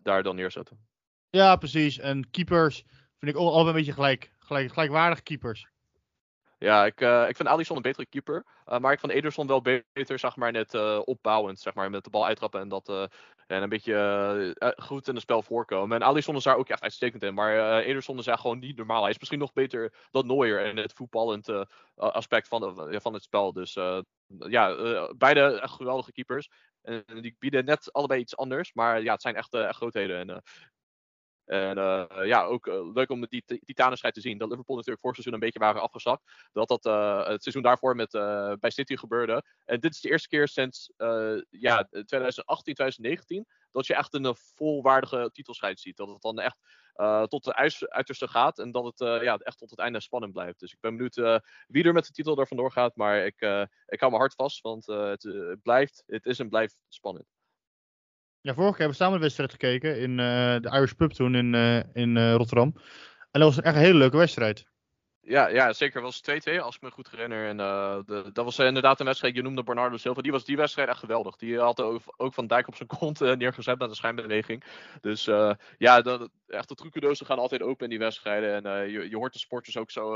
Daar 0.02 0.22
dan 0.22 0.36
neerzetten. 0.36 0.78
Ja, 1.30 1.56
precies. 1.56 1.98
En 1.98 2.30
keepers 2.30 2.84
vind 3.18 3.32
ik 3.32 3.36
allebei 3.36 3.68
een 3.68 3.74
beetje 3.74 3.92
gelijk, 3.92 4.32
gelijk, 4.38 4.72
gelijkwaardige 4.72 5.22
keepers. 5.22 5.66
Ja, 6.58 6.86
ik, 6.86 7.00
uh, 7.00 7.28
ik 7.28 7.36
vind 7.36 7.48
Alisson 7.48 7.76
een 7.76 7.82
betere 7.82 8.06
keeper. 8.06 8.46
Uh, 8.66 8.78
maar 8.78 8.92
ik 8.92 9.00
vond 9.00 9.12
Ederson 9.12 9.46
wel 9.46 9.62
beter, 9.62 10.18
zeg 10.18 10.36
maar, 10.36 10.52
net 10.52 10.74
uh, 10.74 11.00
opbouwend. 11.04 11.60
Zeg 11.60 11.74
maar, 11.74 11.90
met 11.90 12.04
de 12.04 12.10
bal 12.10 12.26
uittrappen 12.26 12.60
en 12.60 12.68
dat. 12.68 12.88
en 13.46 13.62
een 13.62 13.68
beetje 13.68 14.74
goed 14.76 15.08
in 15.08 15.14
het 15.14 15.22
spel 15.22 15.42
voorkomen. 15.42 16.00
En 16.00 16.06
Alisson 16.06 16.36
is 16.36 16.42
daar 16.42 16.56
ook 16.56 16.68
echt 16.68 16.82
uitstekend 16.82 17.22
in. 17.22 17.34
Maar 17.34 17.78
Ederson 17.78 18.18
is 18.18 18.26
echt 18.26 18.40
gewoon 18.40 18.58
niet 18.58 18.76
normaal. 18.76 19.00
Hij 19.00 19.10
is 19.10 19.18
misschien 19.18 19.38
nog 19.38 19.52
beter 19.52 19.94
dan 20.10 20.26
Neuer 20.26 20.64
in 20.64 20.76
het 20.76 20.92
voetballend 20.92 21.48
aspect 21.94 22.48
van, 22.48 22.60
de, 22.60 23.00
van 23.00 23.12
het 23.12 23.22
spel. 23.22 23.52
Dus 23.52 23.78
ja, 24.38 24.74
beide 25.16 25.60
echt 25.60 25.72
geweldige 25.72 26.12
keepers. 26.12 26.50
En 26.82 27.04
die 27.20 27.36
bieden 27.38 27.64
net 27.64 27.92
allebei 27.92 28.20
iets 28.20 28.36
anders. 28.36 28.72
Maar 28.72 29.02
ja, 29.02 29.12
het 29.12 29.22
zijn 29.22 29.36
echt, 29.36 29.54
echt 29.54 29.76
grootheden. 29.76 30.28
En 30.28 30.42
en 31.48 31.78
uh, 31.78 32.04
ja, 32.24 32.44
ook 32.44 32.66
uh, 32.66 32.92
leuk 32.92 33.10
om 33.10 33.26
die 33.28 33.44
titanenstrijd 33.64 34.14
te 34.14 34.20
zien. 34.20 34.38
Dat 34.38 34.48
Liverpool 34.48 34.76
natuurlijk 34.76 35.02
vorig 35.02 35.16
seizoen 35.16 35.34
een 35.34 35.46
beetje 35.46 35.58
waren 35.58 35.82
afgezakt. 35.82 36.48
Dat 36.52 36.68
dat 36.68 36.86
uh, 36.86 37.26
het 37.26 37.42
seizoen 37.42 37.62
daarvoor 37.62 37.96
met, 37.96 38.10
bij 38.60 38.70
City 38.70 38.96
gebeurde. 38.96 39.44
En 39.64 39.80
dit 39.80 39.94
is 39.94 40.00
de 40.00 40.10
eerste 40.10 40.28
keer 40.28 40.48
sinds 40.48 40.92
ja, 41.50 41.88
2018, 41.90 42.74
2019 42.74 43.46
dat 43.70 43.86
je 43.86 43.94
echt 43.94 44.14
een 44.14 44.36
volwaardige 44.36 45.30
titelstrijd 45.32 45.80
ziet. 45.80 45.96
Dat 45.96 46.08
het 46.08 46.22
dan 46.22 46.38
echt 46.38 46.58
tot 47.28 47.44
de 47.44 47.54
uiterste 47.88 48.28
gaat. 48.28 48.58
En 48.58 48.72
dat 48.72 48.84
het 48.84 49.22
ja, 49.22 49.36
echt 49.36 49.58
tot 49.58 49.70
het 49.70 49.78
einde 49.78 50.00
spannend 50.00 50.32
blijft. 50.32 50.60
Dus 50.60 50.72
ik 50.72 50.80
ben 50.80 50.96
benieuwd 50.96 51.42
wie 51.66 51.84
er 51.84 51.92
met 51.92 52.06
de 52.06 52.12
titel 52.12 52.38
er 52.38 52.46
vandoor 52.46 52.72
gaat. 52.72 52.96
Maar 52.96 53.26
ik, 53.26 53.68
ik 53.86 54.00
hou 54.00 54.12
me 54.12 54.18
hard 54.18 54.34
vast. 54.34 54.60
Want 54.60 54.86
het 54.86 55.56
blijft, 55.62 56.02
het 56.06 56.26
is 56.26 56.38
en 56.38 56.48
blijft 56.48 56.76
spannend. 56.88 57.37
Ja, 58.48 58.54
vorige 58.54 58.76
keer 58.76 58.86
hebben 58.86 58.98
we 58.98 59.04
samen 59.04 59.18
de 59.18 59.24
wedstrijd 59.24 59.50
gekeken 59.50 60.00
in 60.00 60.10
uh, 60.10 60.16
de 60.60 60.70
Irish 60.72 60.92
Pub 60.92 61.10
toen 61.10 61.34
in, 61.34 61.54
uh, 61.54 61.76
in 61.92 62.16
uh, 62.16 62.34
Rotterdam. 62.34 62.72
En 63.30 63.40
dat 63.40 63.54
was 63.54 63.60
echt 63.60 63.74
een 63.74 63.80
hele 63.80 63.98
leuke 63.98 64.16
wedstrijd. 64.16 64.66
Ja, 65.28 65.48
ja 65.48 65.72
zeker. 65.72 66.02
Het 66.04 66.22
was 66.26 66.40
2-2 66.56 66.60
als 66.60 66.76
ik 66.76 66.82
me 66.82 66.90
goed 66.90 67.10
herinner. 67.10 67.48
En 67.48 67.56
de, 67.56 68.30
dat 68.32 68.44
was 68.44 68.58
inderdaad 68.58 69.00
een 69.00 69.06
wedstrijd, 69.06 69.34
je 69.34 69.42
noemde 69.42 69.62
Bernardo 69.62 69.96
Silva. 69.96 70.20
Die 70.20 70.32
was 70.32 70.44
die 70.44 70.56
wedstrijd 70.56 70.88
echt 70.88 70.98
geweldig. 70.98 71.36
Die 71.36 71.58
had 71.58 71.80
ook, 71.80 72.00
ook 72.16 72.34
Van 72.34 72.46
Dijk 72.46 72.68
op 72.68 72.76
zijn 72.76 72.88
kont 72.88 73.20
neergezet 73.20 73.78
met 73.78 73.88
een 73.88 73.94
schijnbeweging. 73.94 74.64
Dus 75.00 75.24
ja, 75.78 76.00
dat, 76.00 76.28
echt 76.46 76.68
de 76.68 76.74
trucendozen 76.74 77.26
gaan 77.26 77.38
altijd 77.38 77.62
open 77.62 77.84
in 77.84 77.90
die 77.90 77.98
wedstrijden. 77.98 78.64
En 78.64 78.90
je, 78.90 79.10
je 79.10 79.16
hoort 79.16 79.32
de 79.32 79.38
sporters 79.38 79.76
ook 79.76 79.90
zo, 79.90 80.14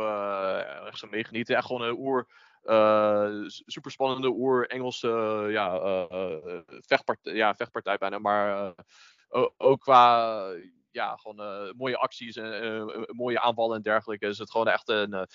echt 0.86 0.98
zo 0.98 1.08
meegenieten. 1.10 1.56
Echt 1.56 1.66
gewoon 1.66 1.82
een 1.82 1.98
oer... 1.98 2.26
Uh, 2.64 3.48
super 3.66 3.90
spannende 3.90 4.28
oer-Engelse 4.28 5.08
uh, 5.08 5.52
ja, 5.52 5.80
uh, 6.10 6.60
vechtpart 6.68 7.18
ja, 7.22 7.54
vechtpartij 7.54 7.98
bijna. 7.98 8.18
Maar 8.18 8.74
ook 9.56 9.80
qua 9.80 10.46
ja, 10.92 11.16
gewoon 11.16 11.72
mooie 11.76 11.96
acties 11.96 12.36
en 12.36 13.06
mooie 13.12 13.40
aanvallen 13.40 13.76
en 13.76 13.82
dergelijke 13.82 14.26
is 14.26 14.38
het 14.38 14.50
gewoon 14.50 14.68
echt 14.68 14.88
een, 14.88 15.28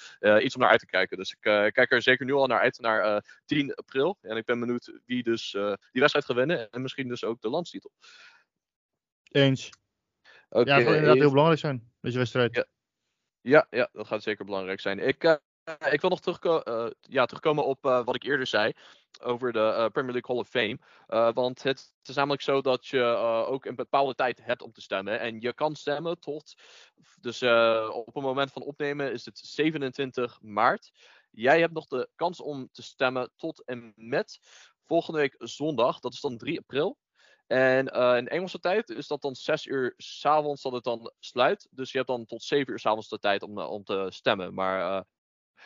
iets 0.43 0.55
om 0.55 0.61
naar 0.61 0.69
uit 0.69 0.79
te 0.79 0.85
kijken. 0.85 1.17
Dus 1.17 1.31
ik 1.31 1.71
kijk 1.73 1.91
er 1.91 2.01
zeker 2.01 2.25
nu 2.25 2.33
al 2.33 2.47
naar 2.47 2.59
uit, 2.59 2.79
naar 2.79 3.23
10 3.45 3.73
april. 3.75 4.17
En 4.21 4.37
ik 4.37 4.45
ben 4.45 4.59
benieuwd 4.59 4.99
wie 5.05 5.23
dus 5.23 5.51
die 5.91 6.01
wedstrijd 6.01 6.25
gaat 6.25 6.35
winnen 6.35 6.69
en 6.69 6.81
misschien 6.81 7.07
dus 7.07 7.23
ook 7.23 7.41
de 7.41 7.49
landstitel. 7.49 7.91
Eens. 9.31 9.69
Okay, 10.49 10.65
ja, 10.65 10.75
dat 10.75 10.85
gaat 10.85 10.95
inderdaad 10.95 11.17
heel 11.17 11.29
belangrijk 11.29 11.59
zijn, 11.59 11.91
deze 12.01 12.17
wedstrijd. 12.17 12.55
Ja. 12.55 12.65
Ja, 13.41 13.67
ja, 13.69 13.89
dat 13.91 14.07
gaat 14.07 14.23
zeker 14.23 14.45
belangrijk 14.45 14.79
zijn. 14.79 14.99
Ik 14.99 15.39
ik 15.89 16.01
wil 16.01 16.09
nog 16.09 16.43
uh, 16.43 16.87
ja, 17.01 17.25
terugkomen 17.25 17.65
op 17.65 17.85
uh, 17.85 18.03
wat 18.03 18.15
ik 18.15 18.23
eerder 18.23 18.47
zei 18.47 18.73
over 19.21 19.51
de 19.51 19.89
Premier 19.93 20.11
League 20.11 20.35
Hall 20.35 20.37
of 20.37 20.49
Fame. 20.49 20.79
want 21.33 21.63
het, 21.63 21.93
is 22.03 22.15
namelijk 22.15 22.41
zo 22.41 22.61
dat 22.61 22.87
je 22.87 23.03
ook 23.47 23.65
een 23.65 23.75
bepaalde 23.75 24.15
tijd 24.15 24.43
hebt 24.43 24.61
om 24.61 24.71
te 24.71 24.81
stemmen. 24.81 25.19
En 25.19 25.39
je 25.39 25.53
kan 25.53 25.75
stemmen 25.75 26.19
tot, 26.19 26.53
dus 27.19 27.41
op 27.91 28.13
het 28.13 28.23
moment 28.23 28.51
van 28.51 28.61
opnemen 28.61 29.11
is 29.11 29.25
het 29.25 29.39
27 29.43 30.41
maart. 30.41 30.91
Jij 31.31 31.59
hebt 31.59 31.73
nog 31.73 31.87
de 31.87 32.09
kans 32.15 32.41
om 32.41 32.69
te 32.71 32.81
stemmen 32.81 33.31
tot 33.35 33.63
en 33.63 33.93
met 33.95 34.39
volgende 34.85 35.19
week 35.19 35.35
zondag. 35.37 35.99
Dat 35.99 36.13
is 36.13 36.21
dan 36.21 36.37
3 36.37 36.59
april. 36.59 36.97
En 37.47 37.87
in 38.17 38.27
Engelse 38.27 38.59
tijd 38.59 38.89
is 38.89 39.07
dat 39.07 39.21
dan 39.21 39.35
6 39.35 39.65
uur 39.65 39.93
s'avonds 39.97 40.61
dat 40.61 40.71
het 40.71 40.83
dan 40.83 41.11
sluit. 41.19 41.67
Dus 41.71 41.91
je 41.91 41.97
hebt 41.97 42.09
dan 42.09 42.25
tot 42.25 42.43
7 42.43 42.71
uur 42.73 42.79
s'avonds 42.79 43.09
de 43.09 43.19
tijd 43.19 43.43
om, 43.43 43.59
om 43.59 43.83
te 43.83 44.07
stemmen. 44.09 44.53
Maar 44.53 45.05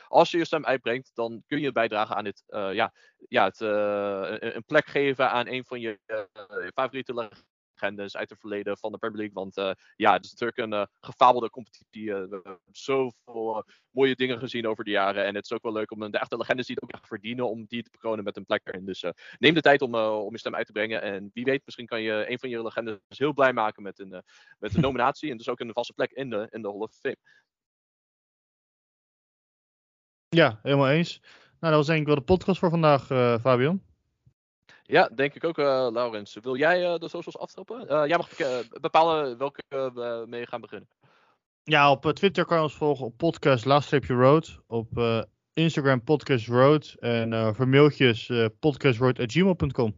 als 0.07 0.31
je 0.31 0.37
je 0.37 0.45
stem 0.45 0.65
uitbrengt, 0.65 1.11
dan 1.13 1.43
kun 1.47 1.59
je 1.59 1.71
bijdragen 1.71 2.15
aan 2.15 2.23
dit, 2.23 2.43
uh, 2.47 2.73
ja, 2.73 2.93
ja, 3.27 3.43
het, 3.43 3.59
een, 3.59 4.55
een, 4.55 4.65
plek 4.65 4.87
geven 4.87 5.29
aan 5.29 5.47
een 5.47 5.65
van 5.65 5.79
je 5.79 5.99
favoriete 6.73 7.13
legendes 7.13 8.17
uit 8.17 8.29
het 8.29 8.39
verleden 8.39 8.77
van 8.77 8.91
de 8.91 8.97
Premier 8.97 9.17
League. 9.17 9.35
Want 9.35 9.77
ja, 9.95 10.13
het 10.13 10.25
is 10.25 10.33
natuurlijk 10.33 10.57
een 10.57 10.87
gefabelde 10.99 11.49
competitie. 11.49 12.05
We 12.05 12.17
hebben 12.19 12.59
zoveel 12.71 13.65
mooie 13.91 14.15
dingen 14.15 14.39
gezien 14.39 14.67
over 14.67 14.83
de 14.83 14.91
jaren. 14.91 15.25
En 15.25 15.35
het 15.35 15.43
is 15.43 15.51
ook 15.51 15.63
wel 15.63 15.71
leuk 15.71 15.91
om 15.91 16.11
de 16.11 16.17
echte 16.17 16.37
legendes 16.37 16.65
die 16.65 16.75
het 16.75 16.83
ook 16.83 16.91
echt 16.91 17.07
verdienen, 17.07 17.49
om 17.49 17.65
die 17.65 17.83
te 17.83 17.89
bekronen 17.89 18.23
met 18.23 18.37
een 18.37 18.45
plek 18.45 18.61
erin. 18.63 18.85
Dus 18.85 19.05
neem 19.37 19.53
de 19.53 19.61
tijd 19.61 19.81
om, 19.81 19.95
om 19.95 20.31
je 20.31 20.39
stem 20.39 20.55
uit 20.55 20.65
te 20.65 20.71
brengen. 20.71 21.01
En 21.01 21.29
wie 21.33 21.43
weet, 21.43 21.61
misschien 21.65 21.87
kan 21.87 22.01
je 22.01 22.25
een 22.29 22.39
van 22.39 22.49
je 22.49 22.63
legendes 22.63 22.99
heel 23.07 23.33
blij 23.33 23.53
maken 23.53 23.83
met 23.83 23.99
een, 23.99 24.23
met 24.59 24.75
een 24.75 24.81
nominatie. 24.87 25.31
en 25.31 25.37
dus 25.37 25.49
ook 25.49 25.59
een 25.59 25.73
vaste 25.73 25.93
plek 25.93 26.11
in 26.11 26.29
de, 26.29 26.47
in 26.51 26.61
de 26.61 26.67
Hall 26.67 26.79
of 26.79 26.93
Fame. 27.01 27.17
Ja, 30.35 30.59
helemaal 30.61 30.89
eens. 30.89 31.19
Nou, 31.59 31.73
dat 31.73 31.73
was 31.73 31.85
denk 31.85 31.99
ik 31.99 32.05
wel 32.05 32.15
de 32.15 32.21
podcast 32.21 32.59
voor 32.59 32.69
vandaag, 32.69 33.05
Fabian. 33.41 33.81
Ja, 34.83 35.09
denk 35.15 35.33
ik 35.33 35.43
ook, 35.43 35.57
uh, 35.57 35.87
Laurens. 35.91 36.37
Wil 36.41 36.57
jij 36.57 36.81
uh, 36.81 36.97
de 36.97 37.09
socials 37.09 37.37
aftrappen? 37.37 37.81
Uh, 37.81 38.07
jij 38.07 38.17
mag 38.17 38.29
bepalen 38.81 39.37
welke 39.37 39.63
we 39.69 40.25
mee 40.27 40.47
gaan 40.47 40.61
beginnen. 40.61 40.89
Ja, 41.63 41.91
op 41.91 42.05
Twitter 42.05 42.45
kan 42.45 42.57
je 42.57 42.63
ons 42.63 42.73
volgen 42.73 43.05
op 43.05 43.17
podcast 43.17 43.65
road. 44.07 44.59
Op 44.67 44.87
Instagram 45.53 46.03
podcast 46.03 46.47
road. 46.47 46.95
En 46.99 47.55
voor 47.55 47.67
mailtjes 47.67 48.31
podcastroad.gmail.com. 48.59 49.95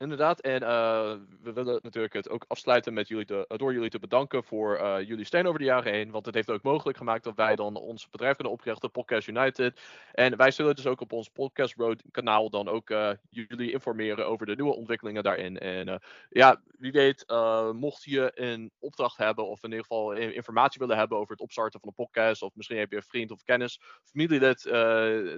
Inderdaad, 0.00 0.40
en 0.40 0.62
uh, 0.62 1.12
we 1.42 1.52
willen 1.52 1.80
natuurlijk 1.82 2.14
het 2.14 2.28
ook 2.28 2.44
afsluiten 2.48 2.92
met 2.92 3.08
jullie 3.08 3.24
te, 3.24 3.44
door 3.56 3.72
jullie 3.72 3.90
te 3.90 3.98
bedanken 3.98 4.44
voor 4.44 4.78
uh, 4.80 4.96
jullie 5.08 5.24
steun 5.24 5.46
over 5.46 5.58
de 5.58 5.64
jaren 5.64 5.92
heen. 5.92 6.10
Want 6.10 6.26
het 6.26 6.34
heeft 6.34 6.50
ook 6.50 6.62
mogelijk 6.62 6.98
gemaakt 6.98 7.24
dat 7.24 7.34
wij 7.34 7.56
dan 7.56 7.76
ons 7.76 8.08
bedrijf 8.10 8.34
kunnen 8.34 8.52
oprichten, 8.52 8.90
Podcast 8.90 9.28
United. 9.28 9.80
En 10.12 10.36
wij 10.36 10.50
zullen 10.50 10.74
dus 10.74 10.86
ook 10.86 11.00
op 11.00 11.12
ons 11.12 11.28
Podcast 11.28 11.74
Road 11.76 12.02
kanaal 12.10 12.50
dan 12.50 12.68
ook 12.68 12.94
jullie 13.30 13.72
informeren 13.72 14.26
over 14.26 14.46
de 14.46 14.54
nieuwe 14.54 14.74
ontwikkelingen 14.74 15.22
daarin. 15.22 15.58
En 15.58 16.00
ja, 16.30 16.62
wie 16.78 16.92
weet, 16.92 17.24
mocht 17.72 18.04
je 18.04 18.30
een 18.34 18.72
opdracht 18.78 19.16
hebben 19.16 19.46
of 19.46 19.62
in 19.62 19.70
ieder 19.70 19.84
geval 19.84 20.12
informatie 20.12 20.80
willen 20.80 20.96
hebben 20.96 21.18
over 21.18 21.32
het 21.32 21.40
opstarten 21.40 21.80
van 21.80 21.88
een 21.88 22.04
podcast. 22.04 22.42
Of 22.42 22.54
misschien 22.54 22.78
heb 22.78 22.90
je 22.90 22.96
een 22.96 23.02
vriend 23.02 23.30
of 23.30 23.44
kennis, 23.44 23.80
familielid 24.04 24.62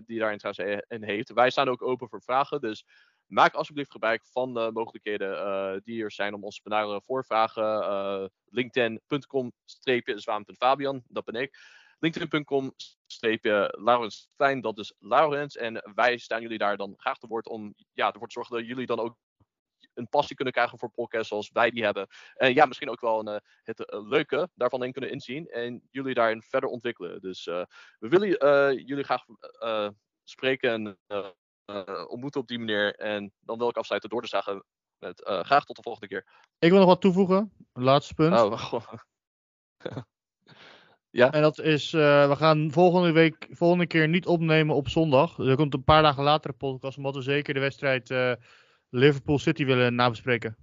die 0.07 0.19
daar 0.19 0.33
interesse 0.33 0.85
in 0.89 1.03
heeft. 1.03 1.33
Wij 1.33 1.51
staan 1.51 1.69
ook 1.69 1.83
open 1.83 2.09
voor 2.09 2.23
vragen, 2.23 2.61
dus 2.61 2.85
maak 3.27 3.55
alsjeblieft 3.55 3.91
gebruik 3.91 4.27
van 4.27 4.55
de 4.55 4.71
mogelijkheden 4.73 5.33
uh, 5.33 5.81
die 5.83 6.03
er 6.03 6.13
zijn 6.13 6.35
om 6.35 6.45
ons 6.45 6.57
te 6.57 6.69
benaderen 6.69 7.03
voor 7.03 7.25
vragen. 7.25 7.65
Uh, 7.65 8.25
LinkedIn.com 8.45 9.53
Fabian, 10.59 11.03
dat 11.09 11.25
ben 11.25 11.43
ik. 11.43 11.59
LinkedIn.com 11.99 12.75
Laurens 13.71 14.29
Klein, 14.37 14.61
dat 14.61 14.79
is 14.79 14.95
Laurens. 14.99 15.57
En 15.57 15.93
wij 15.95 16.19
staan 16.19 16.43
jullie 16.43 16.59
daar 16.59 16.77
dan 16.77 16.95
graag 16.97 17.19
te 17.19 17.27
woord 17.27 17.49
om 17.49 17.75
ja, 17.93 18.13
ervoor 18.13 18.27
te 18.27 18.33
zorgen 18.33 18.57
dat 18.57 18.67
jullie 18.67 18.87
dan 18.87 19.01
ook 19.01 19.17
een 19.95 20.09
passie 20.09 20.37
kunnen 20.37 20.55
krijgen 20.55 20.79
voor 20.79 20.91
podcasts 20.91 21.29
zoals 21.29 21.51
wij 21.53 21.71
die 21.71 21.85
hebben. 21.85 22.07
En 22.35 22.55
ja, 22.55 22.67
misschien 22.67 22.91
ook 22.91 23.01
wel 23.01 23.19
een, 23.19 23.29
uh, 23.29 23.37
het 23.63 23.85
leuke 23.89 24.49
daarvan 24.55 24.85
in 24.85 24.93
kunnen 24.93 25.11
inzien 25.11 25.49
en 25.49 25.89
jullie 25.91 26.15
daarin 26.15 26.43
verder 26.43 26.69
ontwikkelen. 26.69 27.21
Dus 27.21 27.45
we 27.45 28.09
willen 28.09 28.29
jullie 28.85 29.05
graag 29.05 29.25
spreken 30.25 30.71
en 30.73 30.99
ontmoeten 32.07 32.41
op 32.41 32.49
die 32.49 32.59
manier. 32.59 32.95
En 32.95 33.33
dan 33.41 33.59
wil 33.59 33.69
ik 33.69 33.77
afsluiten 33.77 34.11
door 34.11 34.23
te 34.23 34.29
zeggen 34.29 34.65
met 34.99 35.27
uh, 35.29 35.41
graag 35.41 35.65
tot 35.65 35.77
de 35.77 35.83
volgende 35.83 36.09
keer. 36.09 36.27
Ik 36.59 36.71
wil 36.71 36.79
nog 36.79 36.89
wat 36.89 37.01
toevoegen. 37.01 37.53
Laatste 37.73 38.15
punt. 38.15 38.41
Oh, 38.41 38.83
ja. 41.11 41.33
En 41.33 41.43
dat 41.43 41.59
is, 41.59 41.93
uh, 41.93 42.29
we 42.29 42.37
gaan 42.37 42.71
volgende 42.71 43.13
week, 43.13 43.49
volgende 43.51 43.87
keer 43.87 44.09
niet 44.09 44.27
opnemen 44.27 44.77
op 44.77 44.89
zondag. 44.89 45.39
Er 45.39 45.57
komt 45.57 45.75
een 45.75 45.85
paar 45.85 46.03
dagen 46.03 46.23
later 46.23 46.51
een 46.51 46.57
podcast, 46.57 46.97
omdat 46.97 47.15
we 47.15 47.23
zeker 47.23 47.55
de 47.55 47.61
wedstrijd 47.61 48.39
Liverpool 48.89 49.39
City 49.39 49.65
willen 49.65 49.95
nabespreken. 49.95 50.57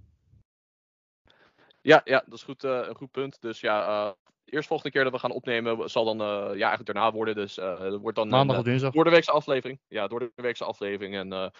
Ja, 1.80 2.00
ja, 2.04 2.22
dat 2.24 2.34
is 2.34 2.42
goed, 2.42 2.62
een 2.62 2.96
goed 2.96 3.10
punt. 3.10 3.40
Dus 3.40 3.60
ja, 3.60 4.16
eerst 4.50 4.68
volgende 4.68 4.92
keer 4.92 5.04
dat 5.04 5.12
we 5.12 5.18
gaan 5.18 5.30
opnemen 5.30 5.90
zal 5.90 6.04
dan 6.04 6.20
uh, 6.20 6.26
ja, 6.56 6.68
eigenlijk 6.68 6.86
daarna 6.86 7.12
worden. 7.12 7.34
Dus 7.34 7.58
uh, 7.58 7.80
dat 7.80 8.00
wordt 8.00 8.16
dan 8.16 8.28
maandag 8.28 8.58
of 8.58 8.64
dinsdag. 8.64 8.92
Door 8.92 9.04
de 9.04 9.10
weekse 9.10 9.30
aflevering. 9.30 9.80
Ja, 9.88 10.06
door 10.06 10.18
de 10.18 10.32
weekse 10.34 10.64
aflevering. 10.64 11.14
En 11.14 11.52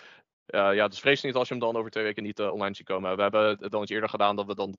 ja, 0.47 0.89
dus 0.89 1.01
vrees 1.01 1.23
niet 1.23 1.35
als 1.35 1.49
je 1.49 1.55
hem 1.55 1.63
dan 1.63 1.77
over 1.77 1.91
twee 1.91 2.05
weken 2.05 2.23
niet 2.23 2.41
online 2.41 2.75
ziet 2.75 2.87
komen. 2.87 3.17
We 3.17 3.23
hebben 3.23 3.57
het 3.61 3.71
dan 3.71 3.81
eens 3.81 3.91
eerder 3.91 4.09
gedaan 4.09 4.37
dat 4.37 4.47
we 4.47 4.55
dan 4.55 4.77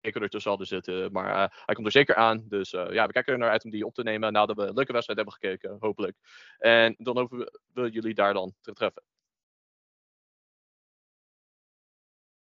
zeker 0.00 0.22
ertussen 0.22 0.50
hadden 0.50 0.68
zitten. 0.68 1.12
Maar 1.12 1.62
hij 1.64 1.74
komt 1.74 1.86
er 1.86 1.92
zeker 1.92 2.14
aan. 2.14 2.44
Dus 2.48 2.70
ja, 2.70 3.06
we 3.06 3.12
kijken 3.12 3.32
er 3.32 3.38
naar 3.38 3.50
uit 3.50 3.64
om 3.64 3.70
die 3.70 3.86
op 3.86 3.94
te 3.94 4.02
nemen 4.02 4.32
nadat 4.32 4.56
we 4.56 4.62
een 4.62 4.74
leuke 4.74 4.92
wedstrijd 4.92 5.18
hebben 5.18 5.38
gekeken, 5.40 5.76
hopelijk. 5.80 6.16
En 6.58 6.94
dan 6.98 7.16
hopen 7.16 7.50
we 7.72 7.90
jullie 7.90 8.14
daar 8.14 8.34
dan 8.34 8.52
te 8.60 8.72
treffen. 8.72 9.02